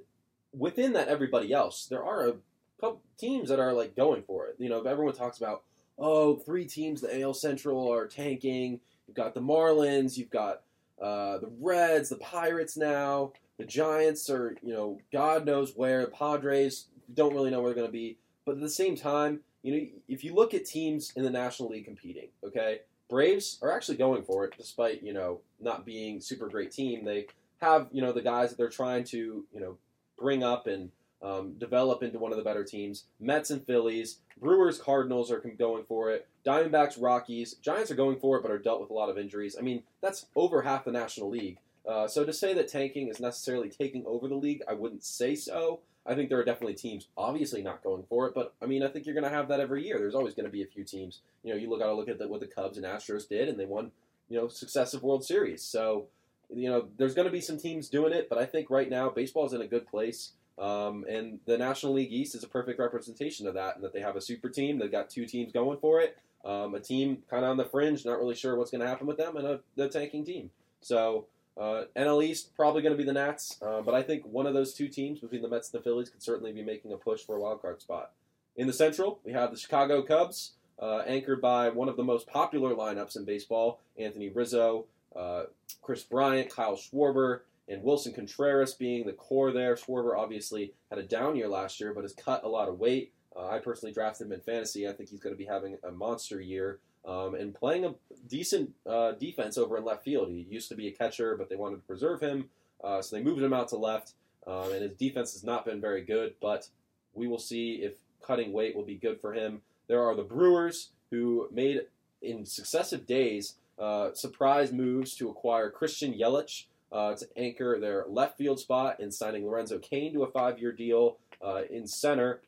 within 0.57 0.93
that 0.95 1.09
everybody 1.09 1.53
else, 1.53 1.87
there 1.87 2.03
are 2.03 2.29
a 2.29 2.35
couple 2.81 3.03
teams 3.19 3.49
that 3.49 3.59
are 3.59 3.73
like 3.73 3.97
going 3.97 4.23
for 4.23 4.47
it. 4.47 4.57
You 4.59 4.69
know, 4.69 4.83
everyone 4.83 5.15
talks 5.15 5.39
about 5.39 5.63
oh, 6.01 6.37
three 6.37 6.65
teams, 6.65 7.03
the 7.03 7.21
AL 7.21 7.35
Central 7.35 7.93
are 7.93 8.07
tanking. 8.07 8.81
You've 9.07 9.17
got 9.17 9.35
the 9.35 9.41
Marlins, 9.41 10.17
you've 10.17 10.31
got 10.31 10.63
uh, 11.01 11.39
the 11.39 11.51
Reds, 11.61 12.09
the 12.09 12.17
Pirates 12.17 12.77
now. 12.77 13.33
The 13.59 13.67
Giants 13.67 14.31
are, 14.31 14.57
you 14.63 14.73
know, 14.73 14.99
God 15.13 15.45
knows 15.45 15.75
where. 15.77 16.07
The 16.07 16.11
Padres 16.11 16.87
don't 17.13 17.35
really 17.35 17.51
know 17.51 17.61
where 17.61 17.75
they're 17.75 17.83
going 17.83 17.89
to 17.89 17.93
be. 17.93 18.17
But 18.47 18.55
at 18.55 18.61
the 18.63 18.71
same 18.71 18.97
time, 18.97 19.41
you 19.63 19.75
know, 19.75 19.87
if 20.09 20.25
you 20.25 20.35
look 20.35 20.55
at 20.55 20.65
teams 20.65 21.13
in 21.15 21.23
the 21.25 21.31
National 21.31 21.69
League 21.69 21.85
competing, 21.85 22.29
okay, 22.43 22.81
Braves 23.11 23.59
are 23.61 23.71
actually 23.71 23.99
going 23.99 24.23
for 24.23 24.45
it, 24.45 24.55
despite 24.57 25.03
you 25.03 25.13
know 25.13 25.41
not 25.61 25.85
being 25.85 26.21
super 26.21 26.49
great 26.49 26.71
team. 26.71 27.05
They 27.05 27.27
have 27.61 27.89
you 27.93 28.01
know 28.01 28.13
the 28.13 28.23
guys 28.23 28.51
that 28.51 28.57
they're 28.57 28.71
trying 28.71 29.05
to 29.05 29.45
you 29.53 29.61
know 29.61 29.77
bring 30.21 30.43
up 30.43 30.67
and 30.67 30.91
um, 31.23 31.55
develop 31.59 32.03
into 32.03 32.19
one 32.19 32.33
of 32.33 32.39
the 32.39 32.45
better 32.45 32.65
teams. 32.65 33.05
Mets 33.19 33.51
and 33.51 33.65
Phillies, 33.67 34.19
Brewers, 34.41 34.79
Cardinals 34.79 35.31
are 35.31 35.41
going 35.41 35.85
for 35.85 36.11
it. 36.11 36.29
Diamondbacks, 36.47 37.01
Rockies, 37.01 37.55
Giants 37.55 37.91
are 37.91 37.97
going 37.97 38.19
for 38.19 38.37
it, 38.37 38.43
but 38.43 38.51
are 38.51 38.59
dealt 38.59 38.81
with 38.81 38.91
a 38.91 38.95
lot 38.95 39.11
of 39.11 39.19
injuries. 39.19 39.57
I 39.59 39.63
mean, 39.63 39.83
that's 40.01 40.27
over 40.35 40.63
half 40.63 40.85
the 40.85 40.93
National 40.93 41.31
League. 41.31 41.59
Uh, 41.87 42.07
so 42.07 42.25
to 42.25 42.33
say 42.33 42.55
that 42.55 42.69
tanking 42.69 43.09
is 43.09 43.21
necessarily 43.21 43.69
taking 43.69 44.05
over 44.07 44.29
the 44.29 44.35
league, 44.35 44.63
I 44.69 44.75
wouldn't 44.75 45.05
say 45.05 45.35
so. 45.35 45.81
I 46.07 46.15
think 46.15 46.29
there 46.29 46.39
are 46.39 46.45
definitely 46.45 46.75
teams 46.75 47.09
obviously 47.17 47.63
not 47.63 47.83
going 47.83 48.05
for 48.09 48.27
it, 48.27 48.35
but 48.35 48.55
I 48.63 48.67
mean 48.67 48.83
I 48.83 48.89
think 48.89 49.07
you're 49.07 49.15
going 49.15 49.29
to 49.29 49.37
have 49.37 49.49
that 49.49 49.61
every 49.61 49.87
year. 49.87 49.99
There's 49.99 50.15
always 50.15 50.35
going 50.35 50.47
to 50.47 50.53
be 50.53 50.63
a 50.63 50.67
few 50.67 50.85
teams. 50.85 51.21
You 51.43 51.53
know, 51.53 51.61
you 51.61 51.69
look 51.69 51.81
got 51.81 51.87
to 51.87 51.95
look 51.95 52.09
at 52.09 52.19
the, 52.19 52.29
what 52.29 52.41
the 52.41 52.47
Cubs 52.47 52.79
and 52.79 52.87
Astros 52.87 53.29
did, 53.29 53.49
and 53.49 53.59
they 53.59 53.67
won 53.67 53.93
you 54.29 54.39
know 54.39 54.49
successive 54.49 55.03
World 55.03 55.25
Series. 55.25 55.63
So 55.63 56.07
you 56.55 56.69
know 56.69 56.89
there's 56.97 57.15
going 57.15 57.27
to 57.27 57.33
be 57.33 57.41
some 57.41 57.59
teams 57.59 57.89
doing 57.89 58.13
it, 58.13 58.29
but 58.29 58.39
I 58.39 58.47
think 58.47 58.71
right 58.71 58.91
now 58.91 59.09
baseball 59.09 59.47
is 59.47 59.53
in 59.53 59.61
a 59.61 59.67
good 59.67 59.87
place. 59.87 60.33
Um, 60.59 61.07
and 61.09 61.41
the 61.47 61.57
National 61.57 61.95
League 61.95 62.13
East 62.13 62.35
is 62.35 62.45
a 62.45 62.49
perfect 62.49 62.79
representation 62.79 63.47
of 63.47 63.55
that, 63.55 63.77
and 63.77 63.85
that 63.85 63.95
they 63.95 64.01
have 64.01 64.17
a 64.17 64.21
super 64.21 64.51
team. 64.51 64.79
They've 64.79 64.93
got 64.93 65.09
two 65.09 65.25
teams 65.25 65.53
going 65.53 65.79
for 65.79 66.01
it. 66.01 66.19
Um, 66.45 66.75
a 66.75 66.81
team 66.81 67.23
kind 67.31 67.45
of 67.45 67.51
on 67.51 67.57
the 67.57 67.65
fringe, 67.65 68.05
not 68.05 68.19
really 68.19 68.35
sure 68.35 68.57
what's 68.57 68.71
going 68.71 68.83
to 68.83 68.87
happen 68.87 69.07
with 69.07 69.17
them, 69.17 69.37
and 69.37 69.47
a 69.47 69.61
the 69.77 69.89
tanking 69.89 70.25
team. 70.25 70.51
So 70.81 71.27
uh, 71.59 71.85
NL 71.97 72.25
East 72.25 72.55
probably 72.55 72.83
going 72.83 72.93
to 72.93 72.99
be 72.99 73.05
the 73.05 73.13
Nats, 73.13 73.59
uh, 73.63 73.81
but 73.81 73.95
I 73.95 74.03
think 74.03 74.25
one 74.25 74.47
of 74.47 74.55
those 74.55 74.75
two 74.75 74.89
teams 74.89 75.21
between 75.21 75.43
the 75.43 75.49
Mets 75.49 75.73
and 75.73 75.81
the 75.81 75.85
Phillies 75.85 76.11
could 76.11 76.23
certainly 76.23 76.53
be 76.53 76.63
making 76.63 76.93
a 76.93 76.97
push 76.97 77.23
for 77.23 77.37
a 77.37 77.41
wild 77.41 77.63
card 77.63 77.81
spot. 77.81 78.13
In 78.57 78.67
the 78.67 78.73
Central, 78.73 79.21
we 79.25 79.33
have 79.33 79.51
the 79.51 79.59
Chicago 79.59 80.03
Cubs, 80.03 80.53
uh, 80.79 81.03
anchored 81.07 81.41
by 81.41 81.69
one 81.69 81.89
of 81.89 81.97
the 81.97 82.05
most 82.05 82.27
popular 82.27 82.75
lineups 82.75 83.17
in 83.17 83.25
baseball: 83.25 83.81
Anthony 83.99 84.29
Rizzo, 84.29 84.87
uh, 85.17 85.45
Kris 85.83 86.03
Bryant, 86.03 86.51
Kyle 86.51 86.77
Schwarber, 86.77 87.41
and 87.69 87.83
Wilson 87.83 88.13
Contreras 88.13 88.75
being 88.75 89.07
the 89.07 89.13
core 89.13 89.53
there. 89.53 89.77
Schwarber 89.77 90.17
obviously 90.17 90.73
had 90.91 90.99
a 90.99 91.03
down 91.03 91.37
year 91.37 91.49
last 91.49 91.81
year, 91.81 91.95
but 91.95 92.05
has 92.05 92.13
cut 92.13 92.45
a 92.45 92.49
lot 92.49 92.69
of 92.69 92.79
weight. 92.79 93.13
Uh, 93.37 93.47
I 93.47 93.59
personally 93.59 93.93
drafted 93.93 94.27
him 94.27 94.33
in 94.33 94.41
fantasy. 94.41 94.89
I 94.89 94.93
think 94.93 95.09
he's 95.09 95.21
going 95.21 95.35
to 95.35 95.39
be 95.39 95.45
having 95.45 95.79
a 95.85 95.93
monster 95.93 96.41
year 96.41 96.81
um, 97.05 97.35
and 97.35 97.55
playing 97.55 97.85
a 97.85 97.95
decent 98.29 98.71
uh, 98.87 99.13
defense 99.13 99.57
over 99.57 99.77
in 99.77 99.85
left 99.85 100.05
field. 100.05 100.29
He 100.31 100.47
used 100.49 100.69
to 100.71 100.75
be 100.75 100.89
a 100.89 100.93
catcher, 100.93 101.37
but 101.37 101.49
they 101.49 101.57
wanted 101.57 101.77
to 101.77 101.83
preserve 101.83 102.21
him, 102.21 102.51
uh, 102.83 103.01
so 103.03 103.17
they 103.17 103.23
moved 103.23 103.43
him 103.43 103.53
out 103.53 103.69
to 103.69 103.77
left. 103.77 104.15
Um, 104.47 104.73
and 104.73 104.83
his 104.83 104.95
defense 104.95 105.33
has 105.35 105.45
not 105.45 105.65
been 105.65 105.81
very 105.81 106.03
good, 106.03 106.35
but 106.41 106.69
we 107.15 107.29
will 107.29 107.39
see 107.39 107.83
if 107.83 107.95
cutting 108.27 108.53
weight 108.53 108.75
will 108.75 108.85
be 108.85 108.97
good 108.97 109.21
for 109.21 109.33
him. 109.33 109.61
There 109.87 110.03
are 110.03 110.15
the 110.15 110.23
Brewers 110.23 110.91
who 111.11 111.49
made 111.53 111.83
in 112.23 112.45
successive 112.45 113.07
days 113.07 113.55
uh, 113.81 114.13
surprise 114.15 114.73
moves 114.73 115.15
to 115.17 115.29
acquire 115.29 115.71
Christian 115.71 116.13
Yelich 116.13 116.65
uh, 116.93 117.15
to 117.15 117.27
anchor 117.37 117.79
their 117.81 118.05
left 118.09 118.37
field 118.37 118.61
spot 118.61 118.99
and 119.01 119.13
signing 119.13 119.47
Lorenzo 119.47 119.79
Cain 119.79 120.13
to 120.13 120.23
a 120.23 120.31
five-year 120.31 120.73
deal 120.73 121.19
uh, 121.45 121.63
in 121.71 121.87
center, 121.87 122.41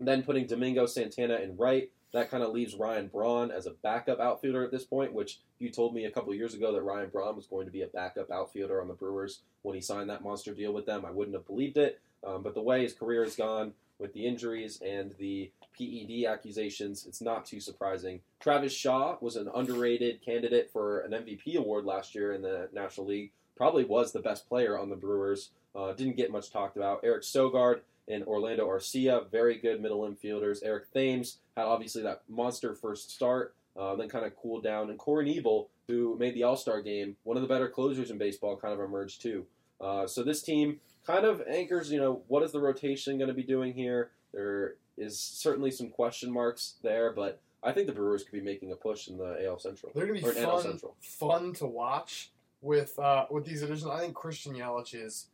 then 0.00 0.22
putting 0.22 0.46
Domingo 0.46 0.86
Santana 0.86 1.36
in 1.36 1.56
right. 1.56 1.90
That 2.12 2.30
kind 2.30 2.42
of 2.42 2.52
leaves 2.52 2.74
Ryan 2.74 3.08
Braun 3.08 3.50
as 3.50 3.66
a 3.66 3.70
backup 3.70 4.20
outfielder 4.20 4.62
at 4.62 4.70
this 4.70 4.84
point, 4.84 5.14
which 5.14 5.40
you 5.58 5.70
told 5.70 5.94
me 5.94 6.04
a 6.04 6.10
couple 6.10 6.34
years 6.34 6.52
ago 6.52 6.72
that 6.72 6.82
Ryan 6.82 7.08
Braun 7.08 7.36
was 7.36 7.46
going 7.46 7.64
to 7.64 7.72
be 7.72 7.82
a 7.82 7.86
backup 7.86 8.30
outfielder 8.30 8.82
on 8.82 8.88
the 8.88 8.94
Brewers 8.94 9.40
when 9.62 9.74
he 9.74 9.80
signed 9.80 10.10
that 10.10 10.22
monster 10.22 10.52
deal 10.52 10.72
with 10.72 10.84
them. 10.84 11.06
I 11.06 11.10
wouldn't 11.10 11.34
have 11.34 11.46
believed 11.46 11.78
it. 11.78 12.00
Um, 12.24 12.42
but 12.42 12.54
the 12.54 12.62
way 12.62 12.82
his 12.82 12.92
career 12.92 13.24
has 13.24 13.34
gone 13.34 13.72
with 13.98 14.12
the 14.12 14.26
injuries 14.26 14.80
and 14.84 15.14
the 15.18 15.50
PED 15.76 16.24
accusations, 16.26 17.06
it's 17.06 17.20
not 17.20 17.44
too 17.44 17.60
surprising. 17.60 18.20
Travis 18.40 18.72
Shaw 18.72 19.16
was 19.20 19.36
an 19.36 19.48
underrated 19.54 20.22
candidate 20.24 20.70
for 20.72 21.00
an 21.00 21.12
MVP 21.12 21.56
award 21.56 21.84
last 21.84 22.14
year 22.14 22.32
in 22.32 22.42
the 22.42 22.68
National 22.72 23.06
League. 23.06 23.32
Probably 23.56 23.84
was 23.84 24.12
the 24.12 24.20
best 24.20 24.48
player 24.48 24.78
on 24.78 24.90
the 24.90 24.96
Brewers. 24.96 25.50
Uh, 25.74 25.92
didn't 25.92 26.16
get 26.16 26.30
much 26.30 26.50
talked 26.50 26.76
about. 26.76 27.00
Eric 27.02 27.22
Sogard 27.22 27.80
and 28.08 28.24
Orlando 28.24 28.68
Arcia, 28.68 29.30
very 29.30 29.58
good 29.58 29.80
middle 29.80 30.00
infielders. 30.00 30.58
Eric 30.62 30.92
Thames 30.92 31.38
had 31.56 31.64
obviously 31.64 32.02
that 32.02 32.22
monster 32.28 32.74
first 32.74 33.10
start, 33.10 33.54
uh, 33.76 33.94
then 33.96 34.08
kind 34.08 34.26
of 34.26 34.36
cooled 34.36 34.64
down. 34.64 34.90
And 34.90 34.98
Corey 34.98 35.26
Knebel, 35.26 35.68
who 35.88 36.16
made 36.18 36.34
the 36.34 36.42
All 36.42 36.56
Star 36.56 36.82
game, 36.82 37.16
one 37.24 37.36
of 37.36 37.42
the 37.42 37.48
better 37.48 37.68
closers 37.68 38.10
in 38.10 38.18
baseball, 38.18 38.56
kind 38.56 38.74
of 38.74 38.80
emerged 38.80 39.22
too. 39.22 39.46
Uh, 39.80 40.06
so 40.06 40.22
this 40.22 40.42
team 40.42 40.80
kind 41.06 41.24
of 41.24 41.42
anchors, 41.48 41.90
you 41.90 42.00
know, 42.00 42.22
what 42.28 42.42
is 42.42 42.52
the 42.52 42.60
rotation 42.60 43.18
going 43.18 43.28
to 43.28 43.34
be 43.34 43.42
doing 43.42 43.74
here? 43.74 44.10
There 44.32 44.76
is 44.96 45.18
certainly 45.18 45.70
some 45.70 45.88
question 45.88 46.32
marks 46.32 46.74
there, 46.82 47.12
but 47.12 47.40
I 47.62 47.72
think 47.72 47.86
the 47.86 47.92
Brewers 47.92 48.24
could 48.24 48.32
be 48.32 48.40
making 48.40 48.72
a 48.72 48.76
push 48.76 49.08
in 49.08 49.16
the 49.16 49.44
AL 49.46 49.58
Central. 49.58 49.92
They're 49.94 50.06
going 50.06 50.20
to 50.20 50.26
be 50.26 50.40
fun, 50.42 50.80
fun 51.00 51.52
to 51.54 51.66
watch 51.66 52.30
with 52.60 52.98
uh, 52.98 53.26
with 53.30 53.44
these 53.44 53.62
additions. 53.62 53.90
I 53.90 54.00
think 54.00 54.14
Christian 54.14 54.54
Yelich 54.54 54.94
is 54.94 55.26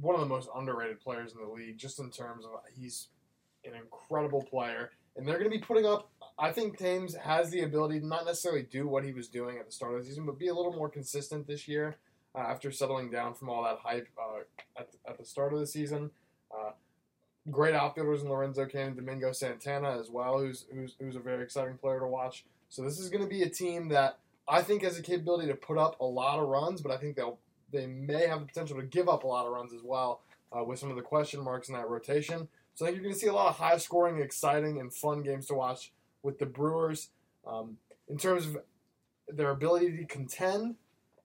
one 0.00 0.14
of 0.14 0.20
the 0.20 0.26
most 0.26 0.48
underrated 0.54 1.00
players 1.00 1.32
in 1.32 1.40
the 1.40 1.52
league, 1.52 1.78
just 1.78 1.98
in 1.98 2.10
terms 2.10 2.44
of 2.44 2.52
he's 2.74 3.08
an 3.64 3.72
incredible 3.74 4.42
player, 4.42 4.90
and 5.16 5.26
they're 5.26 5.38
going 5.38 5.50
to 5.50 5.56
be 5.56 5.62
putting 5.62 5.86
up. 5.86 6.10
I 6.38 6.52
think 6.52 6.78
Thames 6.78 7.14
has 7.14 7.50
the 7.50 7.62
ability 7.62 8.00
to 8.00 8.06
not 8.06 8.24
necessarily 8.24 8.62
do 8.62 8.88
what 8.88 9.04
he 9.04 9.12
was 9.12 9.28
doing 9.28 9.58
at 9.58 9.66
the 9.66 9.72
start 9.72 9.94
of 9.94 10.00
the 10.00 10.06
season, 10.06 10.24
but 10.24 10.38
be 10.38 10.48
a 10.48 10.54
little 10.54 10.72
more 10.72 10.88
consistent 10.88 11.46
this 11.46 11.68
year 11.68 11.96
uh, 12.34 12.38
after 12.38 12.72
settling 12.72 13.10
down 13.10 13.34
from 13.34 13.50
all 13.50 13.62
that 13.64 13.78
hype 13.82 14.08
uh, 14.18 14.40
at, 14.78 14.88
at 15.06 15.18
the 15.18 15.24
start 15.24 15.52
of 15.52 15.58
the 15.58 15.66
season. 15.66 16.10
Great 17.50 17.74
outfielders 17.74 18.22
in 18.22 18.28
Lorenzo 18.28 18.66
Cain 18.66 18.88
and 18.88 18.96
Domingo 18.96 19.32
Santana 19.32 19.98
as 19.98 20.10
well, 20.10 20.38
who's, 20.38 20.66
who's 20.72 20.94
who's 21.00 21.16
a 21.16 21.20
very 21.20 21.42
exciting 21.42 21.76
player 21.78 22.00
to 22.00 22.06
watch. 22.06 22.44
So 22.68 22.82
this 22.82 22.98
is 22.98 23.08
going 23.08 23.22
to 23.22 23.28
be 23.28 23.42
a 23.42 23.48
team 23.48 23.88
that 23.88 24.18
I 24.48 24.62
think 24.62 24.82
has 24.82 24.96
the 24.96 25.02
capability 25.02 25.48
to 25.48 25.54
put 25.54 25.78
up 25.78 25.98
a 26.00 26.04
lot 26.04 26.38
of 26.38 26.48
runs, 26.48 26.80
but 26.80 26.92
I 26.92 26.96
think 26.96 27.16
they'll 27.16 27.38
they 27.72 27.86
may 27.86 28.26
have 28.26 28.40
the 28.40 28.46
potential 28.46 28.76
to 28.76 28.82
give 28.82 29.08
up 29.08 29.24
a 29.24 29.26
lot 29.26 29.46
of 29.46 29.52
runs 29.52 29.72
as 29.72 29.82
well 29.82 30.20
uh, 30.56 30.64
with 30.64 30.78
some 30.78 30.90
of 30.90 30.96
the 30.96 31.02
question 31.02 31.42
marks 31.42 31.68
in 31.68 31.74
that 31.74 31.88
rotation. 31.88 32.48
So 32.74 32.84
I 32.84 32.88
think 32.88 32.96
you're 32.96 33.04
going 33.04 33.14
to 33.14 33.20
see 33.20 33.26
a 33.26 33.32
lot 33.32 33.48
of 33.48 33.56
high 33.56 33.76
scoring, 33.78 34.20
exciting, 34.20 34.80
and 34.80 34.92
fun 34.92 35.22
games 35.22 35.46
to 35.46 35.54
watch 35.54 35.92
with 36.22 36.38
the 36.38 36.46
Brewers. 36.46 37.10
Um, 37.46 37.78
in 38.08 38.18
terms 38.18 38.46
of 38.46 38.58
their 39.28 39.50
ability 39.50 39.96
to 39.98 40.04
contend, 40.04 40.76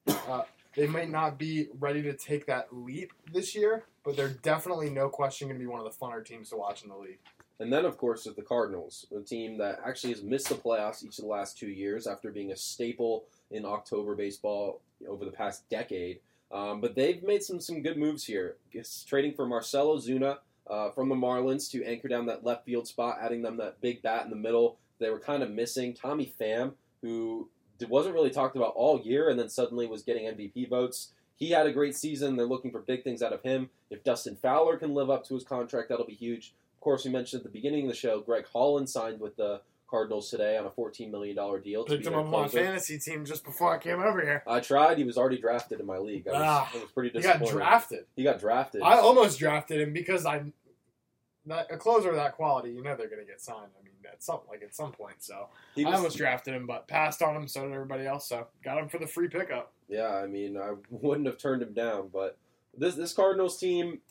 uh, 0.07 0.43
they 0.75 0.87
might 0.87 1.09
not 1.09 1.37
be 1.37 1.69
ready 1.79 2.01
to 2.03 2.13
take 2.13 2.45
that 2.47 2.67
leap 2.71 3.11
this 3.31 3.55
year, 3.55 3.85
but 4.05 4.15
they're 4.15 4.29
definitely, 4.29 4.89
no 4.89 5.09
question, 5.09 5.47
going 5.47 5.59
to 5.59 5.63
be 5.63 5.69
one 5.69 5.79
of 5.79 5.85
the 5.85 6.05
funner 6.05 6.23
teams 6.23 6.49
to 6.51 6.57
watch 6.57 6.83
in 6.83 6.89
the 6.89 6.95
league. 6.95 7.19
And 7.59 7.71
then, 7.71 7.85
of 7.85 7.97
course, 7.97 8.27
is 8.27 8.35
the 8.35 8.41
Cardinals, 8.41 9.07
a 9.15 9.21
team 9.21 9.57
that 9.57 9.79
actually 9.85 10.13
has 10.13 10.23
missed 10.23 10.49
the 10.49 10.55
playoffs 10.55 11.03
each 11.03 11.17
of 11.17 11.23
the 11.23 11.29
last 11.29 11.57
two 11.57 11.69
years 11.69 12.05
after 12.05 12.31
being 12.31 12.51
a 12.51 12.55
staple 12.55 13.25
in 13.51 13.65
October 13.65 14.15
baseball 14.15 14.81
over 15.07 15.25
the 15.25 15.31
past 15.31 15.67
decade. 15.69 16.19
Um, 16.51 16.81
but 16.81 16.95
they've 16.95 17.23
made 17.23 17.43
some 17.43 17.59
some 17.59 17.81
good 17.81 17.97
moves 17.97 18.25
here, 18.25 18.57
Just 18.71 19.07
trading 19.07 19.33
for 19.33 19.47
Marcell 19.47 19.97
Ozuna 19.97 20.37
uh, 20.69 20.91
from 20.91 21.09
the 21.09 21.15
Marlins 21.15 21.69
to 21.71 21.83
anchor 21.83 22.07
down 22.07 22.25
that 22.27 22.43
left 22.43 22.65
field 22.65 22.87
spot, 22.87 23.17
adding 23.21 23.41
them 23.41 23.57
that 23.57 23.81
big 23.81 24.01
bat 24.01 24.25
in 24.25 24.29
the 24.29 24.35
middle. 24.35 24.77
They 24.99 25.09
were 25.09 25.19
kind 25.19 25.43
of 25.43 25.51
missing 25.51 25.93
Tommy 25.93 26.31
Pham, 26.39 26.73
who 27.01 27.49
wasn't 27.89 28.15
really 28.15 28.29
talked 28.29 28.55
about 28.55 28.73
all 28.75 29.01
year, 29.01 29.29
and 29.29 29.39
then 29.39 29.49
suddenly 29.49 29.87
was 29.87 30.03
getting 30.03 30.25
MVP 30.25 30.69
votes. 30.69 31.13
He 31.35 31.49
had 31.49 31.67
a 31.67 31.71
great 31.71 31.95
season. 31.95 32.35
They're 32.35 32.45
looking 32.45 32.71
for 32.71 32.79
big 32.79 33.03
things 33.03 33.21
out 33.21 33.33
of 33.33 33.41
him. 33.43 33.69
If 33.89 34.03
Dustin 34.03 34.35
Fowler 34.35 34.77
can 34.77 34.93
live 34.93 35.09
up 35.09 35.25
to 35.27 35.33
his 35.33 35.43
contract, 35.43 35.89
that'll 35.89 36.05
be 36.05 36.13
huge. 36.13 36.53
Of 36.75 36.81
course, 36.81 37.03
we 37.05 37.11
mentioned 37.11 37.41
at 37.41 37.43
the 37.43 37.49
beginning 37.49 37.83
of 37.85 37.89
the 37.89 37.95
show, 37.95 38.21
Greg 38.21 38.45
Holland 38.51 38.89
signed 38.89 39.19
with 39.19 39.35
the 39.35 39.61
Cardinals 39.89 40.29
today 40.29 40.57
on 40.57 40.65
a 40.65 40.69
$14 40.69 41.11
million 41.11 41.35
deal. 41.61 41.83
To 41.85 41.95
Picked 41.95 42.07
him 42.07 42.15
up 42.15 42.25
on 42.25 42.31
my 42.31 42.47
fantasy 42.47 42.97
team 42.97 43.25
just 43.25 43.43
before 43.43 43.73
I 43.73 43.77
came 43.77 44.01
over 44.01 44.21
here. 44.21 44.43
I 44.47 44.59
tried. 44.59 44.97
He 44.97 45.03
was 45.03 45.17
already 45.17 45.39
drafted 45.39 45.79
in 45.79 45.85
my 45.85 45.97
league. 45.97 46.27
I 46.27 46.31
was, 46.31 46.41
Ah, 46.43 46.71
I 46.73 46.77
was 46.79 46.91
pretty 46.91 47.09
He 47.17 47.21
got 47.23 47.45
drafted. 47.45 48.05
He 48.15 48.23
got 48.23 48.39
drafted. 48.39 48.81
I 48.81 48.97
almost 48.97 49.37
drafted 49.37 49.81
him 49.81 49.93
because 49.93 50.25
I, 50.25 50.43
that, 51.45 51.67
a 51.71 51.77
closer 51.77 52.09
of 52.09 52.15
that 52.15 52.33
quality, 52.35 52.69
you 52.71 52.81
know 52.81 52.95
they're 52.95 53.09
going 53.09 53.21
to 53.21 53.27
get 53.27 53.41
signed. 53.41 53.71
I 53.79 53.83
mean, 53.83 53.93
at 54.11 54.23
some 54.23 54.39
like 54.49 54.61
at 54.63 54.75
some 54.75 54.91
point. 54.91 55.15
So 55.19 55.49
He 55.75 55.85
I 55.85 55.93
almost 55.93 56.17
drafted 56.17 56.53
him, 56.53 56.65
but 56.65 56.87
passed 56.87 57.21
on 57.21 57.35
him. 57.35 57.47
So 57.47 57.63
did 57.63 57.73
everybody 57.73 58.05
else. 58.05 58.27
So 58.29 58.47
got 58.63 58.77
him 58.77 58.87
for 58.89 58.97
the 58.97 59.07
free 59.07 59.27
pickup. 59.27 59.71
Yeah, 59.87 60.15
I 60.15 60.27
mean, 60.27 60.57
I 60.57 60.73
wouldn't 60.89 61.27
have 61.27 61.37
turned 61.37 61.61
him 61.61 61.73
down, 61.73 62.09
but 62.11 62.37
this 62.77 62.95
this 62.95 63.13
Cardinals 63.13 63.57
team 63.57 64.01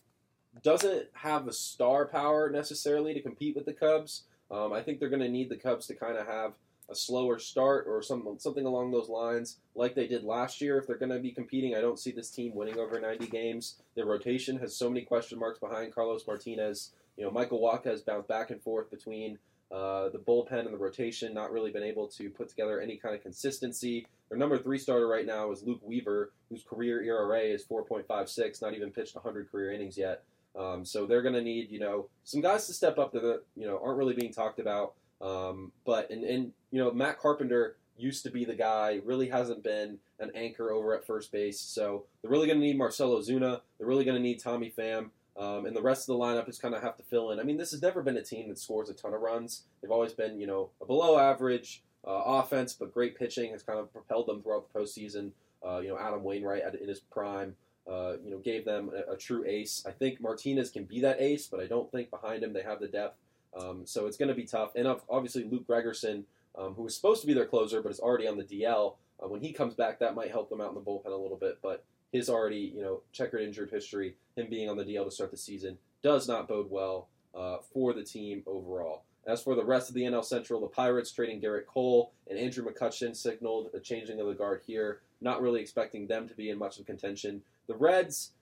doesn't 0.62 1.06
have 1.14 1.46
the 1.46 1.52
star 1.52 2.06
power 2.06 2.48
necessarily 2.50 3.14
to 3.14 3.20
compete 3.20 3.56
with 3.56 3.66
the 3.66 3.72
Cubs. 3.72 4.24
Um, 4.50 4.72
I 4.72 4.82
think 4.82 5.00
they're 5.00 5.08
going 5.08 5.22
to 5.22 5.28
need 5.28 5.48
the 5.48 5.56
Cubs 5.56 5.86
to 5.88 5.94
kind 5.94 6.16
of 6.16 6.26
have 6.26 6.52
a 6.90 6.94
slower 6.94 7.38
start 7.38 7.86
or 7.88 8.02
some, 8.02 8.36
something 8.38 8.66
along 8.66 8.90
those 8.90 9.08
lines, 9.08 9.58
like 9.74 9.94
they 9.94 10.06
did 10.06 10.22
last 10.22 10.60
year. 10.60 10.78
If 10.78 10.86
they're 10.86 10.98
going 10.98 11.12
to 11.12 11.18
be 11.18 11.32
competing, 11.32 11.74
I 11.74 11.80
don't 11.80 11.98
see 11.98 12.12
this 12.12 12.30
team 12.30 12.54
winning 12.54 12.78
over 12.78 13.00
90 13.00 13.26
games. 13.28 13.76
Their 13.94 14.06
rotation 14.06 14.58
has 14.58 14.76
so 14.76 14.88
many 14.88 15.02
question 15.02 15.38
marks 15.38 15.58
behind 15.58 15.94
Carlos 15.94 16.26
Martinez. 16.26 16.92
You 17.16 17.24
know, 17.24 17.30
Michael 17.30 17.60
Wacha 17.60 17.86
has 17.86 18.02
bounced 18.02 18.28
back 18.28 18.50
and 18.50 18.62
forth 18.62 18.90
between 18.90 19.38
uh, 19.72 20.10
the 20.10 20.18
bullpen 20.18 20.66
and 20.66 20.74
the 20.74 20.78
rotation, 20.78 21.32
not 21.32 21.52
really 21.52 21.70
been 21.70 21.82
able 21.82 22.06
to 22.08 22.28
put 22.30 22.48
together 22.48 22.80
any 22.80 22.96
kind 22.96 23.14
of 23.14 23.22
consistency. 23.22 24.06
Their 24.28 24.38
number 24.38 24.58
three 24.58 24.78
starter 24.78 25.06
right 25.06 25.26
now 25.26 25.52
is 25.52 25.62
Luke 25.62 25.80
Weaver, 25.82 26.32
whose 26.48 26.64
career 26.64 27.02
ERA 27.02 27.40
is 27.40 27.64
4.56, 27.64 28.62
not 28.62 28.74
even 28.74 28.90
pitched 28.90 29.14
100 29.14 29.50
career 29.50 29.72
innings 29.72 29.98
yet. 29.98 30.22
Um, 30.56 30.84
so 30.84 31.06
they're 31.06 31.22
going 31.22 31.34
to 31.34 31.42
need, 31.42 31.70
you 31.70 31.80
know, 31.80 32.08
some 32.22 32.40
guys 32.40 32.66
to 32.66 32.72
step 32.72 32.98
up 32.98 33.12
that, 33.12 33.42
you 33.56 33.66
know, 33.66 33.80
aren't 33.82 33.98
really 33.98 34.14
being 34.14 34.32
talked 34.32 34.58
about. 34.60 34.94
Um, 35.20 35.72
but, 35.84 36.10
and, 36.10 36.24
and, 36.24 36.52
you 36.70 36.82
know, 36.82 36.92
Matt 36.92 37.18
Carpenter 37.18 37.76
used 37.96 38.22
to 38.24 38.30
be 38.30 38.44
the 38.44 38.54
guy, 38.54 39.00
really 39.04 39.28
hasn't 39.28 39.62
been 39.62 39.98
an 40.18 40.30
anchor 40.34 40.70
over 40.72 40.94
at 40.94 41.06
first 41.06 41.32
base. 41.32 41.60
So 41.60 42.04
they're 42.22 42.30
really 42.30 42.46
going 42.46 42.60
to 42.60 42.64
need 42.64 42.78
Marcell 42.78 43.10
Ozuna. 43.10 43.60
They're 43.78 43.86
really 43.86 44.04
going 44.04 44.16
to 44.16 44.22
need 44.22 44.40
Tommy 44.40 44.72
Pham. 44.76 45.10
Um, 45.36 45.66
and 45.66 45.74
the 45.74 45.82
rest 45.82 46.08
of 46.08 46.16
the 46.16 46.22
lineup 46.22 46.48
is 46.48 46.58
kind 46.58 46.74
of 46.74 46.82
have 46.82 46.96
to 46.96 47.02
fill 47.02 47.32
in. 47.32 47.40
I 47.40 47.42
mean, 47.42 47.56
this 47.56 47.72
has 47.72 47.82
never 47.82 48.02
been 48.02 48.16
a 48.16 48.22
team 48.22 48.48
that 48.48 48.58
scores 48.58 48.88
a 48.88 48.94
ton 48.94 49.14
of 49.14 49.20
runs. 49.20 49.64
They've 49.82 49.90
always 49.90 50.12
been, 50.12 50.38
you 50.38 50.46
know, 50.46 50.70
a 50.80 50.86
below 50.86 51.18
average 51.18 51.82
uh, 52.06 52.22
offense, 52.26 52.74
but 52.74 52.92
great 52.92 53.18
pitching 53.18 53.52
has 53.52 53.62
kind 53.62 53.78
of 53.78 53.92
propelled 53.92 54.26
them 54.26 54.42
throughout 54.42 54.72
the 54.72 54.78
postseason. 54.78 55.30
Uh, 55.66 55.78
you 55.78 55.88
know, 55.88 55.98
Adam 55.98 56.22
Wainwright 56.22 56.62
in 56.80 56.88
his 56.88 57.00
prime, 57.00 57.56
uh, 57.90 58.14
you 58.22 58.30
know, 58.30 58.38
gave 58.38 58.64
them 58.64 58.90
a, 58.94 59.12
a 59.12 59.16
true 59.16 59.44
ace. 59.46 59.84
I 59.86 59.90
think 59.92 60.20
Martinez 60.20 60.70
can 60.70 60.84
be 60.84 61.00
that 61.00 61.20
ace, 61.20 61.46
but 61.46 61.60
I 61.60 61.66
don't 61.66 61.90
think 61.90 62.10
behind 62.10 62.42
him 62.42 62.52
they 62.52 62.62
have 62.62 62.80
the 62.80 62.88
depth. 62.88 63.18
Um, 63.58 63.82
so 63.86 64.06
it's 64.06 64.16
going 64.16 64.28
to 64.28 64.34
be 64.34 64.44
tough. 64.44 64.74
And 64.74 64.86
obviously, 65.08 65.44
Luke 65.44 65.66
Gregerson, 65.66 66.24
um, 66.58 66.74
who 66.74 66.82
was 66.82 66.94
supposed 66.94 67.20
to 67.22 67.26
be 67.26 67.34
their 67.34 67.46
closer, 67.46 67.80
but 67.80 67.92
is 67.92 68.00
already 68.00 68.26
on 68.26 68.36
the 68.36 68.44
DL. 68.44 68.96
Uh, 69.22 69.28
when 69.28 69.40
he 69.40 69.52
comes 69.52 69.74
back, 69.74 69.98
that 70.00 70.14
might 70.14 70.30
help 70.30 70.50
them 70.50 70.60
out 70.60 70.70
in 70.70 70.74
the 70.74 70.80
bullpen 70.80 71.06
a 71.06 71.10
little 71.16 71.36
bit. 71.36 71.58
But 71.62 71.84
his 72.12 72.28
already, 72.28 72.72
you 72.74 72.82
know, 72.82 73.02
checkered 73.12 73.42
injured 73.42 73.70
history, 73.70 74.16
him 74.36 74.48
being 74.50 74.68
on 74.68 74.76
the 74.76 74.84
DL 74.84 75.04
to 75.04 75.10
start 75.10 75.30
the 75.30 75.36
season, 75.36 75.78
does 76.02 76.28
not 76.28 76.48
bode 76.48 76.70
well 76.70 77.08
uh, 77.34 77.58
for 77.72 77.92
the 77.92 78.02
team 78.02 78.42
overall. 78.46 79.04
As 79.26 79.42
for 79.42 79.54
the 79.54 79.64
rest 79.64 79.88
of 79.88 79.94
the 79.94 80.02
NL 80.02 80.24
Central, 80.24 80.60
the 80.60 80.66
Pirates 80.66 81.10
trading 81.10 81.40
Gerrit 81.40 81.66
Cole 81.66 82.12
and 82.28 82.38
Andrew 82.38 82.64
McCutchen 82.64 83.16
signaled 83.16 83.70
a 83.74 83.80
changing 83.80 84.20
of 84.20 84.26
the 84.26 84.34
guard 84.34 84.62
here. 84.66 85.00
Not 85.20 85.40
really 85.40 85.60
expecting 85.60 86.06
them 86.06 86.28
to 86.28 86.34
be 86.34 86.50
in 86.50 86.58
much 86.58 86.78
of 86.78 86.86
contention. 86.86 87.42
The 87.66 87.74
Reds 87.74 88.32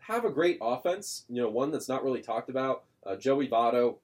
have 0.00 0.24
a 0.24 0.30
great 0.30 0.58
offense, 0.60 1.24
you 1.28 1.40
know, 1.40 1.48
one 1.48 1.70
that's 1.70 1.88
not 1.88 2.04
really 2.04 2.20
talked 2.20 2.50
about. 2.50 2.84
Uh, 3.04 3.16
Joey 3.16 3.48
Votto, 3.48 3.96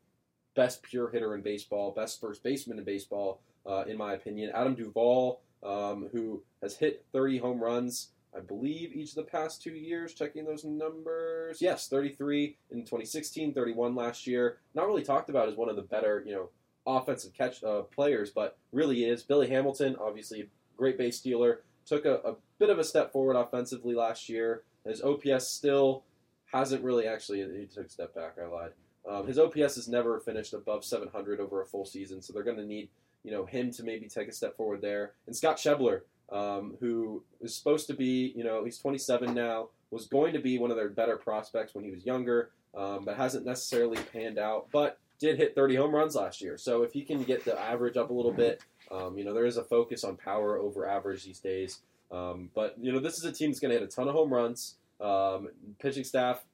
best 0.55 0.83
pure 0.83 1.11
hitter 1.11 1.35
in 1.35 1.43
baseball, 1.43 1.93
best 1.93 2.21
first 2.21 2.43
baseman 2.43 2.79
in 2.79 2.85
baseball, 2.85 3.41
uh, 3.67 3.85
in 3.87 3.97
my 3.97 4.15
opinion. 4.15 4.51
Adam 4.55 4.75
Duvall, 4.75 5.41
um, 5.63 6.09
who 6.13 6.43
has 6.63 6.77
hit 6.77 7.05
30 7.13 7.39
home 7.39 7.61
runs, 7.61 8.09
I 8.37 8.41
believe, 8.41 8.95
each 8.95 9.11
of 9.11 9.17
the 9.17 9.23
past 9.25 9.63
two 9.63 9.73
years. 9.73 10.15
Checking 10.15 10.45
those 10.45 10.65
numbers, 10.65 11.61
yes, 11.61 11.89
33 11.89 12.57
in 12.71 12.81
2016, 12.81 13.53
31 13.55 13.95
last 13.95 14.27
year. 14.27 14.59
Not 14.75 14.87
really 14.87 15.03
talked 15.03 15.29
about 15.29 15.49
as 15.49 15.57
one 15.57 15.69
of 15.69 15.77
the 15.77 15.83
better, 15.83 16.23
you 16.27 16.33
know, 16.33 16.49
offensive 16.87 17.33
catch 17.35 17.63
uh, 17.63 17.83
players, 17.83 18.31
but 18.31 18.59
really 18.73 19.05
is. 19.05 19.23
Billy 19.23 19.49
Hamilton, 19.49 19.97
obviously, 20.01 20.41
a 20.41 20.47
great 20.77 20.99
base 20.99 21.19
stealer, 21.19 21.61
took 21.87 22.05
a, 22.05 22.15
a 22.25 22.37
bit 22.59 22.71
of 22.71 22.79
a 22.79 22.85
step 22.85 23.13
forward 23.13 23.37
offensively 23.37 23.95
last 23.95 24.29
year. 24.29 24.63
His 24.85 25.03
OPS 25.03 25.47
still 25.47 26.05
hasn't 26.53 26.83
really 26.83 27.07
actually. 27.07 27.41
He 27.59 27.67
took 27.67 27.87
a 27.87 27.91
step 27.91 28.15
back. 28.15 28.37
I 28.43 28.47
lied. 28.47 28.73
Um, 29.09 29.27
his 29.27 29.39
OPS 29.39 29.77
has 29.77 29.89
never 29.89 30.21
finished 30.21 30.55
above 30.55 30.85
700 30.85 31.41
over 31.41 31.61
a 31.61 31.67
full 31.67 31.85
season, 31.85 32.23
so 32.23 32.33
they're 32.33 32.45
going 32.45 32.57
to 32.57 32.65
need 32.65 32.89
you 33.25 33.31
know 33.31 33.45
him 33.45 33.71
to 33.73 33.85
maybe 33.85 34.09
take 34.09 34.29
a 34.29 34.33
step 34.33 34.57
forward 34.57 34.81
there. 34.81 35.13
And 35.27 35.37
Scott 35.37 35.57
Schebler, 35.57 36.03
um, 36.33 36.77
who 36.81 37.23
is 37.41 37.55
supposed 37.55 37.87
to 37.89 37.95
be, 37.95 38.33
you 38.37 38.43
know, 38.45 38.65
he's 38.65 38.79
27 38.79 39.35
now, 39.35 39.69
was 39.91 40.07
going 40.07 40.33
to 40.33 40.39
be 40.39 40.59
one 40.59 40.71
of 40.71 40.77
their 40.77 40.89
better 40.89 41.17
prospects 41.17 41.75
when 41.75 41.85
he 41.85 41.91
was 41.91 42.07
younger, 42.07 42.51
um, 42.77 43.05
but 43.05 43.17
hasn't 43.17 43.45
necessarily 43.45 43.99
panned 44.13 44.39
out. 44.39 44.69
But 44.73 44.99
did 45.21 45.37
hit 45.37 45.55
30 45.55 45.77
home 45.77 45.95
runs 45.95 46.15
last 46.17 46.41
year, 46.41 46.57
so 46.59 46.83
if 46.83 46.93
he 46.93 47.03
can 47.03 47.23
get 47.23 47.45
the 47.45 47.59
average 47.61 47.97
up 47.97 48.11
a 48.11 48.13
little 48.13 48.33
bit, 48.33 48.63
um, 48.91 49.17
you 49.19 49.25
know, 49.25 49.33
there 49.35 49.47
is 49.47 49.57
a 49.57 49.63
focus 49.65 50.03
on 50.05 50.17
power 50.17 50.57
over 50.59 50.89
average 50.89 51.25
these 51.25 51.39
days. 51.39 51.81
Um, 52.11 52.51
but 52.55 52.75
you 52.81 52.93
know, 52.93 52.99
this 52.99 53.19
is 53.19 53.25
a 53.25 53.33
team 53.33 53.51
that's 53.51 53.61
going 53.61 53.73
to 53.73 53.79
hit 53.79 53.89
a 53.89 53.91
ton 53.91 54.09
of 54.09 54.15
home 54.15 54.33
runs. 54.33 54.75
Um, 55.01 55.49
pitching 55.81 56.05
staff, 56.05 56.45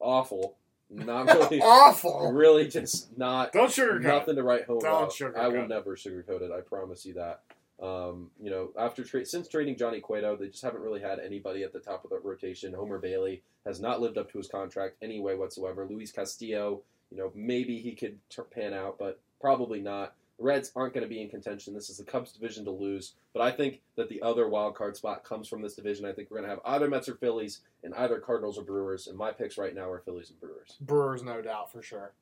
awful. 0.00 0.56
Not 0.94 1.26
really, 1.50 1.60
Awful. 1.62 2.32
really 2.32 2.68
just 2.68 3.16
not 3.16 3.52
Don't 3.52 3.70
sugarcoat. 3.70 4.02
nothing 4.02 4.36
to 4.36 4.42
write 4.42 4.64
home 4.66 4.80
Don't 4.80 4.90
about. 5.04 5.10
sugarcoat 5.12 5.36
I 5.38 5.48
will 5.48 5.66
never 5.66 5.96
sugarcoat 5.96 6.42
it. 6.42 6.50
I 6.50 6.60
promise 6.60 7.06
you 7.06 7.14
that. 7.14 7.40
Um, 7.82 8.30
you 8.40 8.48
know, 8.50 8.70
after 8.78 9.02
tra- 9.02 9.26
since 9.26 9.48
trading 9.48 9.76
Johnny 9.76 10.00
Cueto, 10.00 10.36
they 10.36 10.46
just 10.46 10.62
haven't 10.62 10.82
really 10.82 11.00
had 11.00 11.18
anybody 11.18 11.64
at 11.64 11.72
the 11.72 11.80
top 11.80 12.04
of 12.04 12.10
the 12.10 12.20
rotation. 12.20 12.72
Homer 12.72 12.98
Bailey 12.98 13.42
has 13.66 13.80
not 13.80 14.00
lived 14.00 14.18
up 14.18 14.30
to 14.30 14.38
his 14.38 14.46
contract 14.46 14.96
anyway 15.02 15.34
whatsoever. 15.34 15.84
Luis 15.84 16.12
Castillo, 16.12 16.82
you 17.10 17.16
know, 17.16 17.32
maybe 17.34 17.78
he 17.78 17.96
could 17.96 18.18
t- 18.30 18.42
pan 18.54 18.72
out, 18.72 18.98
but 18.98 19.20
probably 19.40 19.80
not. 19.80 20.14
The 20.38 20.44
Reds 20.44 20.70
aren't 20.76 20.94
going 20.94 21.02
to 21.02 21.08
be 21.08 21.20
in 21.20 21.28
contention. 21.28 21.74
This 21.74 21.90
is 21.90 21.98
the 21.98 22.04
Cubs 22.04 22.32
division 22.32 22.64
to 22.66 22.70
lose, 22.70 23.14
but 23.34 23.42
I 23.42 23.50
think 23.50 23.80
that 23.96 24.08
the 24.08 24.22
other 24.22 24.48
wild 24.48 24.76
card 24.76 24.96
spot 24.96 25.24
comes 25.24 25.48
from 25.48 25.60
this 25.60 25.74
division. 25.74 26.06
I 26.06 26.12
think 26.12 26.30
we're 26.30 26.38
going 26.38 26.48
to 26.48 26.54
have 26.54 26.64
either 26.64 26.88
Mets 26.88 27.08
or 27.08 27.16
Phillies, 27.16 27.60
and 27.82 27.94
either 27.94 28.20
Cardinals 28.20 28.58
or 28.58 28.62
Brewers. 28.62 29.08
And 29.08 29.18
my 29.18 29.32
picks 29.32 29.58
right 29.58 29.74
now 29.74 29.90
are 29.90 30.00
Phillies 30.00 30.30
and 30.30 30.40
Brewers. 30.40 30.76
Brewers, 30.80 31.22
no 31.22 31.42
doubt 31.42 31.72
for 31.72 31.82
sure. 31.82 32.12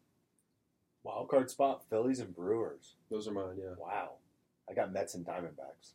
Wild 1.02 1.28
card 1.28 1.50
spot: 1.50 1.82
Phillies 1.88 2.18
and 2.20 2.34
Brewers. 2.34 2.94
Those 3.11 3.28
are 3.28 3.32
mine. 3.32 3.56
Yeah. 3.58 3.74
Wow, 3.78 4.14
I 4.70 4.74
got 4.74 4.92
Mets 4.92 5.14
and 5.14 5.26
Diamondbacks. 5.26 5.92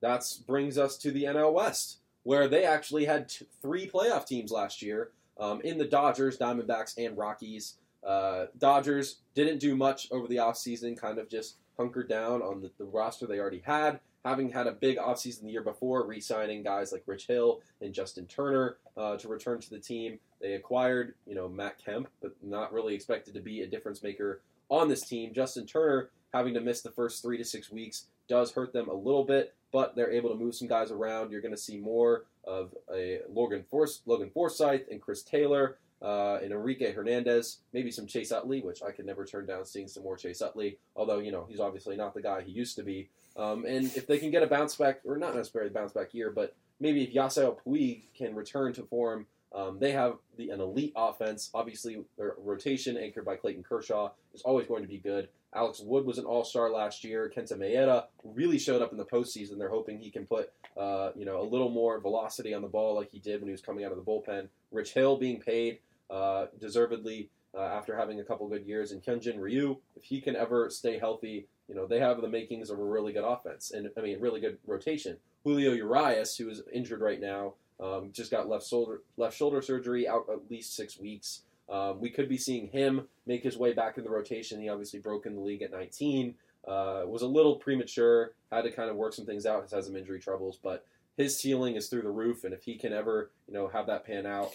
That 0.00 0.24
brings 0.46 0.78
us 0.78 0.96
to 0.98 1.10
the 1.10 1.24
NL 1.24 1.52
West, 1.52 1.98
where 2.22 2.48
they 2.48 2.64
actually 2.64 3.04
had 3.04 3.32
three 3.60 3.88
playoff 3.88 4.26
teams 4.26 4.50
last 4.50 4.80
year 4.80 5.10
um, 5.38 5.60
in 5.62 5.78
the 5.78 5.84
Dodgers, 5.84 6.38
Diamondbacks, 6.38 6.94
and 6.96 7.16
Rockies. 7.16 7.74
Uh, 8.06 8.46
Dodgers 8.56 9.18
didn't 9.34 9.58
do 9.58 9.76
much 9.76 10.08
over 10.10 10.26
the 10.28 10.36
offseason, 10.36 10.98
kind 10.98 11.18
of 11.18 11.28
just 11.28 11.56
hunkered 11.76 12.08
down 12.08 12.42
on 12.42 12.60
the, 12.60 12.70
the 12.78 12.84
roster 12.84 13.26
they 13.26 13.38
already 13.38 13.62
had, 13.64 14.00
having 14.24 14.50
had 14.50 14.66
a 14.66 14.72
big 14.72 14.98
offseason 14.98 15.42
the 15.42 15.50
year 15.50 15.62
before, 15.62 16.06
re 16.06 16.20
signing 16.20 16.62
guys 16.62 16.92
like 16.92 17.02
Rich 17.06 17.26
Hill 17.26 17.60
and 17.80 17.92
Justin 17.92 18.26
Turner 18.26 18.76
uh, 18.96 19.16
to 19.16 19.28
return 19.28 19.60
to 19.60 19.70
the 19.70 19.78
team. 19.78 20.18
They 20.40 20.54
acquired, 20.54 21.14
you 21.26 21.34
know, 21.34 21.48
Matt 21.48 21.78
Kemp, 21.84 22.08
but 22.22 22.34
not 22.42 22.72
really 22.72 22.94
expected 22.94 23.34
to 23.34 23.40
be 23.40 23.62
a 23.62 23.66
difference 23.66 24.02
maker 24.02 24.42
on 24.68 24.88
this 24.88 25.02
team. 25.02 25.32
Justin 25.32 25.66
Turner 25.66 26.10
having 26.32 26.54
to 26.54 26.60
miss 26.60 26.82
the 26.82 26.90
first 26.90 27.22
three 27.22 27.38
to 27.38 27.44
six 27.44 27.70
weeks 27.70 28.06
does 28.28 28.52
hurt 28.52 28.72
them 28.72 28.88
a 28.88 28.94
little 28.94 29.24
bit, 29.24 29.54
but 29.72 29.96
they're 29.96 30.12
able 30.12 30.30
to 30.30 30.36
move 30.36 30.54
some 30.54 30.68
guys 30.68 30.90
around. 30.90 31.30
You're 31.30 31.40
going 31.40 31.54
to 31.54 31.60
see 31.60 31.78
more 31.78 32.24
of 32.44 32.74
a 32.94 33.20
Logan 33.30 33.64
Logan 34.06 34.30
Forsythe 34.30 34.82
and 34.90 35.00
Chris 35.00 35.22
Taylor 35.22 35.78
uh, 36.00 36.38
and 36.42 36.52
Enrique 36.52 36.92
Hernandez, 36.92 37.58
maybe 37.72 37.90
some 37.90 38.06
Chase 38.06 38.30
Utley, 38.30 38.60
which 38.60 38.82
I 38.82 38.90
could 38.92 39.06
never 39.06 39.24
turn 39.24 39.46
down 39.46 39.64
seeing 39.64 39.88
some 39.88 40.04
more 40.04 40.16
Chase 40.16 40.40
Utley, 40.42 40.78
although, 40.94 41.18
you 41.18 41.32
know, 41.32 41.46
he's 41.48 41.60
obviously 41.60 41.96
not 41.96 42.14
the 42.14 42.22
guy 42.22 42.42
he 42.42 42.52
used 42.52 42.76
to 42.76 42.82
be. 42.82 43.08
Um, 43.36 43.64
and 43.64 43.86
if 43.96 44.06
they 44.06 44.18
can 44.18 44.30
get 44.30 44.42
a 44.42 44.46
bounce 44.46 44.76
back, 44.76 45.00
or 45.04 45.16
not 45.16 45.34
necessarily 45.34 45.70
a 45.70 45.74
bounce 45.74 45.92
back 45.92 46.14
year, 46.14 46.30
but 46.30 46.54
maybe 46.80 47.02
if 47.02 47.12
Yasiel 47.12 47.56
Puig 47.64 48.02
can 48.16 48.34
return 48.34 48.72
to 48.74 48.82
form, 48.84 49.26
um, 49.54 49.78
they 49.78 49.92
have 49.92 50.16
the, 50.36 50.50
an 50.50 50.60
elite 50.60 50.92
offense. 50.94 51.50
Obviously, 51.54 52.04
their 52.16 52.34
rotation 52.38 52.96
anchored 52.96 53.24
by 53.24 53.36
Clayton 53.36 53.62
Kershaw 53.62 54.10
is 54.34 54.42
always 54.42 54.66
going 54.66 54.82
to 54.82 54.88
be 54.88 54.98
good. 54.98 55.28
Alex 55.54 55.80
Wood 55.80 56.04
was 56.04 56.18
an 56.18 56.24
All 56.24 56.44
Star 56.44 56.70
last 56.70 57.04
year. 57.04 57.30
Kenta 57.34 57.54
Maeda 57.54 58.04
really 58.22 58.58
showed 58.58 58.82
up 58.82 58.92
in 58.92 58.98
the 58.98 59.04
postseason. 59.04 59.58
They're 59.58 59.70
hoping 59.70 59.98
he 59.98 60.10
can 60.10 60.26
put 60.26 60.52
uh, 60.76 61.10
you 61.16 61.24
know 61.24 61.40
a 61.40 61.44
little 61.48 61.70
more 61.70 62.00
velocity 62.00 62.54
on 62.54 62.62
the 62.62 62.68
ball 62.68 62.94
like 62.94 63.10
he 63.10 63.18
did 63.18 63.40
when 63.40 63.48
he 63.48 63.52
was 63.52 63.62
coming 63.62 63.84
out 63.84 63.92
of 63.92 63.98
the 63.98 64.04
bullpen. 64.04 64.48
Rich 64.70 64.92
Hill 64.94 65.16
being 65.16 65.40
paid 65.40 65.78
uh, 66.10 66.46
deservedly. 66.60 67.30
uh, 67.56 67.62
after 67.62 67.96
having 67.96 68.20
a 68.20 68.24
couple 68.24 68.46
good 68.48 68.66
years. 68.66 68.92
And 68.92 69.02
Hyunjin 69.02 69.38
Ryu, 69.40 69.78
if 69.96 70.04
he 70.04 70.20
can 70.20 70.36
ever 70.36 70.68
stay 70.70 70.98
healthy, 70.98 71.46
you 71.68 71.74
know 71.74 71.86
they 71.86 71.98
have 72.00 72.20
the 72.20 72.28
makings 72.28 72.70
of 72.70 72.78
a 72.78 72.84
really 72.84 73.12
good 73.12 73.24
offense 73.24 73.70
and 73.70 73.90
I 73.96 74.00
mean 74.00 74.20
really 74.20 74.40
good 74.40 74.58
rotation. 74.66 75.16
Julio 75.44 75.72
Urias, 75.72 76.36
who 76.36 76.48
is 76.50 76.62
injured 76.72 77.00
right 77.00 77.20
now, 77.20 77.54
um, 77.80 78.10
just 78.12 78.30
got 78.30 78.48
left 78.48 78.66
shoulder 78.66 79.02
left 79.16 79.36
shoulder 79.36 79.62
surgery, 79.62 80.06
out 80.08 80.26
at 80.30 80.50
least 80.50 80.74
six 80.76 80.98
weeks. 80.98 81.42
Um, 81.70 82.00
we 82.00 82.10
could 82.10 82.28
be 82.28 82.38
seeing 82.38 82.68
him 82.68 83.08
make 83.26 83.42
his 83.42 83.56
way 83.56 83.72
back 83.72 83.98
in 83.98 84.04
the 84.04 84.10
rotation. 84.10 84.60
He 84.60 84.68
obviously 84.68 85.00
broke 85.00 85.26
in 85.26 85.34
the 85.34 85.40
league 85.40 85.62
at 85.62 85.70
19. 85.70 86.34
Uh, 86.66 87.02
was 87.06 87.22
a 87.22 87.26
little 87.26 87.56
premature. 87.56 88.32
Had 88.50 88.62
to 88.62 88.72
kind 88.72 88.90
of 88.90 88.96
work 88.96 89.12
some 89.12 89.26
things 89.26 89.46
out. 89.46 89.66
He 89.68 89.74
Has 89.74 89.86
some 89.86 89.96
injury 89.96 90.20
troubles, 90.20 90.58
but 90.62 90.84
his 91.16 91.38
ceiling 91.38 91.76
is 91.76 91.88
through 91.88 92.02
the 92.02 92.10
roof. 92.10 92.44
And 92.44 92.54
if 92.54 92.62
he 92.62 92.76
can 92.76 92.92
ever, 92.92 93.30
you 93.46 93.54
know, 93.54 93.68
have 93.68 93.86
that 93.86 94.06
pan 94.06 94.26
out, 94.26 94.50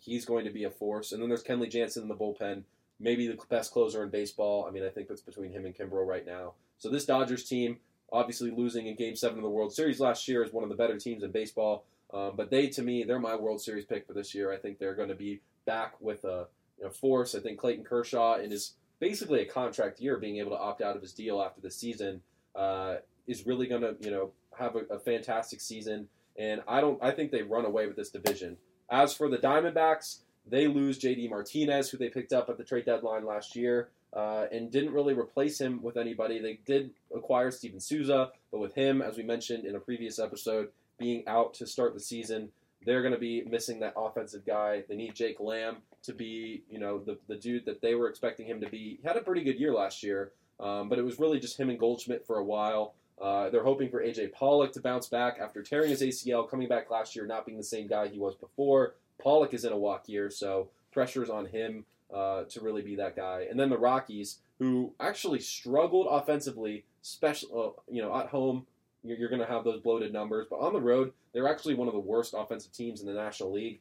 he's 0.00 0.24
going 0.24 0.44
to 0.44 0.50
be 0.50 0.64
a 0.64 0.70
force. 0.70 1.12
And 1.12 1.22
then 1.22 1.28
there's 1.28 1.44
Kenley 1.44 1.70
Jansen 1.70 2.02
in 2.02 2.08
the 2.08 2.14
bullpen, 2.14 2.62
maybe 2.98 3.26
the 3.26 3.38
best 3.48 3.72
closer 3.72 4.02
in 4.02 4.10
baseball. 4.10 4.66
I 4.68 4.72
mean, 4.72 4.84
I 4.84 4.88
think 4.88 5.08
that's 5.08 5.20
between 5.20 5.52
him 5.52 5.64
and 5.64 5.76
Kimbrel 5.76 6.06
right 6.06 6.26
now. 6.26 6.54
So 6.78 6.90
this 6.90 7.04
Dodgers 7.04 7.44
team, 7.44 7.78
obviously 8.12 8.50
losing 8.50 8.86
in 8.86 8.96
Game 8.96 9.16
Seven 9.16 9.38
of 9.38 9.44
the 9.44 9.50
World 9.50 9.72
Series 9.72 10.00
last 10.00 10.26
year, 10.28 10.42
is 10.42 10.52
one 10.52 10.64
of 10.64 10.70
the 10.70 10.76
better 10.76 10.98
teams 10.98 11.22
in 11.22 11.30
baseball. 11.30 11.84
Um, 12.12 12.32
but 12.36 12.50
they, 12.50 12.68
to 12.68 12.82
me, 12.82 13.04
they're 13.04 13.18
my 13.18 13.34
World 13.36 13.60
Series 13.60 13.84
pick 13.84 14.06
for 14.06 14.12
this 14.12 14.34
year. 14.34 14.52
I 14.52 14.56
think 14.56 14.78
they're 14.78 14.94
going 14.94 15.08
to 15.08 15.14
be 15.14 15.40
back 15.64 16.00
with 16.00 16.24
a 16.24 16.46
you 16.78 16.84
know, 16.84 16.90
force. 16.90 17.34
I 17.34 17.40
think 17.40 17.58
Clayton 17.58 17.84
Kershaw 17.84 18.36
in 18.36 18.50
his 18.50 18.74
basically 18.98 19.40
a 19.40 19.46
contract 19.46 20.00
year, 20.00 20.18
being 20.18 20.38
able 20.38 20.50
to 20.50 20.58
opt 20.58 20.82
out 20.82 20.96
of 20.96 21.02
his 21.02 21.12
deal 21.12 21.42
after 21.42 21.60
the 21.60 21.70
season, 21.70 22.22
uh, 22.54 22.96
is 23.26 23.46
really 23.46 23.66
going 23.66 23.82
to 23.82 23.96
you 24.00 24.10
know 24.10 24.32
have 24.58 24.76
a, 24.76 24.94
a 24.94 24.98
fantastic 24.98 25.60
season. 25.60 26.08
And 26.38 26.62
I 26.68 26.80
don't. 26.80 27.02
I 27.02 27.10
think 27.12 27.30
they 27.30 27.42
run 27.42 27.64
away 27.64 27.86
with 27.86 27.96
this 27.96 28.10
division. 28.10 28.56
As 28.90 29.14
for 29.14 29.28
the 29.28 29.38
Diamondbacks, 29.38 30.20
they 30.46 30.66
lose 30.68 30.98
J.D. 30.98 31.28
Martinez, 31.28 31.90
who 31.90 31.98
they 31.98 32.08
picked 32.08 32.32
up 32.32 32.48
at 32.48 32.56
the 32.56 32.64
trade 32.64 32.84
deadline 32.84 33.24
last 33.24 33.56
year, 33.56 33.88
uh, 34.12 34.46
and 34.52 34.70
didn't 34.70 34.92
really 34.92 35.14
replace 35.14 35.60
him 35.60 35.82
with 35.82 35.96
anybody. 35.96 36.40
They 36.40 36.60
did 36.64 36.90
acquire 37.14 37.50
Steven 37.50 37.80
Souza, 37.80 38.30
but 38.52 38.60
with 38.60 38.74
him, 38.74 39.02
as 39.02 39.16
we 39.16 39.22
mentioned 39.24 39.64
in 39.64 39.74
a 39.74 39.80
previous 39.80 40.18
episode, 40.18 40.68
being 40.98 41.26
out 41.26 41.54
to 41.54 41.66
start 41.66 41.94
the 41.94 42.00
season, 42.00 42.50
they're 42.86 43.02
going 43.02 43.12
to 43.12 43.20
be 43.20 43.42
missing 43.42 43.80
that 43.80 43.92
offensive 43.96 44.46
guy. 44.46 44.84
They 44.88 44.94
need 44.94 45.14
Jake 45.14 45.40
Lamb 45.40 45.78
to 46.04 46.14
be, 46.14 46.62
you 46.70 46.78
know, 46.78 46.98
the, 46.98 47.18
the 47.28 47.34
dude 47.34 47.66
that 47.66 47.82
they 47.82 47.94
were 47.94 48.08
expecting 48.08 48.46
him 48.46 48.60
to 48.60 48.68
be. 48.70 48.98
He 49.02 49.06
had 49.06 49.16
a 49.16 49.20
pretty 49.20 49.42
good 49.42 49.58
year 49.58 49.74
last 49.74 50.02
year, 50.02 50.32
um, 50.60 50.88
but 50.88 50.98
it 50.98 51.04
was 51.04 51.18
really 51.18 51.40
just 51.40 51.58
him 51.58 51.68
and 51.68 51.78
Goldschmidt 51.78 52.26
for 52.26 52.38
a 52.38 52.44
while. 52.44 52.94
Uh, 53.20 53.50
they're 53.50 53.64
hoping 53.64 53.90
for 53.90 54.02
AJ 54.02 54.32
Pollock 54.32 54.72
to 54.72 54.80
bounce 54.80 55.08
back 55.08 55.38
after 55.40 55.62
tearing 55.62 55.90
his 55.90 56.00
ACL, 56.00 56.48
coming 56.48 56.68
back 56.68 56.90
last 56.90 57.16
year, 57.16 57.26
not 57.26 57.44
being 57.44 57.58
the 57.58 57.64
same 57.64 57.88
guy 57.88 58.08
he 58.08 58.18
was 58.18 58.36
before. 58.36 58.94
Pollock 59.20 59.52
is 59.52 59.64
in 59.64 59.72
a 59.72 59.76
walk 59.76 60.08
year, 60.08 60.30
so 60.30 60.68
pressure's 60.92 61.30
on 61.30 61.46
him 61.46 61.84
uh, 62.14 62.44
to 62.44 62.60
really 62.60 62.82
be 62.82 62.94
that 62.96 63.16
guy. 63.16 63.46
And 63.50 63.58
then 63.58 63.70
the 63.70 63.78
Rockies, 63.78 64.38
who 64.58 64.92
actually 65.00 65.40
struggled 65.40 66.06
offensively, 66.08 66.84
special, 67.02 67.76
uh, 67.76 67.92
you 67.92 68.02
know, 68.02 68.16
at 68.16 68.28
home 68.28 68.66
you're, 69.08 69.28
going 69.28 69.40
to 69.40 69.46
have 69.46 69.64
those 69.64 69.80
bloated 69.80 70.12
numbers. 70.12 70.46
But 70.48 70.60
on 70.60 70.72
the 70.72 70.80
road, 70.80 71.12
they're 71.32 71.48
actually 71.48 71.74
one 71.74 71.88
of 71.88 71.94
the 71.94 72.00
worst 72.00 72.34
offensive 72.36 72.72
teams 72.72 73.00
in 73.00 73.06
the 73.06 73.14
National 73.14 73.52
League. 73.52 73.80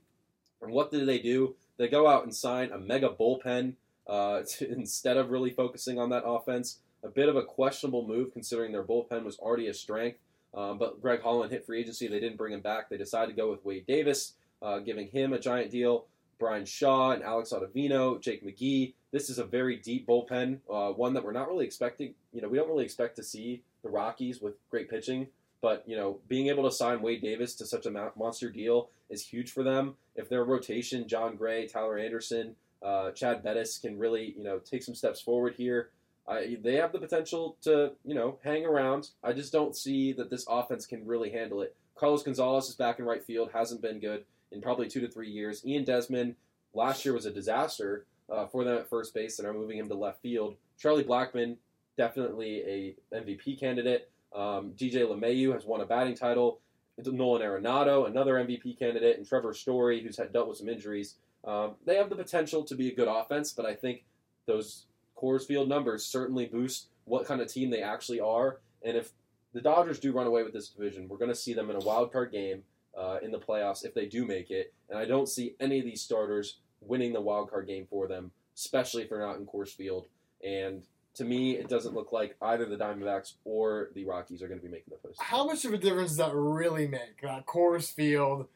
And 0.62 0.72
what 0.72 0.92
did 0.92 1.08
they 1.08 1.20
do? 1.20 1.56
They 1.78 1.88
go 1.88 2.08
out 2.08 2.24
and 2.24 2.34
sign 2.34 2.72
a 2.72 2.78
mega 2.78 3.10
bullpen 3.10 3.74
uh, 4.08 4.44
to, 4.48 4.72
instead 4.72 5.18
of 5.18 5.30
really 5.30 5.52
focusing 5.52 6.00
on 6.00 6.10
that 6.10 6.24
offense. 6.26 6.80
A 7.04 7.10
bit 7.10 7.30
of 7.30 7.36
a 7.36 7.44
questionable 7.44 8.08
move 8.08 8.34
considering 8.34 8.72
their 8.72 8.84
bullpen 8.84 9.24
was 9.24 9.38
already 9.38 9.68
a 9.68 9.74
strength. 9.74 10.18
Um, 10.54 10.78
but 10.78 11.02
Greg 11.02 11.22
Holland 11.22 11.52
hit 11.52 11.66
free 11.66 11.82
agency. 11.82 12.08
They 12.08 12.20
didn't 12.20 12.38
bring 12.38 12.54
him 12.54 12.62
back. 12.62 12.90
They 12.90 12.98
decided 12.98 13.36
to 13.36 13.42
go 13.42 13.52
with 13.52 13.66
Wade 13.66 13.86
Davis, 13.86 14.34
uh, 14.62 14.80
giving 14.80 15.10
him 15.10 15.34
a 15.34 15.40
giant 15.40 15.70
deal. 15.70 16.06
Bryan 16.40 16.66
Shaw 16.66 17.12
and 17.12 17.24
Alex 17.24 17.54
Ottavino, 17.54 18.20
Jake 18.20 18.44
McGee. 18.46 18.94
This 19.12 19.30
is 19.30 19.40
a 19.40 19.46
very 19.46 19.78
deep 19.78 20.08
bullpen, 20.08 20.60
uh, 20.70 20.92
one 20.92 21.14
that 21.14 21.24
we're 21.24 21.32
not 21.32 21.48
really 21.48 21.66
expecting. 21.66 22.14
You 22.34 22.42
know, 22.42 22.50
we 22.50 22.58
don't 22.58 22.68
really 22.68 22.84
expect 22.84 23.16
to 23.18 23.24
see 23.24 23.62
the 23.86 23.92
Rockies 23.92 24.42
with 24.42 24.56
great 24.70 24.90
pitching. 24.90 25.28
But 25.62 25.84
you 25.88 25.96
know, 25.96 26.20
being 26.28 26.48
able 26.48 26.64
to 26.64 26.76
sign 26.76 27.02
Wade 27.02 27.22
Davis 27.22 27.56
to 27.56 27.66
such 27.66 27.86
a 27.86 28.12
monster 28.16 28.50
deal 28.50 28.90
is 29.10 29.26
huge 29.26 29.52
for 29.52 29.64
them. 29.64 29.96
If 30.16 30.28
their 30.28 30.44
rotation, 30.44 31.08
Jon 31.08 31.38
Gray, 31.38 31.68
Tyler 31.68 31.98
Anderson, 31.98 32.56
uh, 32.84 33.12
Chad 33.12 33.42
Bettis 33.42 33.78
can 33.78 33.98
really 33.98 34.36
you 34.38 34.44
know 34.44 34.60
take 34.60 34.84
some 34.84 34.96
steps 34.96 35.22
forward 35.22 35.56
here. 35.56 35.90
I, 36.28 36.58
they 36.62 36.76
have 36.76 36.92
the 36.92 37.00
potential 37.00 37.56
to 37.62 37.94
you 38.04 38.16
know 38.16 38.38
hang 38.44 38.66
around. 38.66 39.10
I 39.24 39.32
just 39.32 39.54
don't 39.54 39.76
see 39.76 40.12
that 40.14 40.30
this 40.30 40.46
offense 40.50 40.86
can 40.86 41.06
really 41.06 41.32
handle 41.32 41.62
it. 41.62 41.76
Carlos 41.96 42.24
Gonzalez 42.24 42.68
is 42.68 42.76
back 42.76 43.00
in 43.00 43.06
right 43.06 43.24
field, 43.24 43.52
hasn't 43.54 43.82
been 43.82 44.00
good 44.00 44.26
in 44.52 44.62
probably 44.62 44.90
two 44.90 45.02
to 45.02 45.08
three 45.08 45.30
years. 45.30 45.66
Ian 45.66 45.86
Desmond 45.86 46.36
last 46.74 47.06
year 47.06 47.14
was 47.14 47.26
a 47.26 47.32
disaster 47.32 48.06
uh, 48.30 48.46
for 48.48 48.64
them 48.64 48.78
at 48.78 48.90
first 48.90 49.14
base, 49.14 49.40
and 49.40 49.48
are 49.48 49.54
moving 49.54 49.78
him 49.78 49.88
to 49.88 49.96
left 49.96 50.22
field. 50.22 50.56
Charlie 50.78 51.04
Blackmon 51.04 51.58
definitely 51.98 52.96
a 53.12 53.16
MVP 53.16 53.60
candidate. 53.60 54.10
Um, 54.34 54.74
DJ 54.76 55.08
LeMahieu 55.08 55.54
has 55.54 55.66
won 55.66 55.82
a 55.82 55.86
batting 55.86 56.16
title. 56.16 56.60
Nolan 56.98 57.42
Arenado, 57.42 58.08
another 58.08 58.36
MVP 58.36 58.80
candidate, 58.80 59.18
and 59.18 59.28
Trevor 59.28 59.54
Story, 59.54 60.02
who's 60.02 60.18
had 60.18 60.32
dealt 60.32 60.48
with 60.48 60.58
some 60.58 60.70
injuries. 60.70 61.16
Um, 61.44 61.76
they 61.86 61.98
have 61.98 62.10
the 62.10 62.16
potential 62.16 62.64
to 62.64 62.76
be 62.76 62.90
a 62.90 62.96
good 62.96 63.08
offense, 63.08 63.52
but 63.52 63.66
I 63.66 63.74
think 63.74 64.06
those 64.46 64.86
Coors 65.18 65.46
Field 65.46 65.68
numbers 65.68 66.06
certainly 66.06 66.46
boost 66.46 66.88
what 67.06 67.26
kind 67.26 67.42
of 67.42 67.52
team 67.52 67.70
they 67.70 67.82
actually 67.82 68.20
are. 68.20 68.60
And 68.84 68.98
if 68.98 69.12
the 69.54 69.62
Dodgers 69.62 70.00
do 70.00 70.12
run 70.12 70.28
away 70.28 70.44
with 70.44 70.54
this 70.54 70.70
division, 70.70 71.08
we're 71.08 71.18
going 71.18 71.32
to 71.32 71.36
see 71.36 71.54
them 71.54 71.70
in 71.70 71.76
a 71.76 71.80
wild 71.80 72.12
card 72.12 72.32
game 72.32 72.64
uh, 72.98 73.18
in 73.22 73.32
the 73.32 73.40
playoffs 73.40 73.86
if 73.86 73.94
they 73.94 74.06
do 74.06 74.26
make 74.26 74.50
it. 74.50 74.74
And 74.90 74.98
I 74.98 75.06
don't 75.06 75.30
see 75.30 75.56
any 75.60 75.80
of 75.80 75.86
these 75.86 76.02
starters 76.02 76.60
winning 76.82 77.14
the 77.14 77.22
wild 77.22 77.50
card 77.50 77.68
game 77.68 77.88
for 77.90 78.08
them, 78.08 78.32
especially 78.56 79.04
if 79.04 79.10
they're 79.10 79.20
not 79.20 79.38
in 79.38 79.46
Coors 79.46 79.70
Field. 79.70 80.08
And 80.44 80.84
to 81.16 81.24
me, 81.24 81.58
it 81.58 81.70
doesn't 81.70 81.94
look 81.94 82.12
like 82.12 82.36
either 82.42 82.66
the 82.66 82.76
Diamondbacks 82.78 83.34
or 83.46 83.90
the 83.96 84.06
Rockies 84.06 84.42
are 84.42 84.48
going 84.48 84.60
to 84.60 84.66
be 84.66 84.72
making 84.72 84.94
the 85.02 85.08
postseason. 85.08 85.22
How 85.22 85.46
much 85.46 85.66
of 85.66 85.74
a 85.74 85.78
difference 85.78 86.10
does 86.12 86.18
that 86.18 86.34
really 86.34 86.88
make? 86.88 87.24
Uh, 87.24 87.28
that 87.28 87.46
Coors 87.46 87.92
Field, 87.92 88.48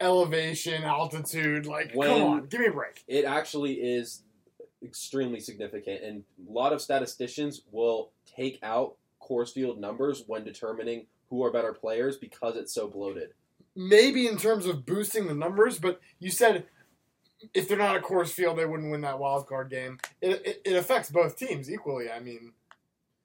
elevation, 0.00 0.84
altitude, 0.84 1.66
like, 1.66 1.92
When- 1.94 2.08
come 2.08 2.22
on, 2.22 2.46
give 2.46 2.60
me 2.60 2.66
a 2.66 2.72
break. 2.72 3.02
It 3.06 3.24
actually 3.24 3.74
is 3.74 4.22
extremely 4.82 5.40
significant, 5.40 6.02
and 6.02 6.24
a 6.48 6.52
lot 6.52 6.72
of 6.72 6.80
statisticians 6.82 7.62
will 7.70 8.10
take 8.36 8.58
out 8.62 8.96
Coors 9.20 9.52
Field 9.52 9.80
numbers 9.80 10.24
when 10.26 10.44
determining 10.44 11.06
who 11.30 11.42
are 11.44 11.50
better 11.50 11.72
players 11.72 12.16
because 12.16 12.56
it's 12.56 12.74
so 12.74 12.88
bloated. 12.88 13.30
Maybe 13.74 14.26
in 14.26 14.36
terms 14.36 14.66
of 14.66 14.84
boosting 14.84 15.28
the 15.28 15.34
numbers, 15.34 15.78
but 15.78 16.00
you 16.18 16.30
said 16.30 16.66
if 17.54 17.68
they're 17.68 17.78
not 17.78 17.96
at 17.96 18.02
Coors 18.02 18.28
Field, 18.30 18.58
they 18.58 18.66
wouldn't 18.66 18.90
win 18.90 19.00
that 19.02 19.18
wild 19.18 19.46
card 19.46 19.70
game. 19.70 19.98
It, 20.20 20.42
it, 20.46 20.62
it 20.64 20.76
affects 20.76 21.10
both 21.10 21.36
teams 21.36 21.70
equally. 21.70 22.10
I 22.10 22.20
mean, 22.20 22.52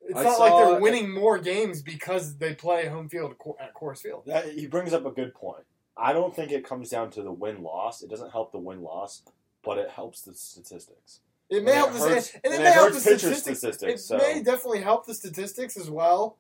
it's 0.01 0.18
I 0.18 0.24
not 0.24 0.39
like 0.39 0.51
they're 0.68 0.80
winning 0.80 1.11
more 1.11 1.38
games 1.38 1.82
because 1.82 2.38
they 2.38 2.53
play 2.55 2.88
home 2.88 3.09
field 3.09 3.32
at 3.32 3.38
Coor- 3.39 3.57
Coors 3.76 3.99
Field. 3.99 4.24
That, 4.26 4.49
he 4.49 4.68
brings 4.68 4.93
up 4.93 5.05
a 5.05 5.11
good 5.11 5.34
point. 5.34 5.63
I 5.97 6.13
don't 6.13 6.36
think 6.36 6.51
it 6.51 6.63
comes 6.68 6.89
down 6.89 7.09
to 7.11 7.22
the 7.24 7.32
win 7.32 7.63
loss. 7.63 8.01
It 8.03 8.09
doesn't 8.09 8.32
help 8.32 8.51
the 8.51 8.59
win 8.59 8.82
loss, 8.84 9.24
but 9.63 9.78
it 9.78 9.89
helps 9.89 10.22
the 10.22 10.34
statistics. 10.34 11.20
It 11.49 11.63
may 11.63 11.72
And 11.72 11.78
help 11.80 11.89
it 11.91 11.93
the 11.93 11.99
hurts- 12.09 12.34
and 12.36 12.43
it 12.45 12.51
and 12.55 12.63
may 12.63 12.70
it 12.70 12.74
help 12.74 12.93
the 12.93 12.99
statistics. 12.99 13.59
statistics, 13.59 13.93
It 13.93 13.99
so- 14.05 14.18
may 14.18 14.41
definitely 14.43 14.82
help 14.82 15.05
the 15.05 15.13
statistics 15.13 15.76
as 15.78 15.89
well, 15.89 16.38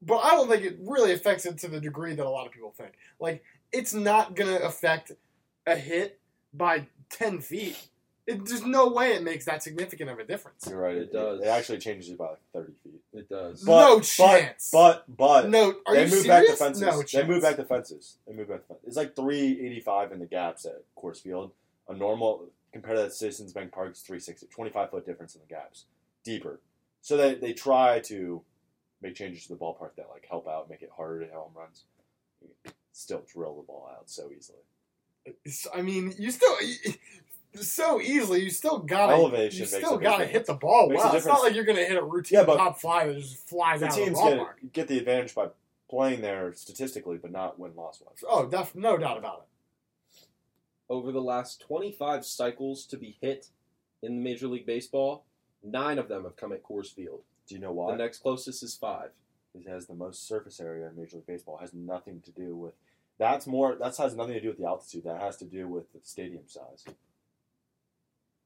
but 0.00 0.18
I 0.18 0.30
don't 0.30 0.48
think 0.48 0.64
it 0.64 0.76
really 0.80 1.12
affects 1.12 1.44
it 1.46 1.58
to 1.58 1.68
the 1.68 1.80
degree 1.80 2.14
that 2.14 2.24
a 2.26 2.30
lot 2.30 2.46
of 2.46 2.52
people 2.52 2.70
think. 2.76 2.92
Like 3.18 3.42
it's 3.72 3.94
not 3.94 4.34
gonna 4.36 4.56
affect 4.58 5.12
a 5.66 5.76
hit 5.76 6.20
by 6.52 6.86
ten 7.10 7.40
feet. 7.40 7.88
It, 8.24 8.46
there's 8.46 8.64
no 8.64 8.88
way 8.88 9.14
it 9.14 9.24
makes 9.24 9.46
that 9.46 9.64
significant 9.64 10.08
of 10.08 10.20
a 10.20 10.24
difference. 10.24 10.68
You're 10.68 10.78
right. 10.80 10.94
It 10.96 11.02
It, 11.02 11.12
does. 11.12 11.40
It, 11.40 11.46
actually 11.48 11.78
changes 11.78 12.08
it 12.08 12.18
by 12.18 12.28
like 12.28 12.38
30 12.52 12.72
feet. 12.84 13.00
It 13.14 13.28
does. 13.28 13.64
But- 13.64 13.80
no 13.84 14.00
chance. 14.00 14.70
But 14.72 15.04
but 15.08 15.48
no, 15.48 15.74
are 15.86 15.94
they 15.96 16.04
you 16.04 16.10
move 16.12 16.26
back 16.28 16.42
serious? 16.44 16.58
the 16.58 16.64
fences. 16.64 16.82
No 16.82 17.02
they 17.20 17.26
move 17.26 17.42
back 17.42 17.56
the 17.56 17.64
fences. 17.64 18.18
They 18.28 18.32
move 18.32 18.48
back 18.48 18.60
the 18.60 18.74
fences. 18.74 18.86
It's 18.86 18.96
like 18.96 19.16
385 19.16 20.12
in 20.12 20.18
the 20.20 20.26
gaps 20.26 20.64
at 20.66 20.84
Coors 20.96 21.20
Field. 21.20 21.50
A 21.88 21.94
normal 21.94 22.46
compared 22.72 22.96
to 22.96 23.02
that 23.02 23.12
Citizens 23.12 23.52
Bank 23.52 23.72
Park 23.72 23.90
is 23.92 24.00
360. 24.02 24.46
25 24.46 24.90
foot 24.90 25.04
difference 25.04 25.34
in 25.34 25.40
the 25.40 25.52
gaps, 25.52 25.86
deeper. 26.22 26.60
So 27.00 27.16
they 27.16 27.34
they 27.34 27.52
try 27.52 27.98
to 28.04 28.40
make 29.02 29.16
changes 29.16 29.42
to 29.46 29.48
the 29.48 29.58
ballpark 29.58 29.96
that 29.96 30.06
like 30.12 30.26
help 30.30 30.46
out, 30.46 30.70
make 30.70 30.82
it 30.82 30.90
harder 30.96 31.18
to 31.20 31.24
hit 31.26 31.34
home 31.34 31.50
runs. 31.56 31.82
Still 32.92 33.24
drill 33.32 33.56
the 33.56 33.62
ball 33.62 33.90
out 33.92 34.08
so 34.08 34.30
easily. 34.30 34.60
It's- 35.24 35.66
I 35.74 35.82
mean, 35.82 36.14
you 36.18 36.30
still 36.30 36.56
so 37.54 38.00
easily. 38.00 38.42
You 38.42 38.50
still 38.50 38.78
gotta 38.78 39.12
Elevation 39.14 39.60
You 39.60 39.66
still 39.66 39.98
gotta 39.98 40.26
hit 40.26 40.46
the 40.46 40.54
ball 40.54 40.88
Makes 40.88 41.04
well. 41.04 41.14
It's 41.16 41.26
not 41.26 41.42
like 41.42 41.54
you're 41.54 41.64
gonna 41.64 41.84
hit 41.84 41.96
a 41.98 42.02
routine 42.04 42.38
Yeah, 42.40 42.44
but- 42.44 42.56
top 42.56 42.80
fly 42.80 43.06
that 43.06 43.18
just 43.18 43.48
flies 43.48 43.80
The 43.80 43.86
out 43.86 43.92
of 43.92 43.98
the 43.98 44.04
teams 44.04 44.18
ballpark. 44.18 44.60
get 44.62 44.72
get 44.72 44.88
the 44.88 44.98
advantage 44.98 45.34
by 45.34 45.48
playing 45.88 46.22
there 46.22 46.52
statistically, 46.54 47.18
but 47.18 47.30
not 47.30 47.58
win 47.58 47.74
loss 47.76 48.00
wise. 48.00 48.24
Oh, 48.28 48.46
def- 48.46 48.74
no 48.74 48.96
doubt 48.96 49.18
about 49.18 49.46
it. 49.46 50.18
Over 50.88 51.12
the 51.12 51.22
last 51.22 51.60
25 51.60 52.24
cycles 52.24 52.84
to 52.86 52.96
be 52.96 53.16
hit 53.20 53.48
in 54.02 54.22
Major 54.22 54.48
League 54.48 54.66
Baseball, 54.66 55.24
nine 55.62 55.98
of 55.98 56.08
them 56.08 56.24
have 56.24 56.36
come 56.36 56.52
at 56.52 56.62
Coors 56.62 56.92
Field. 56.92 57.22
Do 57.46 57.54
you 57.54 57.60
know 57.60 57.72
why? 57.72 57.92
The 57.92 57.98
next 57.98 58.18
closest 58.18 58.62
is 58.62 58.74
five. 58.76 59.10
it 59.54 59.68
has 59.68 59.86
the 59.86 59.94
most 59.94 60.26
surface 60.26 60.60
area 60.60 60.88
in 60.88 60.96
Major 60.96 61.16
League 61.16 61.26
Baseball. 61.26 61.58
It 61.58 61.60
has 61.62 61.74
nothing 61.74 62.22
to 62.22 62.30
do 62.30 62.56
with 62.56 62.72
that's 63.22 63.46
more 63.46 63.76
that 63.76 63.96
has 63.96 64.14
nothing 64.16 64.34
to 64.34 64.40
do 64.40 64.48
with 64.48 64.58
the 64.58 64.66
altitude. 64.66 65.04
That 65.04 65.20
has 65.20 65.36
to 65.38 65.44
do 65.44 65.68
with 65.68 65.92
the 65.92 66.00
stadium 66.02 66.42
size. 66.46 66.84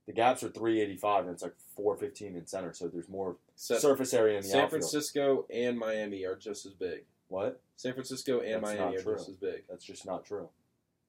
the 0.07 0.13
gaps 0.13 0.43
are 0.45 0.49
385 0.49 1.25
and 1.25 1.33
it's 1.33 1.43
like 1.43 1.55
415 1.75 2.37
in 2.37 2.47
center, 2.47 2.73
so 2.73 2.87
there's 2.89 3.09
more 3.09 3.37
Sa- 3.57 3.79
surface 3.79 4.15
area 4.15 4.37
in 4.37 4.43
the 4.43 4.49
San 4.49 4.65
outfield. 4.65 4.83
Francisco 4.83 5.47
and 5.53 5.79
Miami 5.79 6.25
are 6.25 6.37
just 6.37 6.65
as 6.67 6.73
big. 6.75 7.05
What? 7.29 7.61
San 7.77 7.93
Francisco 7.93 8.41
and 8.41 8.63
That's 8.65 8.77
Miami 8.77 8.97
are 8.97 9.03
true. 9.03 9.17
just 9.17 9.29
as 9.29 9.37
big. 9.37 9.65
That's 9.69 9.85
just 9.85 10.07
not 10.07 10.25
true. 10.25 10.49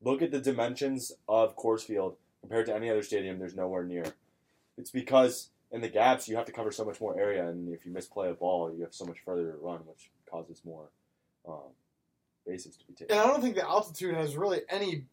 Look 0.02 0.22
at 0.22 0.32
the 0.32 0.40
dimensions 0.40 1.12
of 1.28 1.56
Coors 1.56 1.82
Field 1.82 2.16
compared 2.42 2.66
to 2.68 2.76
any 2.76 2.90
other 2.90 3.04
stadium. 3.04 3.38
There's 3.40 3.56
nowhere 3.56 3.84
near. 3.84 4.14
It's 4.78 4.92
because 4.92 5.50
in 5.72 5.82
the 5.82 5.90
gaps 5.90 6.28
you 6.28 6.36
have 6.36 6.46
to 6.46 6.52
cover 6.52 6.72
so 6.72 6.86
much 6.86 7.00
more 7.02 7.20
area, 7.20 7.48
and 7.48 7.72
if 7.74 7.86
you 7.86 7.92
misplay 7.92 8.30
a 8.30 8.34
ball, 8.34 8.74
you 8.74 8.84
have 8.84 8.94
so 8.94 9.06
much 9.06 9.18
further 9.26 9.52
to 9.52 9.58
run, 9.58 9.80
which 9.86 10.10
causes 10.30 10.62
more 10.66 10.90
um, 11.48 11.72
bases 12.48 12.78
to 12.78 12.86
be 12.86 12.94
taken. 12.94 13.16
And 13.16 13.20
I 13.20 13.28
don't 13.28 13.42
think 13.42 13.56
the 13.56 13.68
altitude 13.68 14.16
has 14.16 14.36
really 14.38 14.62
any, 14.70 15.04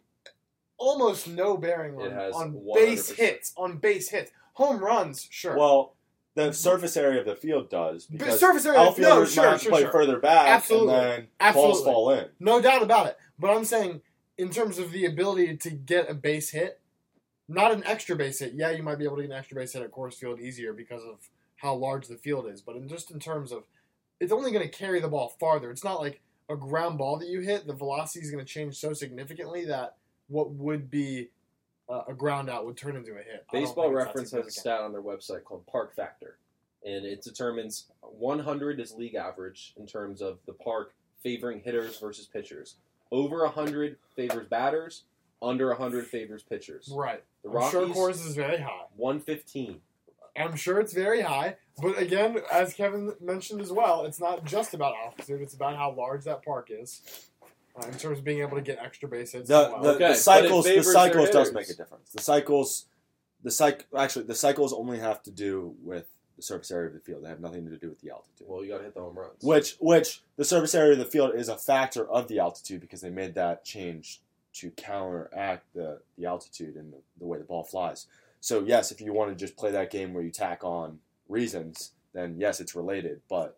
almost 0.77 1.27
no 1.27 1.57
bearing 1.57 1.95
on, 1.95 2.11
on 2.11 2.65
base 2.73 3.09
hits. 3.11 3.53
On 3.57 3.77
base 3.77 4.09
hits, 4.09 4.31
home 4.53 4.83
runs, 4.83 5.27
sure. 5.29 5.57
Well, 5.57 5.95
the 6.35 6.51
surface 6.51 6.97
area 6.97 7.21
of 7.21 7.25
the 7.25 7.35
field 7.35 7.69
does 7.69 8.05
But 8.05 8.19
because 8.19 8.39
surface 8.39 8.65
area, 8.65 8.79
outfielders 8.79 9.35
no, 9.35 9.43
might 9.43 9.49
sure, 9.49 9.57
to 9.57 9.63
sure, 9.63 9.71
play 9.71 9.81
sure. 9.81 9.91
further 9.91 10.19
back, 10.19 10.47
Absolutely. 10.47 10.93
and 10.93 11.03
then 11.03 11.27
Absolutely. 11.39 11.71
balls 11.71 11.83
fall 11.83 12.11
in. 12.11 12.25
No 12.39 12.61
doubt 12.61 12.83
about 12.83 13.07
it. 13.07 13.17
But 13.39 13.51
I'm 13.51 13.65
saying, 13.65 14.01
in 14.37 14.49
terms 14.49 14.77
of 14.77 14.91
the 14.91 15.05
ability 15.05 15.57
to 15.57 15.69
get 15.69 16.09
a 16.09 16.13
base 16.13 16.49
hit, 16.49 16.81
not 17.47 17.71
an 17.71 17.83
extra 17.85 18.15
base 18.15 18.39
hit. 18.39 18.53
Yeah, 18.53 18.71
you 18.71 18.83
might 18.83 18.97
be 18.97 19.05
able 19.05 19.17
to 19.17 19.21
get 19.21 19.31
an 19.31 19.37
extra 19.37 19.55
base 19.55 19.73
hit 19.73 19.83
at 19.83 19.91
Coors 19.91 20.15
Field 20.15 20.39
easier 20.39 20.73
because 20.73 21.03
of 21.03 21.29
how 21.57 21.75
large 21.75 22.07
the 22.07 22.17
field 22.17 22.47
is. 22.47 22.61
But 22.61 22.75
in 22.75 22.87
just 22.87 23.11
in 23.11 23.19
terms 23.19 23.51
of, 23.51 23.63
it's 24.19 24.31
only 24.31 24.51
going 24.51 24.67
to 24.67 24.77
carry 24.77 24.99
the 24.99 25.07
ball 25.07 25.29
farther. 25.39 25.71
It's 25.71 25.83
not 25.83 26.01
like 26.01 26.21
a 26.49 26.55
ground 26.55 26.97
ball 26.97 27.17
that 27.17 27.27
you 27.27 27.41
hit. 27.41 27.67
The 27.67 27.73
velocity 27.73 28.23
is 28.23 28.31
going 28.31 28.43
to 28.43 28.51
change 28.51 28.75
so 28.75 28.93
significantly 28.93 29.65
that 29.65 29.95
what 30.27 30.51
would 30.51 30.89
be 30.89 31.29
uh, 31.89 32.03
a 32.07 32.13
ground 32.13 32.49
out 32.49 32.65
would 32.65 32.77
turn 32.77 32.95
into 32.95 33.13
a 33.13 33.17
hit. 33.17 33.45
Baseball 33.51 33.85
think 33.85 33.97
it's 33.97 34.03
that 34.03 34.07
Reference 34.07 34.31
has 34.31 34.47
a 34.47 34.51
stat 34.51 34.81
on 34.81 34.91
their 34.91 35.01
website 35.01 35.43
called 35.43 35.65
Park 35.67 35.95
Factor, 35.95 36.37
and 36.83 37.05
it 37.05 37.21
determines 37.21 37.87
100 38.01 38.79
is 38.79 38.93
league 38.93 39.15
average 39.15 39.73
in 39.77 39.85
terms 39.85 40.21
of 40.21 40.39
the 40.45 40.53
park 40.53 40.93
favoring 41.21 41.61
hitters 41.61 41.99
versus 41.99 42.27
pitchers. 42.27 42.75
Over 43.11 43.43
100 43.43 43.97
favors 44.15 44.47
batters, 44.47 45.03
under 45.41 45.69
100 45.69 46.07
favors 46.07 46.43
pitchers. 46.43 46.91
Right. 46.93 47.23
The 47.43 47.49
I'm 47.49 47.71
sure 47.71 47.81
Rockies, 47.81 47.95
Coors 47.95 48.27
is 48.27 48.35
very 48.35 48.57
high. 48.57 48.85
115. 48.95 49.79
I'm 50.37 50.55
sure 50.55 50.79
it's 50.79 50.93
very 50.93 51.21
high, 51.21 51.57
but 51.81 51.97
again, 51.97 52.37
as 52.51 52.73
Kevin 52.73 53.13
mentioned 53.21 53.61
as 53.61 53.71
well, 53.71 54.05
it's 54.05 54.19
not 54.19 54.45
just 54.45 54.73
about 54.73 54.95
altitude; 54.95 55.41
it's 55.41 55.53
about 55.53 55.75
how 55.75 55.91
large 55.91 56.23
that 56.25 56.43
park 56.43 56.69
is, 56.69 57.01
uh, 57.75 57.87
in 57.87 57.97
terms 57.97 58.19
of 58.19 58.23
being 58.23 58.41
able 58.41 58.57
to 58.57 58.61
get 58.63 58.79
extra 58.79 59.07
base 59.07 59.31
hits. 59.31 59.47
The, 59.47 59.71
well. 59.73 59.81
the, 59.81 59.89
Okay, 59.95 60.07
the 60.09 60.15
cycles, 60.15 60.65
the 60.65 60.83
cycles 60.83 61.29
does 61.29 61.53
make 61.53 61.69
a 61.69 61.73
difference. 61.73 62.11
The 62.11 62.21
cycles, 62.21 62.85
the 63.43 63.51
cycle 63.51 63.85
actually, 63.97 64.25
the 64.25 64.35
cycles 64.35 64.73
only 64.73 64.99
have 64.99 65.23
to 65.23 65.31
do 65.31 65.75
with 65.83 66.07
the 66.35 66.41
surface 66.41 66.71
area 66.71 66.87
of 66.87 66.93
the 66.93 66.99
field. 66.99 67.23
They 67.23 67.29
have 67.29 67.39
nothing 67.39 67.65
to 67.69 67.77
do 67.77 67.89
with 67.89 68.01
the 68.01 68.11
altitude. 68.11 68.47
Well, 68.47 68.63
you 68.63 68.71
got 68.71 68.79
to 68.79 68.83
hit 68.83 68.93
the 68.93 69.01
home 69.01 69.17
runs. 69.17 69.41
Which, 69.41 69.77
which 69.79 70.21
the 70.35 70.45
surface 70.45 70.75
area 70.75 70.93
of 70.93 70.99
the 70.99 71.05
field 71.05 71.33
is 71.35 71.47
a 71.49 71.57
factor 71.57 72.07
of 72.07 72.27
the 72.27 72.39
altitude 72.39 72.81
because 72.81 73.01
they 73.01 73.09
made 73.09 73.35
that 73.35 73.63
change 73.63 74.21
to 74.55 74.71
counteract 74.71 75.73
the, 75.73 75.99
the 76.17 76.25
altitude 76.25 76.75
and 76.75 76.93
the, 76.93 76.97
the 77.19 77.25
way 77.25 77.37
the 77.37 77.43
ball 77.43 77.63
flies. 77.63 78.07
So 78.45 78.63
yes, 78.63 78.91
if 78.91 79.01
you 79.01 79.11
want 79.11 79.31
to 79.31 79.35
just 79.35 79.57
play 79.57 79.71
that 79.71 79.89
game 79.89 80.13
where 80.13 80.23
you 80.23 80.29
tack 80.29 80.63
on 80.63 80.99
reasons, 81.27 81.93
then 82.13 82.35
yes, 82.37 82.59
it's 82.59 82.75
related, 82.75 83.21
but 83.27 83.57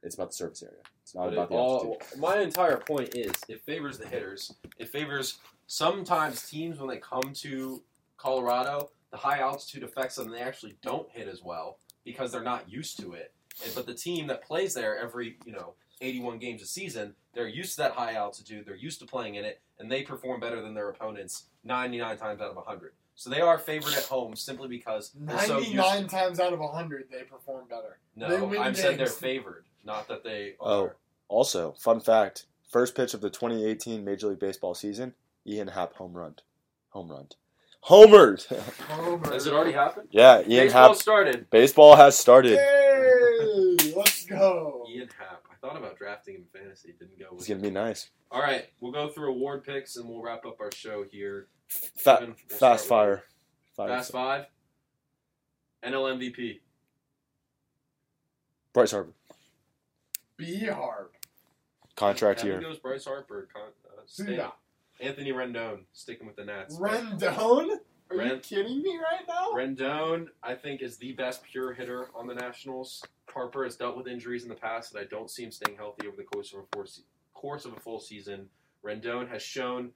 it's 0.00 0.14
about 0.14 0.30
the 0.30 0.36
surface 0.36 0.62
area. 0.62 0.78
It's 1.02 1.12
not 1.12 1.24
But 1.24 1.32
about 1.32 1.42
it 1.42 1.48
the 1.48 1.54
all, 1.56 1.84
altitude. 1.96 2.20
my 2.20 2.38
entire 2.38 2.76
point 2.76 3.16
is 3.16 3.32
It 3.48 3.60
favors 3.62 3.98
the 3.98 4.06
hitters. 4.06 4.54
It 4.78 4.88
favors 4.90 5.38
sometimes 5.66 6.48
teams 6.48 6.78
when 6.78 6.88
they 6.88 6.98
come 6.98 7.32
to 7.32 7.82
Colorado, 8.16 8.90
the 9.10 9.16
high 9.16 9.40
altitude 9.40 9.82
affects 9.82 10.14
them 10.14 10.26
and 10.26 10.36
they 10.36 10.40
actually 10.40 10.76
don't 10.80 11.10
hit 11.10 11.26
as 11.26 11.42
well 11.42 11.80
because 12.04 12.30
they're 12.30 12.44
not 12.44 12.70
used 12.70 13.00
to 13.00 13.14
it. 13.14 13.34
And, 13.64 13.74
but 13.74 13.86
the 13.86 13.94
team 13.94 14.28
that 14.28 14.44
plays 14.44 14.72
there 14.72 14.96
every, 14.96 15.36
you 15.44 15.50
know, 15.50 15.74
81 16.00 16.38
games 16.38 16.62
a 16.62 16.66
season, 16.66 17.12
they're 17.34 17.48
used 17.48 17.72
to 17.72 17.78
that 17.78 17.92
high 17.94 18.12
altitude, 18.12 18.66
they're 18.66 18.76
used 18.76 19.00
to 19.00 19.06
playing 19.06 19.34
in 19.34 19.44
it, 19.44 19.60
and 19.80 19.90
they 19.90 20.02
perform 20.02 20.38
better 20.38 20.62
than 20.62 20.74
their 20.74 20.90
opponents 20.90 21.46
99 21.64 22.18
times 22.18 22.40
out 22.40 22.50
of 22.50 22.56
100. 22.56 22.92
So 23.20 23.30
they 23.30 23.40
are 23.40 23.58
favored 23.58 23.94
at 23.94 24.04
home 24.04 24.36
simply 24.36 24.68
because 24.68 25.10
they're 25.12 25.36
so 25.40 25.58
used 25.58 25.74
Ninety-nine 25.74 26.06
times 26.06 26.38
out 26.38 26.52
of 26.52 26.60
hundred, 26.60 27.08
they 27.10 27.24
perform 27.24 27.66
better. 27.68 27.98
They 28.16 28.28
No, 28.28 28.44
win 28.44 28.60
I'm 28.62 28.76
saying 28.76 28.96
they're 28.96 29.06
games. 29.06 29.18
favored, 29.18 29.64
not 29.84 30.06
that 30.06 30.22
they 30.22 30.54
Oh. 30.60 30.84
are. 30.84 30.96
Also, 31.26 31.72
fun 31.72 31.98
fact: 31.98 32.46
first 32.70 32.94
pitch 32.94 33.14
of 33.14 33.20
the 33.20 33.28
2018 33.28 34.04
Major 34.04 34.28
League 34.28 34.38
Baseball 34.38 34.72
season, 34.72 35.14
Ian 35.44 35.66
Happ 35.66 35.94
home 35.94 36.12
run, 36.12 36.36
home 36.90 37.10
run, 37.10 37.26
homered. 37.86 38.46
Homer. 38.88 39.32
Has 39.32 39.48
it 39.48 39.52
already 39.52 39.72
happened? 39.72 40.06
yeah, 40.12 40.38
Ian 40.42 40.66
Baseball 40.66 40.88
Happ. 40.90 40.96
started. 40.96 41.50
Baseball 41.50 41.96
has 41.96 42.16
started. 42.16 42.56
Hey, 42.56 43.94
let's 43.96 44.26
go. 44.26 44.86
Ian 44.88 45.08
Happ. 45.18 45.37
I 45.62 45.66
thought 45.66 45.76
about 45.76 45.98
drafting 45.98 46.34
him 46.36 46.46
in 46.52 46.60
fantasy. 46.60 46.94
Didn't 46.98 47.18
go 47.18 47.26
with 47.30 47.40
It's 47.40 47.48
gonna 47.48 47.60
be 47.60 47.70
nice. 47.70 48.10
All 48.30 48.40
right, 48.42 48.66
we'll 48.80 48.92
go 48.92 49.08
through 49.08 49.30
award 49.30 49.64
picks 49.64 49.96
and 49.96 50.08
we'll 50.08 50.22
wrap 50.22 50.44
up 50.46 50.60
our 50.60 50.70
show 50.72 51.04
here. 51.10 51.48
Fa- 51.66 52.18
Kevin, 52.20 52.34
we'll 52.48 52.58
fast 52.58 52.86
fire. 52.86 53.24
Fire. 53.76 53.88
Fast 53.88 54.12
five. 54.12 54.46
NL 55.84 56.18
MVP. 56.18 56.60
Bryce 58.72 58.90
Harper 58.92 59.12
B 60.36 60.66
Harp. 60.66 61.14
contract 61.96 62.40
Kevin 62.40 62.60
year. 62.60 62.68
goes 62.70 62.78
Bryce 62.78 63.04
Harper. 63.04 63.48
Con- 63.52 63.62
uh, 63.86 64.02
See 64.06 64.38
Anthony 65.00 65.32
Rendon 65.32 65.80
sticking 65.92 66.26
with 66.26 66.36
the 66.36 66.44
Nats. 66.44 66.76
Rendon? 66.78 67.78
Are 68.10 68.24
you 68.24 68.38
kidding 68.38 68.82
me 68.82 68.96
right 68.98 69.26
now? 69.28 69.50
Rendon, 69.52 70.28
I 70.42 70.54
think, 70.54 70.82
is 70.82 70.96
the 70.96 71.12
best 71.12 71.42
pure 71.42 71.72
hitter 71.72 72.10
on 72.14 72.26
the 72.26 72.34
Nationals. 72.34 73.04
Harper 73.28 73.64
has 73.64 73.76
dealt 73.76 73.96
with 73.96 74.08
injuries 74.08 74.42
in 74.42 74.48
the 74.48 74.54
past, 74.54 74.94
and 74.94 75.00
I 75.00 75.04
don't 75.04 75.30
see 75.30 75.44
him 75.44 75.52
staying 75.52 75.76
healthy 75.76 76.06
over 76.06 76.16
the 76.16 76.24
course 76.24 76.52
of 76.52 76.60
a 76.60 76.62
four 76.72 76.86
se- 76.86 77.02
course 77.34 77.64
of 77.64 77.74
a 77.74 77.80
full 77.80 78.00
season. 78.00 78.48
Rendon 78.84 79.28
has 79.28 79.42
shown 79.42 79.90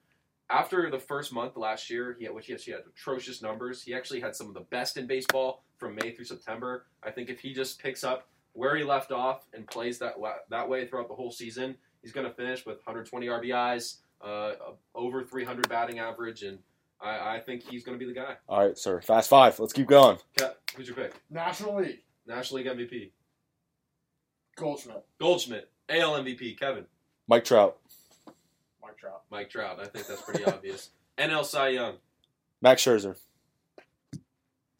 after 0.50 0.90
the 0.90 0.98
first 0.98 1.32
month 1.32 1.56
last 1.56 1.88
year, 1.88 2.14
he 2.18 2.26
had, 2.26 2.34
which 2.34 2.46
he 2.46 2.52
actually 2.52 2.74
had 2.74 2.82
atrocious 2.86 3.40
numbers. 3.40 3.82
He 3.82 3.94
actually 3.94 4.20
had 4.20 4.36
some 4.36 4.48
of 4.48 4.54
the 4.54 4.60
best 4.60 4.96
in 4.98 5.06
baseball 5.06 5.64
from 5.78 5.94
May 5.94 6.12
through 6.12 6.26
September. 6.26 6.86
I 7.02 7.10
think 7.10 7.30
if 7.30 7.40
he 7.40 7.54
just 7.54 7.80
picks 7.80 8.04
up 8.04 8.28
where 8.52 8.76
he 8.76 8.84
left 8.84 9.12
off 9.12 9.46
and 9.54 9.66
plays 9.66 9.98
that 10.00 10.14
that 10.50 10.68
way 10.68 10.86
throughout 10.86 11.08
the 11.08 11.14
whole 11.14 11.30
season, 11.30 11.76
he's 12.02 12.12
going 12.12 12.26
to 12.26 12.34
finish 12.34 12.66
with 12.66 12.76
120 12.76 13.26
RBIs, 13.26 13.96
uh, 14.20 14.52
over 14.94 15.24
300 15.24 15.68
batting 15.70 15.98
average, 15.98 16.42
and 16.42 16.58
I, 17.02 17.36
I 17.36 17.40
think 17.40 17.62
he's 17.68 17.84
going 17.84 17.98
to 17.98 18.04
be 18.04 18.10
the 18.12 18.18
guy. 18.18 18.36
All 18.48 18.64
right, 18.66 18.78
sir. 18.78 19.00
Fast 19.00 19.28
five. 19.28 19.58
Let's 19.58 19.72
keep 19.72 19.88
going. 19.88 20.18
Cat, 20.38 20.58
who's 20.76 20.86
your 20.86 20.96
pick? 20.96 21.14
National 21.30 21.76
League. 21.76 22.00
National 22.26 22.62
League 22.62 22.66
MVP. 22.68 23.10
Goldschmidt. 24.56 25.04
Goldschmidt. 25.18 25.70
AL 25.88 26.12
MVP. 26.22 26.58
Kevin. 26.58 26.86
Mike 27.26 27.44
Trout. 27.44 27.78
Mike 28.82 28.96
Trout. 28.98 29.22
Mike 29.30 29.50
Trout. 29.50 29.78
I 29.80 29.86
think 29.86 30.06
that's 30.06 30.22
pretty 30.22 30.44
obvious. 30.46 30.90
NL 31.18 31.44
Cy 31.44 31.68
Young. 31.70 31.96
Max 32.60 32.82
Scherzer. 32.84 33.16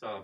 Tom. 0.01 0.23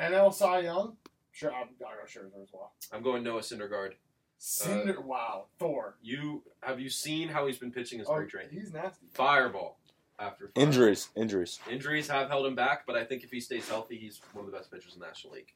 NL 0.00 0.32
Cy 0.32 0.60
Young. 0.60 0.96
Sure, 1.32 1.52
I'm, 1.52 1.68
I 1.80 1.96
got 1.96 2.08
Scherzer 2.08 2.42
as 2.42 2.48
well. 2.52 2.72
I'm 2.92 3.02
going 3.02 3.22
Noah 3.22 3.40
Syndergaard. 3.40 3.92
Cinder. 4.38 4.98
Uh, 4.98 5.02
wow. 5.02 5.44
Thor. 5.58 5.96
You 6.02 6.42
have 6.62 6.80
you 6.80 6.88
seen 6.90 7.28
how 7.28 7.46
he's 7.46 7.58
been 7.58 7.72
pitching 7.72 7.98
his 7.98 8.08
Oh, 8.08 8.12
spring 8.14 8.28
training? 8.28 8.50
he's 8.52 8.72
nasty. 8.72 9.06
Fireball. 9.12 9.78
After 10.20 10.48
fireball. 10.48 10.62
Injuries. 10.62 11.08
Injuries. 11.16 11.58
Injuries 11.70 12.08
have 12.08 12.28
held 12.28 12.44
him 12.46 12.54
back, 12.54 12.86
but 12.86 12.94
I 12.94 13.04
think 13.04 13.24
if 13.24 13.30
he 13.30 13.40
stays 13.40 13.66
healthy, 13.68 13.96
he's 13.96 14.20
one 14.34 14.44
of 14.44 14.50
the 14.50 14.56
best 14.56 14.70
pitchers 14.70 14.92
in 14.94 15.00
the 15.00 15.06
National 15.06 15.32
League. 15.32 15.48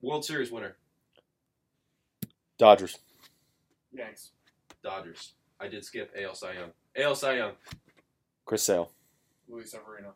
World 0.00 0.24
Series 0.24 0.50
winner. 0.50 0.76
Dodgers. 2.58 2.98
Yanks. 3.92 4.30
Dodgers. 4.82 5.34
I 5.60 5.68
did 5.68 5.84
skip 5.84 6.14
AL 6.18 6.34
Cy 6.34 6.52
Young. 6.54 6.70
AL 6.96 7.14
Cy 7.14 7.36
Young. 7.36 7.52
Chris 8.44 8.62
Sale. 8.62 8.90
Luis 9.48 9.70
Severino. 9.70 10.14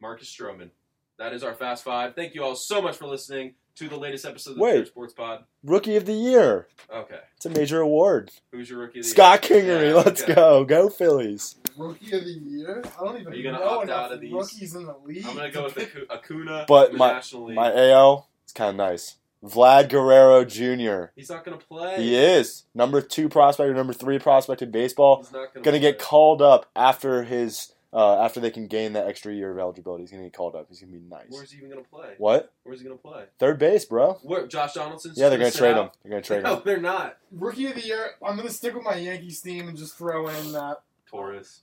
Marcus 0.00 0.28
Stroman. 0.34 0.70
That 1.18 1.32
is 1.32 1.42
our 1.44 1.54
Fast 1.54 1.84
Five. 1.84 2.14
Thank 2.14 2.34
you 2.34 2.42
all 2.42 2.56
so 2.56 2.80
much 2.80 2.96
for 2.96 3.06
listening 3.06 3.54
to 3.76 3.88
the 3.88 3.96
latest 3.96 4.24
episode 4.24 4.50
of 4.52 4.56
the 4.56 4.62
Wait. 4.62 4.72
Pure 4.74 4.86
Sports 4.86 5.12
Pod. 5.14 5.44
Rookie 5.62 5.96
of 5.96 6.06
the 6.06 6.12
year. 6.14 6.66
Okay. 6.92 7.20
It's 7.36 7.46
a 7.46 7.50
major 7.50 7.80
award. 7.80 8.30
Who's 8.52 8.70
your 8.70 8.78
rookie 8.80 9.00
of 9.00 9.04
the 9.04 9.10
Scott 9.10 9.48
year? 9.48 9.60
Kingery. 9.62 9.88
Yeah, 9.88 9.94
Let's 9.94 10.22
okay. 10.22 10.34
go. 10.34 10.64
Go 10.64 10.88
Phillies. 10.88 11.56
Rookie 11.76 12.16
of 12.16 12.24
the 12.24 12.30
year? 12.30 12.82
I 12.98 13.04
don't 13.04 13.20
even 13.20 13.32
Are 13.32 13.36
you 13.36 13.42
gonna 13.42 13.58
know 13.58 13.68
opt 13.70 13.84
enough 13.84 14.04
out 14.06 14.12
of 14.12 14.20
these? 14.20 14.32
rookies 14.32 14.74
in 14.74 14.84
the 14.86 14.96
league. 15.04 15.24
I'm 15.26 15.36
gonna 15.36 15.50
go 15.50 15.64
with 15.64 15.74
Acu- 15.76 16.10
Acuna 16.10 16.64
But 16.68 16.88
in 16.88 16.92
the 16.94 16.98
my- 16.98 17.12
National 17.12 17.44
League. 17.44 17.56
My 17.56 17.72
AL. 17.90 18.28
It's 18.44 18.52
kind 18.52 18.70
of 18.70 18.76
nice. 18.76 19.16
Vlad 19.44 19.88
Guerrero 19.88 20.44
Jr. 20.44 21.12
He's 21.16 21.30
not 21.30 21.44
gonna 21.44 21.56
play. 21.56 21.96
He 22.02 22.14
is 22.14 22.64
number 22.74 23.00
two 23.00 23.28
prospect 23.28 23.70
or 23.70 23.74
number 23.74 23.92
three 23.94 24.18
prospect 24.18 24.60
in 24.62 24.70
baseball. 24.70 25.18
He's 25.18 25.32
not 25.32 25.54
gonna, 25.54 25.64
Gonna 25.64 25.78
get 25.78 25.98
play. 25.98 26.06
called 26.06 26.42
up 26.42 26.66
after 26.76 27.22
his 27.22 27.72
uh, 27.92 28.22
after 28.22 28.38
they 28.38 28.50
can 28.50 28.66
gain 28.68 28.92
that 28.92 29.08
extra 29.08 29.32
year 29.34 29.50
of 29.50 29.58
eligibility. 29.58 30.02
He's 30.04 30.10
gonna 30.10 30.24
get 30.24 30.34
called 30.34 30.54
up. 30.54 30.66
He's 30.68 30.80
gonna 30.80 30.92
be 30.92 31.00
nice. 31.00 31.24
Where's 31.30 31.50
he 31.52 31.56
even 31.58 31.70
gonna 31.70 31.82
play? 31.90 32.10
What? 32.18 32.52
Where's 32.64 32.80
he 32.80 32.84
gonna 32.86 32.98
play? 32.98 33.24
Third 33.38 33.58
base, 33.58 33.86
bro. 33.86 34.12
Where 34.22 34.46
Josh 34.46 34.74
Donaldson's 34.74 35.16
Yeah, 35.16 35.30
they're 35.30 35.38
gonna 35.38 35.44
gonna 35.44 35.52
sit 35.52 35.58
trade 35.58 35.70
him. 35.72 35.78
out? 35.78 35.96
They're 36.02 36.10
gonna 36.10 36.22
trade 36.22 36.36
him. 36.40 36.42
No, 36.44 36.60
they're 36.62 36.80
not. 36.80 37.16
Rookie 37.32 37.66
of 37.66 37.74
the 37.76 37.80
year. 37.86 38.10
I'm 38.22 38.36
gonna 38.36 38.50
stick 38.50 38.74
with 38.74 38.84
my 38.84 38.96
Yankees 38.96 39.40
theme 39.40 39.68
and 39.68 39.76
just 39.78 39.96
throw 39.96 40.28
in 40.28 40.52
that. 40.52 40.82
Torres. 41.10 41.62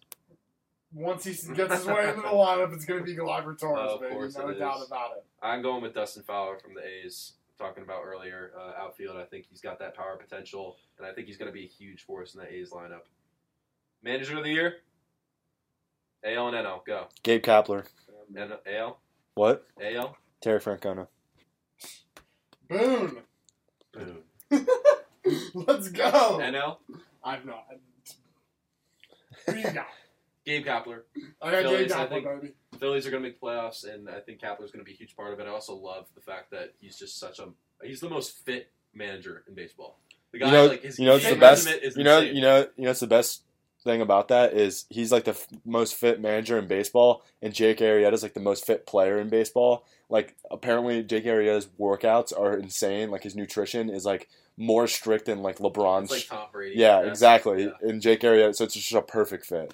once 0.93 1.23
he 1.23 1.31
gets 1.53 1.73
his 1.75 1.85
way 1.85 2.09
into 2.09 2.21
the 2.21 2.27
lineup, 2.27 2.73
it's 2.73 2.85
going 2.85 2.99
to 2.99 3.05
be 3.05 3.15
Gleyber 3.15 3.57
Torres, 3.59 3.89
Oh, 3.91 3.95
of 3.95 4.01
baby. 4.01 4.15
No 4.15 4.53
doubt 4.53 4.81
is. 4.81 4.87
about 4.87 5.11
it. 5.17 5.25
I'm 5.41 5.61
going 5.61 5.81
with 5.81 5.93
Dustin 5.93 6.23
Fowler 6.23 6.57
from 6.59 6.73
the 6.73 6.81
A's. 6.85 7.33
Talking 7.59 7.81
about 7.81 8.03
earlier 8.05 8.51
uh, 8.55 8.83
outfield, 8.83 9.17
I 9.17 9.23
think 9.23 9.45
he's 9.49 9.61
got 9.61 9.79
that 9.79 9.95
power 9.95 10.15
potential, 10.15 10.77
and 10.99 11.07
I 11.07 11.11
think 11.11 11.25
he's 11.25 11.37
going 11.37 11.47
to 11.49 11.53
be 11.53 11.63
a 11.63 11.67
huge 11.67 12.03
force 12.03 12.35
in 12.35 12.39
the 12.41 12.53
A's 12.53 12.69
lineup. 12.69 13.01
Manager 14.03 14.37
of 14.37 14.43
the 14.43 14.51
year, 14.51 14.75
AL 16.23 16.49
and 16.49 16.55
NL. 16.55 16.85
Go. 16.85 17.07
Gabe 17.23 17.41
Kapler. 17.41 17.85
N- 18.37 18.51
AL, 18.71 18.99
What? 19.33 19.65
AL. 19.81 20.15
Terry 20.39 20.59
Francona. 20.59 21.07
Boone. 22.69 23.17
Boom. 23.91 24.17
Let's 25.55 25.89
go. 25.89 26.37
NL. 26.39 26.77
I've 27.23 27.43
not. 27.45 27.65
Who? 29.47 29.63
Gabe 30.45 30.65
Kapler. 30.65 31.01
I 31.41 31.51
got 31.51 31.63
Phillies, 31.63 31.91
Gabe 31.91 31.97
I 31.99 32.05
Kapler, 32.05 32.09
think- 32.09 32.41
baby. 32.41 32.53
Phillies 32.79 33.07
are 33.07 33.11
going 33.11 33.23
to 33.23 33.27
make 33.29 33.39
the 33.39 33.45
playoffs, 33.45 33.91
and 33.91 34.09
I 34.09 34.19
think 34.19 34.39
Kapler's 34.39 34.71
going 34.71 34.79
to 34.79 34.83
be 34.85 34.91
a 34.93 34.95
huge 34.95 35.15
part 35.15 35.33
of 35.33 35.39
it. 35.39 35.47
I 35.47 35.49
also 35.49 35.75
love 35.75 36.05
the 36.15 36.21
fact 36.21 36.51
that 36.51 36.73
he's 36.79 36.97
just 36.97 37.19
such 37.19 37.39
a 37.39 37.47
he's 37.83 37.99
the 37.99 38.09
most 38.09 38.45
fit 38.45 38.71
manager 38.93 39.43
in 39.47 39.55
baseball. 39.55 39.99
The 40.31 40.39
guy, 40.39 40.45
You 40.47 40.51
know, 40.53 40.65
like 40.67 40.83
his 40.83 40.99
you 40.99 41.05
know, 41.05 41.15
it's 41.15 41.27
the 41.29 41.35
best. 41.35 41.67
You 41.97 42.03
know, 42.03 42.19
insane. 42.19 42.35
you 42.35 42.41
know, 42.41 42.67
you 42.77 42.83
know, 42.85 42.91
it's 42.91 42.99
the 42.99 43.07
best 43.07 43.43
thing 43.83 44.01
about 44.01 44.27
that 44.29 44.53
is 44.53 44.85
he's 44.89 45.11
like 45.11 45.23
the 45.25 45.31
f- 45.31 45.47
most 45.65 45.95
fit 45.95 46.21
manager 46.21 46.57
in 46.59 46.67
baseball, 46.67 47.23
and 47.41 47.53
Jake 47.53 47.79
Arrieta 47.79 48.13
is 48.13 48.23
like 48.23 48.33
the 48.33 48.39
most 48.39 48.65
fit 48.65 48.85
player 48.85 49.19
in 49.19 49.29
baseball. 49.29 49.85
Like 50.09 50.35
apparently, 50.51 51.03
Jake 51.03 51.25
Arrieta's 51.25 51.67
workouts 51.79 52.37
are 52.37 52.55
insane. 52.57 53.09
Like 53.11 53.23
his 53.23 53.35
nutrition 53.35 53.89
is 53.89 54.05
like 54.05 54.29
more 54.57 54.87
strict 54.87 55.25
than 55.25 55.41
like 55.43 55.59
LeBron's. 55.59 56.11
It's 56.11 56.29
like 56.31 56.39
Tom 56.39 56.49
Brady. 56.51 56.75
yeah, 56.79 56.95
That's- 56.97 57.09
exactly. 57.09 57.63
yeah. 57.65 57.69
And 57.89 58.01
Jake 58.01 58.21
Arrieta, 58.21 58.55
so 58.55 58.63
it's 58.65 58.73
just 58.73 58.91
a 58.93 59.01
perfect 59.01 59.45
fit. 59.45 59.73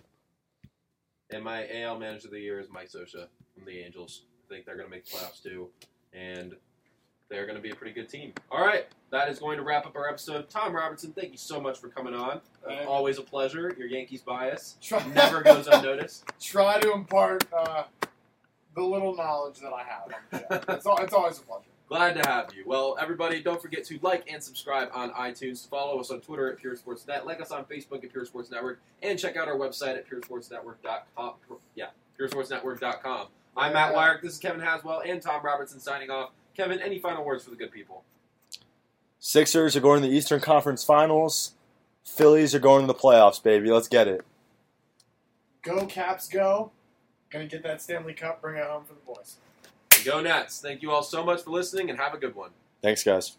And 1.31 1.43
my 1.43 1.67
AL 1.73 1.97
manager 1.99 2.27
of 2.27 2.33
the 2.33 2.39
year 2.39 2.59
is 2.59 2.67
Mike 2.69 2.89
Scioscia 2.89 3.27
from 3.55 3.65
the 3.65 3.79
Angels. 3.79 4.23
I 4.45 4.53
think 4.53 4.65
they're 4.65 4.75
going 4.75 4.87
to 4.87 4.91
make 4.91 5.05
the 5.05 5.17
playoffs 5.17 5.41
too, 5.41 5.69
and 6.13 6.53
they're 7.29 7.45
going 7.45 7.55
to 7.55 7.61
be 7.61 7.71
a 7.71 7.75
pretty 7.75 7.93
good 7.93 8.07
team. 8.09 8.33
All 8.51 8.59
right, 8.63 8.85
that 9.09 9.29
is 9.29 9.39
going 9.39 9.57
to 9.57 9.63
wrap 9.63 9.87
up 9.87 9.95
our 9.95 10.07
episode. 10.07 10.47
Tom 10.49 10.75
Robertson, 10.75 11.11
thank 11.13 11.31
you 11.31 11.37
so 11.37 11.59
much 11.59 11.79
for 11.79 11.87
coming 11.87 12.13
on. 12.13 12.41
Thank- 12.67 12.87
Always 12.87 13.17
a 13.17 13.23
pleasure. 13.23 13.73
Your 13.79 13.87
Yankees 13.87 14.21
bias 14.21 14.77
Try, 14.81 15.03
never 15.15 15.41
goes 15.41 15.65
unnoticed. 15.67 16.25
Try 16.41 16.79
to 16.81 16.91
impart 16.93 17.45
uh, 17.51 17.83
the 18.75 18.83
little 18.83 19.15
knowledge 19.15 19.59
that 19.61 19.71
I 19.73 19.83
have 19.83 20.03
on. 20.51 20.59
It's, 20.75 20.85
it's 20.85 21.13
always 21.13 21.39
a 21.39 21.41
pleasure. 21.41 21.63
Glad 21.93 22.15
to 22.15 22.27
have 22.27 22.51
you. 22.55 22.63
Well, 22.65 22.97
everybody, 22.99 23.39
don't 23.39 23.61
forget 23.61 23.85
to 23.85 23.99
like 24.01 24.27
and 24.27 24.41
subscribe 24.41 24.89
on 24.95 25.11
iTunes. 25.11 25.69
Follow 25.69 25.99
us 25.99 26.09
on 26.09 26.21
Twitter 26.21 26.51
at 26.51 26.57
Pure 26.57 26.77
Sports 26.77 27.05
Net. 27.05 27.27
Like 27.27 27.39
us 27.39 27.51
on 27.51 27.65
Facebook 27.65 28.03
at 28.03 28.11
Pure 28.11 28.25
Sports 28.25 28.49
Network, 28.49 28.79
and 29.03 29.19
check 29.19 29.37
out 29.37 29.47
our 29.47 29.55
website 29.55 29.95
at 29.95 30.09
PureSportsNetwork.com. 30.09 31.33
Yeah, 31.75 31.89
PureSportsNetwork.com. 32.19 33.27
I'm 33.55 33.73
Matt 33.73 33.93
Weyrich. 33.93 34.23
This 34.23 34.33
is 34.33 34.39
Kevin 34.39 34.59
Haswell 34.59 35.03
and 35.05 35.21
Tom 35.21 35.45
Robertson 35.45 35.79
signing 35.79 36.09
off. 36.09 36.31
Kevin, 36.57 36.79
any 36.79 36.97
final 36.97 37.23
words 37.23 37.43
for 37.43 37.51
the 37.51 37.55
good 37.55 37.71
people? 37.71 38.03
Sixers 39.19 39.75
are 39.75 39.79
going 39.79 40.01
to 40.01 40.07
the 40.07 40.15
Eastern 40.15 40.39
Conference 40.39 40.83
Finals. 40.83 41.53
Phillies 42.03 42.55
are 42.55 42.59
going 42.59 42.81
to 42.81 42.87
the 42.87 42.97
playoffs, 42.97 43.41
baby. 43.41 43.69
Let's 43.69 43.87
get 43.87 44.07
it. 44.07 44.25
Go 45.61 45.85
Caps, 45.85 46.27
go! 46.27 46.71
Gonna 47.29 47.45
get 47.45 47.61
that 47.61 47.83
Stanley 47.83 48.13
Cup, 48.13 48.41
bring 48.41 48.57
it 48.57 48.65
home 48.65 48.83
for 48.83 48.95
the 48.95 48.99
boys. 49.05 49.35
Go 50.03 50.21
Nats. 50.21 50.59
Thank 50.59 50.81
you 50.81 50.91
all 50.91 51.03
so 51.03 51.23
much 51.23 51.43
for 51.43 51.51
listening, 51.51 51.89
and 51.89 51.99
have 51.99 52.13
a 52.13 52.17
good 52.17 52.35
one. 52.35 52.51
Thanks, 52.81 53.03
guys. 53.03 53.37